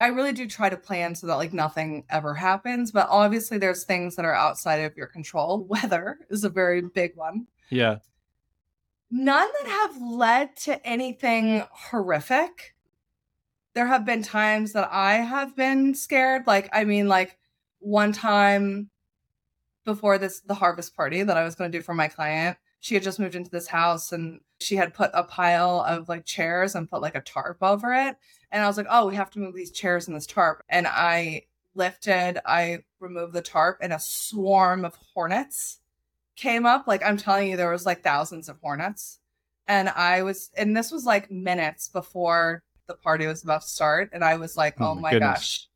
I 0.00 0.08
really 0.08 0.32
do 0.32 0.46
try 0.46 0.70
to 0.70 0.78
plan 0.78 1.14
so 1.14 1.26
that 1.26 1.36
like 1.36 1.52
nothing 1.52 2.04
ever 2.08 2.34
happens, 2.34 2.90
but 2.90 3.06
obviously 3.10 3.58
there's 3.58 3.84
things 3.84 4.16
that 4.16 4.24
are 4.24 4.34
outside 4.34 4.76
of 4.76 4.96
your 4.96 5.06
control. 5.06 5.64
Weather 5.68 6.18
is 6.30 6.42
a 6.42 6.48
very 6.48 6.80
big 6.80 7.16
one. 7.16 7.46
Yeah. 7.68 7.98
None 9.10 9.48
that 9.60 9.68
have 9.68 10.00
led 10.00 10.56
to 10.58 10.84
anything 10.86 11.64
horrific. 11.70 12.74
There 13.74 13.86
have 13.86 14.06
been 14.06 14.22
times 14.22 14.72
that 14.72 14.88
I 14.90 15.14
have 15.14 15.54
been 15.54 15.94
scared. 15.94 16.46
Like, 16.46 16.70
I 16.72 16.84
mean, 16.84 17.06
like 17.06 17.36
one 17.80 18.12
time 18.12 18.88
before 19.84 20.16
this, 20.16 20.40
the 20.40 20.54
harvest 20.54 20.96
party 20.96 21.22
that 21.22 21.36
I 21.36 21.44
was 21.44 21.54
going 21.54 21.70
to 21.70 21.78
do 21.78 21.82
for 21.82 21.94
my 21.94 22.08
client, 22.08 22.56
she 22.80 22.94
had 22.94 23.02
just 23.02 23.20
moved 23.20 23.34
into 23.34 23.50
this 23.50 23.66
house 23.66 24.12
and 24.12 24.40
she 24.60 24.76
had 24.76 24.94
put 24.94 25.10
a 25.12 25.24
pile 25.24 25.80
of 25.86 26.08
like 26.08 26.24
chairs 26.24 26.74
and 26.74 26.88
put 26.88 27.02
like 27.02 27.14
a 27.14 27.20
tarp 27.20 27.58
over 27.62 27.92
it. 27.92 28.16
And 28.52 28.62
I 28.62 28.66
was 28.66 28.76
like, 28.76 28.86
oh, 28.90 29.06
we 29.06 29.14
have 29.16 29.30
to 29.30 29.38
move 29.38 29.54
these 29.54 29.70
chairs 29.70 30.08
and 30.08 30.16
this 30.16 30.26
tarp. 30.26 30.62
And 30.68 30.86
I 30.86 31.44
lifted, 31.74 32.40
I 32.44 32.80
removed 32.98 33.32
the 33.32 33.42
tarp, 33.42 33.78
and 33.80 33.92
a 33.92 33.98
swarm 34.00 34.84
of 34.84 34.98
hornets 35.14 35.78
came 36.36 36.66
up. 36.66 36.86
Like 36.86 37.04
I'm 37.04 37.16
telling 37.16 37.48
you, 37.50 37.56
there 37.56 37.70
was 37.70 37.86
like 37.86 38.02
thousands 38.02 38.48
of 38.48 38.58
hornets. 38.60 39.20
And 39.68 39.88
I 39.88 40.22
was, 40.22 40.50
and 40.56 40.76
this 40.76 40.90
was 40.90 41.04
like 41.06 41.30
minutes 41.30 41.88
before 41.88 42.62
the 42.88 42.94
party 42.94 43.26
was 43.26 43.44
about 43.44 43.62
to 43.62 43.68
start. 43.68 44.10
And 44.12 44.24
I 44.24 44.36
was 44.36 44.56
like, 44.56 44.74
Oh 44.80 44.88
oh, 44.88 44.94
my 44.96 45.12
my 45.12 45.18
gosh, 45.18 45.68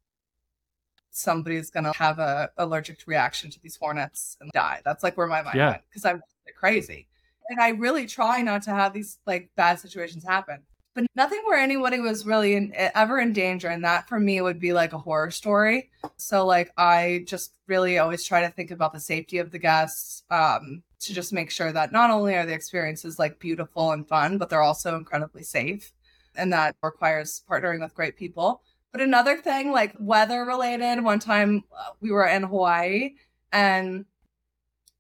somebody's 1.11 1.70
gonna 1.70 1.93
have 1.95 2.18
a 2.18 2.51
allergic 2.59 2.99
reaction 3.07 3.51
to 3.51 3.61
these 3.61 3.77
hornets 3.77 4.37
and 4.41 4.51
die. 4.53 4.81
That's 4.85 5.05
like 5.05 5.16
where 5.16 5.29
my 5.29 5.43
mind 5.43 5.57
Yeah. 5.57 5.70
went 5.70 5.83
because 5.89 6.05
I'm 6.05 6.22
crazy. 6.57 7.07
And 7.49 7.61
I 7.61 7.68
really 7.70 8.07
try 8.07 8.43
not 8.43 8.62
to 8.62 8.70
have 8.70 8.93
these 8.93 9.18
like 9.27 9.51
bad 9.55 9.79
situations 9.79 10.25
happen. 10.25 10.62
But 10.95 11.07
nothing 11.16 11.42
where 11.45 11.59
anybody 11.59 11.99
was 11.99 12.24
really 12.24 12.55
in, 12.55 12.72
ever 12.76 13.18
in 13.18 13.32
danger. 13.32 13.68
And 13.68 13.84
that 13.84 14.09
for 14.09 14.20
me 14.20 14.40
would 14.40 14.61
be 14.61 14.72
like 14.72 14.92
a 14.92 14.99
horror 14.99 15.32
story. 15.32 15.90
So 16.16 16.47
like 16.47 16.72
I 16.76 17.24
just 17.26 17.55
really 17.66 17.99
always 17.99 18.24
try 18.24 18.42
to 18.42 18.51
think 18.51 18.70
about 18.70 18.92
the 18.92 19.01
safety 19.01 19.38
of 19.38 19.51
the 19.51 19.59
guests 19.59 20.22
um, 20.30 20.82
to 21.01 21.12
just 21.12 21.32
make 21.32 21.51
sure 21.51 21.72
that 21.72 21.92
not 21.92 22.11
only 22.11 22.36
are 22.36 22.47
the 22.47 22.55
experiences 22.55 23.18
like 23.18 23.40
beautiful 23.40 23.90
and 23.90 24.07
fun, 24.07 24.38
but 24.38 24.51
they're 24.51 24.62
also 24.62 24.97
incredibly 24.97 25.42
safe. 25.42 25.92
And 26.36 26.53
that 26.53 26.76
requires 26.82 27.42
partnering 27.49 27.80
with 27.80 27.95
great 27.95 28.16
people. 28.16 28.62
But 28.92 29.01
another 29.01 29.36
thing, 29.38 29.72
like 29.72 29.95
weather 29.99 30.45
related, 30.45 31.03
one 31.03 31.18
time 31.18 31.64
uh, 31.76 31.90
we 32.01 32.12
were 32.12 32.26
in 32.26 32.45
Hawaii 32.45 33.14
and 33.53 34.05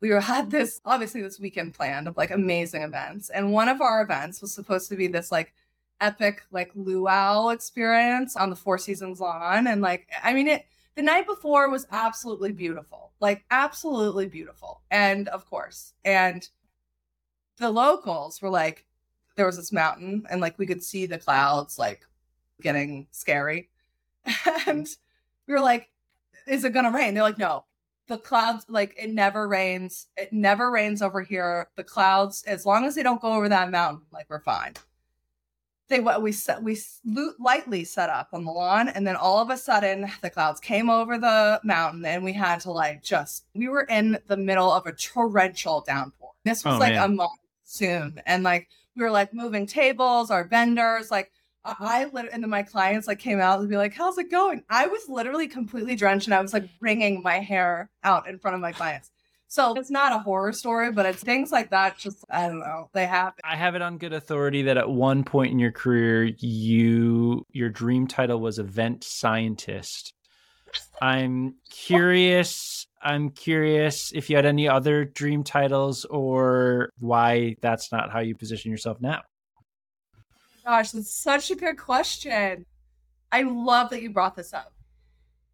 we 0.00 0.10
were 0.10 0.20
had 0.32 0.50
this 0.50 0.80
obviously 0.84 1.22
this 1.22 1.38
weekend 1.40 1.74
planned 1.74 2.08
of 2.08 2.16
like 2.16 2.30
amazing 2.32 2.82
events. 2.82 3.30
And 3.30 3.52
one 3.52 3.68
of 3.68 3.80
our 3.80 4.02
events 4.02 4.42
was 4.42 4.52
supposed 4.52 4.88
to 4.88 4.96
be 4.96 5.06
this 5.06 5.30
like 5.30 5.54
epic 6.00 6.42
like 6.50 6.70
luau 6.74 7.48
experience 7.48 8.36
on 8.36 8.50
the 8.50 8.56
Four 8.56 8.78
Seasons 8.78 9.20
lawn. 9.20 9.66
And 9.66 9.80
like 9.80 10.08
I 10.22 10.32
mean 10.32 10.48
it 10.48 10.66
the 10.94 11.02
night 11.02 11.26
before 11.26 11.68
was 11.70 11.86
absolutely 11.90 12.52
beautiful. 12.52 13.12
Like 13.20 13.44
absolutely 13.50 14.26
beautiful. 14.26 14.82
And 14.90 15.28
of 15.28 15.46
course. 15.46 15.94
And 16.04 16.48
the 17.58 17.70
locals 17.70 18.40
were 18.42 18.50
like, 18.50 18.86
there 19.36 19.46
was 19.46 19.56
this 19.56 19.72
mountain 19.72 20.24
and 20.30 20.40
like 20.40 20.58
we 20.58 20.66
could 20.66 20.82
see 20.82 21.06
the 21.06 21.18
clouds 21.18 21.78
like 21.78 22.06
getting 22.60 23.06
scary. 23.10 23.70
And 24.66 24.88
we 25.46 25.54
were 25.54 25.60
like, 25.60 25.90
is 26.46 26.64
it 26.64 26.72
gonna 26.72 26.90
rain? 26.90 27.14
They're 27.14 27.22
like, 27.22 27.38
no. 27.38 27.64
The 28.06 28.18
clouds, 28.18 28.66
like 28.68 28.94
it 28.98 29.10
never 29.10 29.48
rains. 29.48 30.08
It 30.16 30.32
never 30.32 30.70
rains 30.70 31.00
over 31.00 31.22
here. 31.22 31.68
The 31.76 31.84
clouds, 31.84 32.44
as 32.46 32.66
long 32.66 32.84
as 32.84 32.94
they 32.94 33.02
don't 33.02 33.20
go 33.20 33.32
over 33.32 33.48
that 33.48 33.70
mountain, 33.70 34.02
like 34.12 34.26
we're 34.28 34.40
fine. 34.40 34.74
They 35.88 36.00
what 36.00 36.22
we 36.22 36.32
set 36.32 36.62
we 36.62 36.78
lightly 37.38 37.84
set 37.84 38.08
up 38.08 38.28
on 38.32 38.44
the 38.44 38.50
lawn, 38.50 38.88
and 38.88 39.06
then 39.06 39.16
all 39.16 39.38
of 39.38 39.50
a 39.50 39.56
sudden 39.56 40.10
the 40.22 40.30
clouds 40.30 40.58
came 40.60 40.88
over 40.88 41.18
the 41.18 41.60
mountain, 41.62 42.04
and 42.06 42.24
we 42.24 42.32
had 42.32 42.60
to 42.60 42.70
like 42.72 43.02
just 43.02 43.44
we 43.54 43.68
were 43.68 43.82
in 43.84 44.18
the 44.26 44.36
middle 44.36 44.72
of 44.72 44.86
a 44.86 44.92
torrential 44.92 45.82
downpour. 45.86 46.30
This 46.44 46.64
was 46.64 46.76
Oh, 46.76 46.78
like 46.78 46.94
man. 46.94 47.10
a 47.10 47.14
monsoon, 47.14 48.22
and 48.26 48.42
like 48.44 48.68
we 48.96 49.02
were 49.02 49.10
like 49.10 49.34
moving 49.34 49.66
tables, 49.66 50.30
our 50.30 50.44
vendors, 50.44 51.10
like 51.10 51.30
I 51.64 51.74
I 51.78 52.04
lit- 52.12 52.30
and 52.32 52.42
then 52.42 52.50
my 52.50 52.62
clients 52.62 53.06
like 53.06 53.18
came 53.18 53.40
out 53.40 53.60
and 53.60 53.68
be 53.68 53.76
like, 53.76 53.92
"How's 53.94 54.16
it 54.18 54.30
going?" 54.30 54.62
I 54.70 54.86
was 54.86 55.08
literally 55.08 55.48
completely 55.48 55.96
drenched, 55.96 56.26
and 56.26 56.34
I 56.34 56.40
was 56.40 56.52
like 56.54 56.68
wringing 56.80 57.22
my 57.22 57.40
hair 57.40 57.90
out 58.02 58.26
in 58.26 58.38
front 58.38 58.54
of 58.54 58.60
my 58.62 58.72
clients. 58.72 59.10
So 59.48 59.74
it's 59.74 59.90
not 59.90 60.12
a 60.12 60.18
horror 60.18 60.52
story, 60.52 60.90
but 60.90 61.06
it's 61.06 61.22
things 61.22 61.52
like 61.52 61.70
that. 61.70 61.96
Just 61.96 62.24
I 62.28 62.48
don't 62.48 62.60
know, 62.60 62.90
they 62.92 63.06
happen. 63.06 63.40
I 63.44 63.56
have 63.56 63.74
it 63.74 63.82
on 63.82 63.98
good 63.98 64.12
authority 64.12 64.62
that 64.62 64.76
at 64.76 64.88
one 64.88 65.22
point 65.22 65.52
in 65.52 65.58
your 65.58 65.72
career, 65.72 66.24
you 66.24 67.46
your 67.50 67.68
dream 67.68 68.06
title 68.06 68.40
was 68.40 68.58
event 68.58 69.04
scientist. 69.04 70.12
I'm 71.00 71.54
curious. 71.70 72.86
I'm 73.00 73.30
curious 73.30 74.12
if 74.12 74.28
you 74.28 74.36
had 74.36 74.46
any 74.46 74.68
other 74.68 75.04
dream 75.04 75.44
titles 75.44 76.04
or 76.06 76.90
why 76.98 77.56
that's 77.60 77.92
not 77.92 78.10
how 78.10 78.20
you 78.20 78.34
position 78.34 78.70
yourself 78.70 79.00
now. 79.00 79.22
Gosh, 80.64 80.92
that's 80.92 81.14
such 81.14 81.50
a 81.50 81.54
good 81.54 81.76
question. 81.76 82.64
I 83.30 83.42
love 83.42 83.90
that 83.90 84.02
you 84.02 84.10
brought 84.10 84.34
this 84.34 84.54
up. 84.54 84.73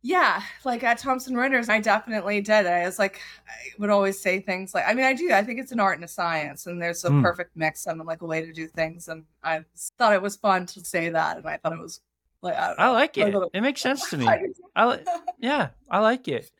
Yeah, 0.03 0.43
like 0.65 0.83
at 0.83 0.99
Thomson 0.99 1.35
Reuters, 1.35 1.69
I 1.69 1.79
definitely 1.81 2.41
did. 2.41 2.67
I 2.67 2.87
was 2.87 2.99
like, 2.99 3.21
I 3.47 3.53
would 3.79 3.91
always 3.91 4.19
say 4.19 4.41
things 4.41 4.73
like, 4.75 4.85
I 4.87 4.95
mean, 4.95 5.05
I 5.05 5.13
do. 5.13 5.31
I 5.33 5.45
think 5.45 5.61
it's 5.61 5.73
an 5.73 5.81
art 5.81 5.97
and 5.97 6.05
a 6.05 6.09
science, 6.09 6.67
and 6.67 6.81
there's 6.81 7.05
a 7.05 7.11
Hmm. 7.11 7.23
perfect 7.23 7.55
mix 7.55 7.87
and 7.87 8.01
like 8.07 8.23
a 8.23 8.27
way 8.27 8.41
to 8.45 8.51
do 8.53 8.67
things. 8.67 9.09
And 9.09 9.25
I 9.45 9.65
thought 9.99 10.15
it 10.15 10.23
was 10.23 10.37
fun 10.37 10.65
to 10.67 10.81
say 10.85 11.11
that, 11.11 11.37
and 11.37 11.47
I 11.47 11.59
thought 11.59 11.75
it 11.75 11.79
was 11.79 12.01
like, 12.41 12.55
I, 12.57 12.75
I 12.79 12.89
like 12.89 13.19
it. 13.19 13.27
little- 13.27 13.51
It 13.53 13.61
makes 13.61 13.83
sense 13.83 14.09
to 14.09 14.17
me. 14.17 14.27
I 14.27 14.47
I 14.75 14.87
li- 14.87 15.05
yeah, 15.39 15.69
I 15.91 15.99
like 15.99 16.27
it. 16.29 16.51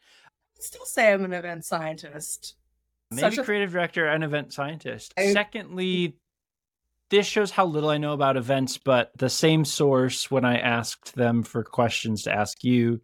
still 0.59 0.85
say 0.85 1.11
I'm 1.11 1.25
an 1.25 1.33
event 1.33 1.65
scientist. 1.65 2.57
Maybe 3.11 3.39
a- 3.39 3.43
creative 3.45 3.73
director 3.73 4.07
and 4.07 4.23
event 4.23 4.53
scientist. 4.53 5.15
I- 5.17 5.33
Secondly, 5.33 6.19
this 7.09 7.25
shows 7.27 7.51
how 7.51 7.65
little 7.65 7.89
I 7.89 7.97
know 7.97 8.13
about 8.13 8.37
events, 8.37 8.77
but 8.77 9.13
the 9.17 9.31
same 9.31 9.65
source, 9.65 10.31
when 10.31 10.45
I 10.45 10.59
asked 10.59 11.15
them 11.15 11.43
for 11.43 11.65
questions 11.65 12.25
to 12.25 12.33
ask 12.33 12.63
you, 12.63 13.01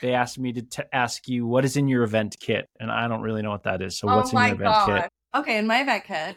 they 0.00 0.14
asked 0.14 0.38
me 0.38 0.52
to 0.52 0.62
t- 0.62 0.82
ask 0.92 1.28
you 1.28 1.46
what 1.46 1.64
is 1.64 1.76
in 1.76 1.88
your 1.88 2.02
event 2.02 2.36
kit, 2.40 2.68
and 2.80 2.90
I 2.90 3.08
don't 3.08 3.22
really 3.22 3.42
know 3.42 3.50
what 3.50 3.62
that 3.64 3.82
is. 3.82 3.98
So, 3.98 4.06
what's 4.06 4.32
oh 4.34 4.38
in 4.38 4.44
your 4.46 4.54
event 4.54 4.74
god. 4.74 5.02
kit? 5.02 5.10
Okay, 5.34 5.58
in 5.58 5.66
my 5.66 5.80
event 5.82 6.04
kit, 6.04 6.36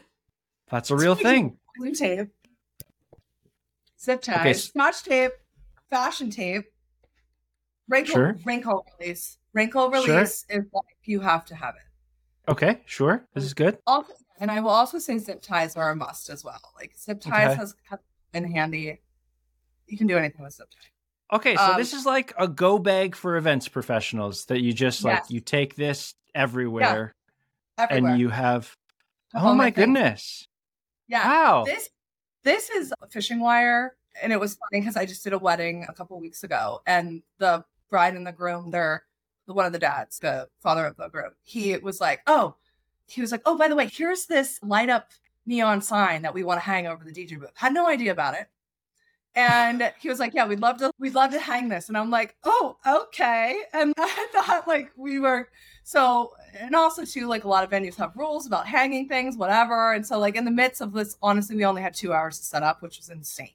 That's 0.70 0.92
a 0.92 0.96
real 0.96 1.16
thing. 1.16 1.58
blue 1.78 1.94
tape, 1.94 2.28
zip 4.00 4.22
ties, 4.22 4.40
Okay, 4.40 4.54
scotch 4.54 5.04
tape, 5.04 5.32
fashion 5.90 6.30
tape, 6.30 6.66
wrinkle 7.88 8.14
Sure. 8.16 8.38
wrinkle 8.46 8.86
release. 9.00 9.38
Wrinkle 9.54 9.92
Sure. 9.92 10.16
release 10.16 10.46
is 10.50 10.64
like 10.74 10.84
you 11.04 11.20
have 11.20 11.46
to 11.46 11.56
have 11.56 11.76
it. 11.76 12.52
Okay, 12.52 12.82
sure. 12.86 13.28
This 13.34 13.44
is 13.44 13.54
good. 13.54 13.78
Also, 13.86 14.14
and 14.40 14.50
I 14.50 14.60
will 14.62 14.70
also 14.70 14.98
say 14.98 15.18
zip 15.18 15.42
ties 15.42 15.76
are 15.76 15.92
a 15.92 15.96
must 15.96 16.30
as 16.30 16.44
well. 16.44 16.60
Like 16.76 16.94
zip 16.98 17.22
ties 17.22 17.48
Okay. 17.52 17.56
has 17.56 17.76
has 17.90 18.00
been 18.32 18.50
handy. 18.52 19.00
You 19.88 19.98
can 19.98 20.08
do 20.08 20.18
anything 20.18 20.44
with 20.44 20.54
zip 20.54 20.70
tie. 20.72 20.88
Okay, 21.34 21.56
so 21.56 21.62
Um, 21.64 21.78
this 21.78 21.94
is 21.94 22.06
like 22.06 22.34
a 22.38 22.48
go 22.48 22.78
bag 22.78 23.16
for 23.16 23.38
events 23.38 23.68
professionals 23.68 24.46
that 24.46 24.62
you 24.62 24.74
just 24.74 25.04
like 25.04 25.20
Yes. 25.20 25.32
you 25.32 25.40
take 25.40 25.76
this 25.76 26.14
everywhere 26.36 27.14
Everywhere. 27.78 28.12
and 28.12 28.20
you 28.20 28.30
have 28.30 28.76
Oh 29.34 29.56
my 29.56 29.70
goodness. 29.70 30.48
Yeah. 31.08 31.26
Wow. 31.26 31.64
This 31.66 31.90
this 32.44 32.70
is 32.70 32.94
fishing 33.12 33.40
wire, 33.40 33.96
and 34.22 34.34
it 34.34 34.40
was 34.40 34.56
funny 34.58 34.82
because 34.82 34.98
I 34.98 35.06
just 35.06 35.24
did 35.24 35.32
a 35.34 35.38
wedding 35.38 35.86
a 35.88 35.94
couple 35.94 36.20
weeks 36.20 36.44
ago, 36.44 36.82
and 36.86 37.22
the 37.38 37.64
bride 37.90 38.16
and 38.16 38.26
the 38.28 38.32
groom, 38.32 38.72
they're 38.72 39.04
one 39.46 39.66
of 39.66 39.74
the 39.74 39.80
dads, 39.80 40.20
the 40.20 40.50
father 40.62 40.86
of 40.86 40.98
the 40.98 41.08
groom. 41.10 41.32
He 41.44 41.78
was 41.78 42.02
like, 42.02 42.22
"Oh," 42.28 42.56
he 43.08 43.22
was 43.22 43.32
like, 43.32 43.42
"Oh, 43.46 43.58
by 43.58 43.68
the 43.68 43.76
way, 43.76 43.88
here's 43.88 44.26
this 44.26 44.60
light 44.64 44.90
up 44.90 45.12
neon 45.46 45.82
sign 45.82 46.24
that 46.24 46.34
we 46.34 46.44
want 46.44 46.58
to 46.60 46.66
hang 46.66 46.88
over 46.88 47.04
the 47.06 47.12
DJ 47.14 47.36
booth." 47.40 47.52
Had 47.56 47.74
no 47.74 47.88
idea 47.88 48.12
about 48.12 48.34
it. 48.34 48.50
And 49.36 49.94
he 50.00 50.10
was 50.10 50.20
like, 50.20 50.34
"Yeah, 50.34 50.46
we'd 50.46 50.60
love 50.60 50.78
to, 50.80 50.92
we'd 51.00 51.16
love 51.16 51.32
to 51.32 51.40
hang 51.40 51.70
this." 51.70 51.88
And 51.88 51.98
I'm 51.98 52.10
like, 52.10 52.36
"Oh, 52.44 52.78
okay." 52.86 53.62
And 53.74 53.94
I 53.98 54.28
thought 54.34 54.68
like 54.68 54.92
we 54.98 55.20
were 55.20 55.48
so, 55.84 56.34
and 56.60 56.76
also 56.76 57.06
too, 57.06 57.28
like 57.28 57.46
a 57.46 57.48
lot 57.48 57.64
of 57.64 57.70
venues 57.70 57.96
have 57.96 58.16
rules 58.16 58.46
about 58.46 58.68
hanging 58.68 59.08
things, 59.08 59.38
whatever. 59.38 59.94
And 59.94 60.06
so, 60.06 60.20
like 60.20 60.36
in 60.36 60.46
the 60.46 60.52
midst 60.52 60.82
of 60.82 60.92
this, 60.94 61.18
honestly, 61.22 61.56
we 61.56 61.66
only 61.66 61.82
had 61.82 61.94
two 61.94 62.14
hours 62.14 62.40
to 62.40 62.44
set 62.46 62.64
up, 62.64 62.82
which 62.82 62.98
was 62.98 63.10
insane. 63.10 63.50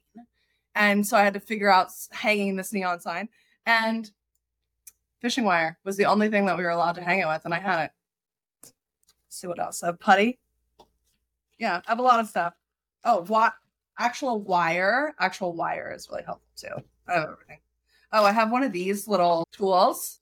And 0.73 1.05
so 1.05 1.17
I 1.17 1.23
had 1.23 1.33
to 1.33 1.39
figure 1.39 1.71
out 1.71 1.89
hanging 2.11 2.55
this 2.55 2.73
neon 2.73 2.99
sign 2.99 3.29
and 3.65 4.09
fishing 5.21 5.43
wire 5.43 5.77
was 5.83 5.97
the 5.97 6.05
only 6.05 6.29
thing 6.29 6.45
that 6.45 6.57
we 6.57 6.63
were 6.63 6.69
allowed 6.69 6.93
to 6.93 7.03
hang 7.03 7.19
it 7.19 7.27
with, 7.27 7.43
and 7.45 7.53
I 7.53 7.59
had 7.59 7.85
it. 7.85 7.91
Let's 8.63 8.73
see 9.29 9.47
what 9.47 9.59
else? 9.59 9.83
A 9.83 9.93
putty. 9.93 10.39
Yeah, 11.59 11.81
I 11.85 11.91
have 11.91 11.99
a 11.99 12.03
lot 12.03 12.19
of 12.19 12.27
stuff. 12.27 12.53
Oh, 13.03 13.23
what? 13.25 13.53
Actual 13.99 14.41
wire. 14.41 15.15
Actual 15.19 15.53
wire 15.53 15.91
is 15.95 16.07
really 16.09 16.23
helpful 16.23 16.47
too. 16.55 16.83
I 17.07 17.13
have 17.13 17.23
everything. 17.23 17.59
Oh, 18.13 18.23
I 18.23 18.31
have 18.31 18.51
one 18.51 18.63
of 18.63 18.71
these 18.71 19.07
little 19.07 19.45
tools. 19.51 20.19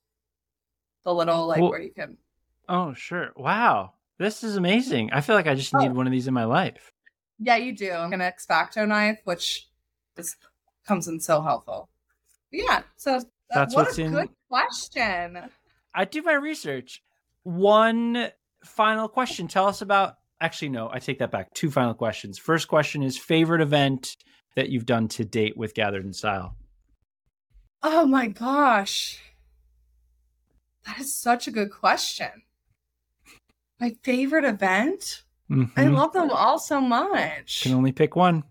The 1.03 1.13
little 1.13 1.45
like 1.47 1.61
Well- 1.61 1.69
where 1.71 1.81
you 1.81 1.91
can 1.91 2.17
Oh, 2.67 2.93
sure. 2.95 3.31
Wow. 3.35 3.93
This 4.17 4.43
is 4.43 4.55
amazing. 4.55 5.11
I 5.13 5.21
feel 5.21 5.35
like 5.35 5.45
I 5.45 5.53
just 5.53 5.73
need 5.75 5.91
Oh. 5.91 5.93
one 5.93 6.07
of 6.07 6.11
these 6.11 6.27
in 6.27 6.33
my 6.33 6.45
life. 6.45 6.91
Yeah, 7.37 7.57
you 7.57 7.75
do. 7.75 7.91
I'm 7.91 8.11
an 8.13 8.21
X-Acto 8.21 8.87
knife, 8.87 9.19
which 9.25 9.67
is 10.17 10.35
comes 10.87 11.07
in 11.07 11.19
so 11.19 11.41
helpful. 11.41 11.89
But 12.49 12.59
yeah, 12.59 12.83
so 12.95 13.15
uh, 13.17 13.21
That's 13.51 13.75
what 13.75 13.87
what's 13.87 13.97
a 13.99 14.03
in- 14.03 14.11
good 14.13 14.29
question. 14.49 15.49
I 15.93 16.05
do 16.05 16.21
my 16.23 16.33
research. 16.33 17.03
One 17.43 18.31
final 18.63 19.07
question. 19.09 19.47
Tell 19.47 19.67
us 19.67 19.81
about 19.81 20.17
actually 20.41 20.69
no, 20.69 20.89
I 20.91 20.99
take 20.99 21.19
that 21.19 21.31
back. 21.31 21.53
Two 21.53 21.71
final 21.71 21.93
questions. 21.93 22.37
First 22.37 22.67
question 22.67 23.03
is 23.03 23.17
favorite 23.17 23.61
event 23.61 24.15
that 24.55 24.69
you've 24.69 24.85
done 24.85 25.07
to 25.09 25.25
date 25.25 25.57
with 25.57 25.73
Gathered 25.73 26.05
in 26.05 26.13
Style. 26.13 26.55
Oh 27.83 28.05
my 28.05 28.27
gosh. 28.27 29.19
That 30.85 30.99
is 30.99 31.15
such 31.15 31.47
a 31.47 31.51
good 31.51 31.71
question. 31.71 32.29
My 33.79 33.95
favorite 34.03 34.45
event? 34.45 35.23
I 35.49 35.53
Mhm. 35.55 35.93
love 35.93 36.13
them 36.13 36.31
all 36.31 36.57
so 36.57 36.79
much. 36.81 37.61
Can 37.61 37.73
only 37.73 37.91
pick 37.91 38.15
one. 38.15 38.43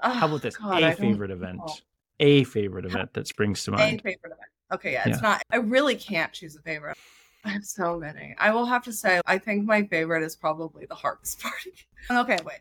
Oh, 0.00 0.10
How 0.10 0.26
about 0.26 0.42
this? 0.42 0.56
God, 0.56 0.74
I 0.74 0.78
a 0.80 0.96
don't 0.96 0.96
favorite 0.96 1.30
event. 1.30 1.58
know. 1.58 1.74
A 2.20 2.44
favorite 2.44 2.84
event 2.86 3.12
that 3.14 3.26
springs 3.26 3.64
to 3.64 3.72
A 3.72 3.76
mind. 3.76 4.02
favorite 4.02 4.32
event. 4.32 4.50
Okay, 4.72 4.92
yeah, 4.92 5.08
it's 5.08 5.20
not. 5.20 5.42
I 5.50 5.56
really 5.56 5.96
can't 5.96 6.32
choose 6.32 6.56
a 6.56 6.62
favorite. 6.62 6.96
I 7.44 7.48
have 7.52 7.64
so 7.64 7.98
many. 7.98 8.34
I 8.38 8.50
will 8.52 8.66
have 8.66 8.84
to 8.84 8.92
say, 8.92 9.20
I 9.26 9.38
think 9.38 9.64
my 9.66 9.82
favorite 9.84 10.22
is 10.22 10.36
probably 10.36 10.86
the 10.86 10.94
harvest 10.94 11.40
party. 11.42 11.72
okay, 12.10 12.38
wait. 12.44 12.60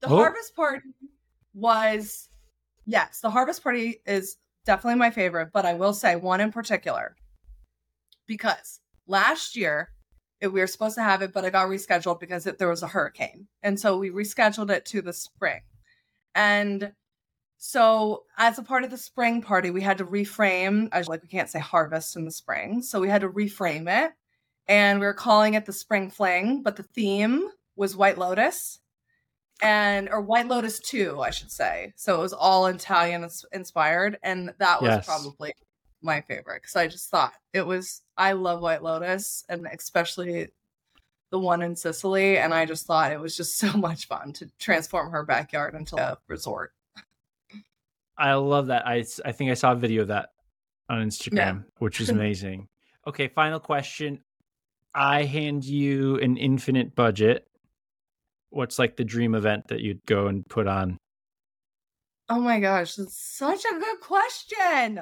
The 0.00 0.08
Oh. 0.08 0.16
harvest 0.16 0.54
party 0.54 0.90
was, 1.54 2.28
yes, 2.84 3.20
the 3.20 3.30
harvest 3.30 3.62
party 3.62 4.00
is 4.06 4.36
definitely 4.66 4.98
my 4.98 5.10
favorite, 5.10 5.50
but 5.52 5.64
I 5.66 5.74
will 5.74 5.94
say 5.94 6.16
one 6.16 6.40
in 6.40 6.52
particular 6.52 7.16
because 8.26 8.80
last 9.06 9.56
year 9.56 9.90
it, 10.40 10.48
we 10.48 10.60
were 10.60 10.66
supposed 10.66 10.96
to 10.96 11.02
have 11.02 11.22
it, 11.22 11.32
but 11.32 11.44
it 11.44 11.52
got 11.52 11.68
rescheduled 11.68 12.20
because 12.20 12.46
it, 12.46 12.58
there 12.58 12.68
was 12.68 12.82
a 12.82 12.86
hurricane. 12.88 13.46
And 13.62 13.78
so 13.78 13.96
we 13.96 14.10
rescheduled 14.10 14.70
it 14.70 14.84
to 14.86 15.00
the 15.02 15.12
spring. 15.12 15.60
And 16.34 16.92
so, 17.56 18.24
as 18.36 18.58
a 18.58 18.62
part 18.62 18.84
of 18.84 18.90
the 18.90 18.98
spring 18.98 19.40
party, 19.40 19.70
we 19.70 19.80
had 19.80 19.98
to 19.98 20.04
reframe. 20.04 20.88
I 20.92 20.98
was 20.98 21.08
like, 21.08 21.22
we 21.22 21.28
can't 21.28 21.48
say 21.48 21.58
harvest 21.60 22.16
in 22.16 22.24
the 22.24 22.30
spring. 22.30 22.82
So, 22.82 23.00
we 23.00 23.08
had 23.08 23.22
to 23.22 23.28
reframe 23.28 23.88
it. 24.04 24.12
And 24.66 25.00
we 25.00 25.06
were 25.06 25.14
calling 25.14 25.54
it 25.54 25.66
the 25.66 25.72
spring 25.72 26.10
fling, 26.10 26.62
but 26.62 26.76
the 26.76 26.82
theme 26.82 27.48
was 27.76 27.96
White 27.96 28.18
Lotus 28.18 28.80
and, 29.62 30.08
or 30.08 30.20
White 30.20 30.48
Lotus 30.48 30.78
2, 30.80 31.20
I 31.20 31.30
should 31.30 31.50
say. 31.50 31.92
So, 31.96 32.16
it 32.16 32.22
was 32.22 32.32
all 32.32 32.66
Italian 32.66 33.28
inspired. 33.52 34.18
And 34.22 34.52
that 34.58 34.82
was 34.82 34.90
Yes. 34.90 35.06
probably 35.06 35.52
my 36.02 36.20
favorite 36.20 36.60
because 36.60 36.76
I 36.76 36.86
just 36.86 37.08
thought 37.08 37.32
it 37.54 37.66
was, 37.66 38.02
I 38.16 38.32
love 38.32 38.60
White 38.60 38.82
Lotus 38.82 39.42
and 39.48 39.66
especially 39.72 40.50
the 41.30 41.38
one 41.38 41.62
in 41.62 41.76
Sicily. 41.76 42.36
And 42.36 42.52
I 42.52 42.66
just 42.66 42.86
thought 42.86 43.10
it 43.10 43.20
was 43.20 43.36
just 43.36 43.56
so 43.58 43.72
much 43.72 44.06
fun 44.06 44.32
to 44.34 44.50
transform 44.58 45.10
her 45.12 45.24
backyard 45.24 45.74
into 45.74 45.96
a 45.96 46.18
resort. 46.28 46.72
I 48.16 48.34
love 48.34 48.68
that. 48.68 48.86
I, 48.86 49.04
I 49.24 49.32
think 49.32 49.50
I 49.50 49.54
saw 49.54 49.72
a 49.72 49.76
video 49.76 50.02
of 50.02 50.08
that 50.08 50.30
on 50.88 50.98
Instagram, 51.06 51.64
which 51.78 52.00
is 52.00 52.10
amazing. 52.10 52.68
okay, 53.06 53.28
final 53.28 53.58
question. 53.60 54.20
I 54.94 55.24
hand 55.24 55.64
you 55.64 56.16
an 56.20 56.36
infinite 56.36 56.94
budget. 56.94 57.46
What's 58.50 58.78
like 58.78 58.96
the 58.96 59.04
dream 59.04 59.34
event 59.34 59.66
that 59.68 59.80
you'd 59.80 60.04
go 60.06 60.28
and 60.28 60.46
put 60.48 60.68
on? 60.68 60.96
Oh 62.28 62.38
my 62.40 62.60
gosh, 62.60 62.94
that's 62.94 63.16
such 63.16 63.64
a 63.64 63.78
good 63.80 64.00
question. 64.00 65.00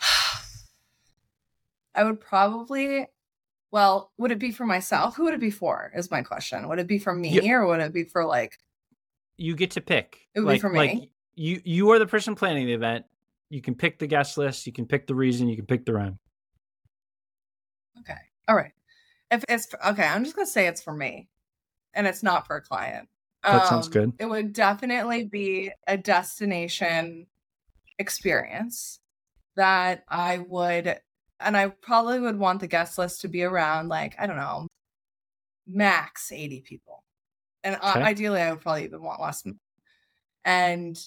I 1.94 2.04
would 2.04 2.20
probably, 2.20 3.06
well, 3.72 4.12
would 4.18 4.30
it 4.30 4.38
be 4.38 4.52
for 4.52 4.66
myself? 4.66 5.16
Who 5.16 5.24
would 5.24 5.34
it 5.34 5.40
be 5.40 5.50
for? 5.50 5.90
Is 5.96 6.10
my 6.10 6.22
question. 6.22 6.68
Would 6.68 6.78
it 6.78 6.86
be 6.86 6.98
for 6.98 7.14
me 7.14 7.40
Yeah. 7.40 7.54
or 7.54 7.66
would 7.66 7.80
it 7.80 7.92
be 7.92 8.04
for 8.04 8.24
like, 8.24 8.58
You 9.38 9.54
get 9.56 9.70
to 9.72 9.80
pick. 9.80 10.26
It 10.34 10.40
would 10.40 10.46
be 10.46 10.52
like, 10.52 10.60
for 10.60 10.74
Like 10.74 10.94
me. 10.94 11.10
you 11.36 11.60
you 11.64 11.90
are 11.92 11.98
the 11.98 12.06
person 12.06 12.34
planning 12.34 12.66
the 12.66 12.74
event. 12.74 13.06
You 13.50 13.62
can 13.62 13.74
pick 13.74 13.98
the 13.98 14.06
guest 14.06 14.36
list. 14.36 14.66
You 14.66 14.72
can 14.74 14.84
pick 14.84 15.06
the 15.06 15.14
reason. 15.14 15.48
You 15.48 15.56
can 15.56 15.64
pick 15.66 15.86
the 15.86 15.94
rhyme. 15.94 16.18
okay, 18.00 18.18
all 18.48 18.54
right. 18.56 18.72
If 19.30 19.44
it's 19.48 19.68
okay, 19.86 20.04
I'm 20.04 20.24
just 20.24 20.34
going 20.36 20.46
to 20.46 20.50
say 20.52 20.66
it's 20.66 20.82
for 20.82 20.92
me 20.94 21.28
and 21.94 22.06
it's 22.06 22.22
not 22.22 22.46
for 22.46 22.56
a 22.56 22.62
client. 22.62 23.08
That 23.44 23.66
sounds 23.66 23.86
Um, 23.86 23.92
good. 23.92 24.12
It 24.18 24.26
would 24.26 24.52
definitely 24.52 25.24
be 25.24 25.70
a 25.86 25.96
destination 25.96 27.26
experience 27.98 29.00
that 29.56 30.04
I 30.08 30.38
would, 30.38 30.98
and 31.40 31.56
I 31.56 31.68
probably 31.68 32.20
would 32.20 32.38
want 32.38 32.60
the 32.60 32.66
guest 32.66 32.98
list 32.98 33.20
to 33.22 33.28
be 33.28 33.42
around 33.42 33.88
like, 33.88 34.14
I 34.18 34.26
don't 34.26 34.36
know, 34.36 34.66
max 35.66 36.32
80 36.32 36.62
people. 36.62 37.04
And 37.64 37.76
Okay. 37.76 38.00
ideally, 38.02 38.40
I 38.40 38.50
would 38.52 38.60
probably 38.60 38.84
even 38.84 39.02
want 39.02 39.20
less. 39.20 39.44
And 40.44 40.98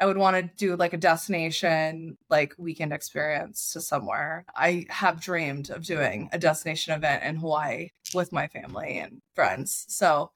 I 0.00 0.06
would 0.06 0.16
want 0.16 0.36
to 0.36 0.50
do 0.56 0.76
like 0.76 0.92
a 0.92 0.98
destination, 0.98 2.18
like 2.28 2.54
weekend 2.58 2.92
experience 2.92 3.72
to 3.72 3.80
somewhere. 3.80 4.44
I 4.54 4.86
have 4.90 5.20
dreamed 5.20 5.70
of 5.70 5.84
doing 5.84 6.28
a 6.32 6.38
destination 6.38 6.92
event 6.94 7.22
in 7.24 7.36
Hawaii 7.36 7.90
with 8.14 8.32
my 8.32 8.48
family 8.48 8.98
and 8.98 9.20
friends. 9.34 9.86
So, 9.88 10.32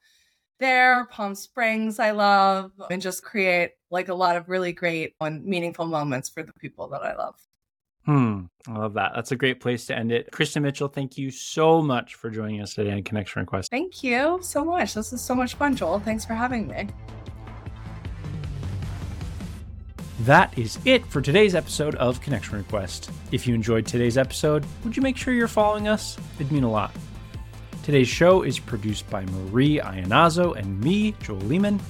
there, 0.59 1.07
Palm 1.07 1.35
Springs, 1.35 1.99
I 1.99 2.11
love, 2.11 2.73
and 2.91 3.01
just 3.01 3.23
create 3.23 3.73
like 3.91 4.09
a 4.09 4.15
lot 4.15 4.37
of 4.37 4.49
really 4.49 4.73
great 4.73 5.15
and 5.21 5.45
meaningful 5.45 5.87
moments 5.87 6.29
for 6.29 6.43
the 6.43 6.53
people 6.59 6.89
that 6.89 7.03
I 7.03 7.15
love. 7.15 7.46
Hmm. 8.07 8.43
I 8.69 8.77
love 8.77 8.93
that. 8.93 9.11
That's 9.13 9.33
a 9.33 9.35
great 9.35 9.59
place 9.59 9.85
to 9.87 9.97
end 9.97 10.13
it. 10.13 10.31
Kristin 10.31 10.61
Mitchell, 10.61 10.87
thank 10.87 11.17
you 11.17 11.29
so 11.29 11.81
much 11.81 12.15
for 12.15 12.29
joining 12.29 12.61
us 12.61 12.73
today 12.73 12.93
on 12.93 13.03
Connection 13.03 13.41
Request. 13.41 13.69
Thank 13.69 14.01
you 14.01 14.39
so 14.41 14.63
much. 14.63 14.93
This 14.93 15.11
is 15.11 15.19
so 15.19 15.35
much 15.35 15.55
fun, 15.55 15.75
Joel. 15.75 15.99
Thanks 15.99 16.23
for 16.23 16.33
having 16.33 16.69
me. 16.69 16.87
That 20.21 20.57
is 20.57 20.79
it 20.85 21.05
for 21.05 21.21
today's 21.21 21.53
episode 21.53 21.95
of 21.95 22.21
Connection 22.21 22.57
Request. 22.57 23.11
If 23.33 23.45
you 23.45 23.53
enjoyed 23.53 23.85
today's 23.85 24.17
episode, 24.17 24.65
would 24.85 24.95
you 24.95 25.03
make 25.03 25.17
sure 25.17 25.33
you're 25.33 25.49
following 25.49 25.89
us? 25.89 26.17
It'd 26.35 26.49
mean 26.49 26.63
a 26.63 26.71
lot. 26.71 26.95
Today's 27.83 28.07
show 28.07 28.43
is 28.43 28.57
produced 28.57 29.09
by 29.09 29.25
Marie 29.25 29.79
Ionazzo 29.79 30.55
and 30.55 30.79
me, 30.79 31.13
Joel 31.21 31.39
Lehman. 31.39 31.81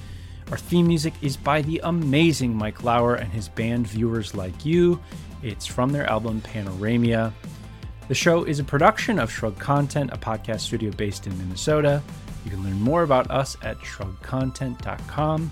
Our 0.50 0.58
theme 0.58 0.88
music 0.88 1.14
is 1.22 1.38
by 1.38 1.62
the 1.62 1.80
amazing 1.84 2.56
Mike 2.56 2.84
Lauer 2.84 3.16
and 3.16 3.32
his 3.32 3.50
band 3.50 3.86
Viewers 3.88 4.34
Like 4.34 4.66
You. 4.66 5.00
It's 5.44 5.66
from 5.66 5.92
their 5.92 6.10
album 6.10 6.42
Panoramia. 6.42 7.34
The 8.08 8.16
show 8.16 8.46
is 8.46 8.60
a 8.60 8.64
production 8.64 9.20
of 9.20 9.30
Shrug 9.32 9.60
Content, 9.60 10.12
a 10.14 10.18
podcast 10.18 10.62
studio 10.62 10.92
based 10.92 11.28
in 11.28 11.38
Minnesota. 11.38 12.02
You 12.46 12.52
can 12.52 12.64
learn 12.64 12.80
more 12.80 13.04
about 13.04 13.30
us 13.30 13.58
at 13.62 13.78
shrugcontent.com. 13.80 15.52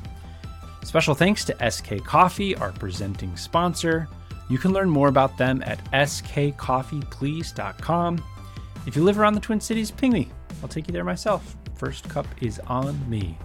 Special 0.84 1.16
thanks 1.16 1.44
to 1.46 1.72
SK 1.72 2.04
Coffee, 2.04 2.56
our 2.56 2.72
presenting 2.72 3.36
sponsor. 3.36 4.08
You 4.50 4.58
can 4.58 4.72
learn 4.72 4.90
more 4.90 5.10
about 5.10 5.38
them 5.38 5.62
at 5.66 5.84
skcoffeeplease.com. 5.92 8.24
If 8.88 8.96
you 8.96 9.04
live 9.04 9.20
around 9.20 9.34
the 9.34 9.42
Twin 9.42 9.60
Cities, 9.60 9.92
ping 9.92 10.14
me. 10.14 10.30
I'll 10.62 10.70
take 10.70 10.88
you 10.88 10.94
there 10.94 11.04
myself. 11.04 11.58
First 11.76 12.08
cup 12.08 12.28
is 12.42 12.60
on 12.68 13.10
me. 13.10 13.38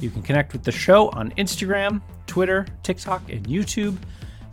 You 0.00 0.10
can 0.10 0.22
connect 0.22 0.52
with 0.52 0.62
the 0.62 0.72
show 0.72 1.08
on 1.10 1.30
Instagram, 1.32 2.00
Twitter, 2.26 2.66
TikTok, 2.82 3.30
and 3.30 3.46
YouTube. 3.46 3.96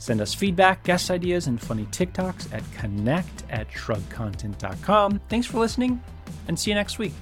Send 0.02 0.20
us 0.20 0.34
feedback, 0.34 0.84
guest 0.84 1.12
ideas, 1.12 1.45
and 1.45 1.62
funny 1.62 1.86
TikToks 1.86 2.52
at 2.52 2.64
connect 2.74 3.43
at 3.52 3.70
shrugcontent.com. 3.70 5.22
Thanks 5.30 5.45
for 5.45 5.60
listening, 5.60 6.02
and 6.47 6.58
see 6.58 6.72
you 6.72 6.76
next 6.76 6.97
week. 6.97 7.14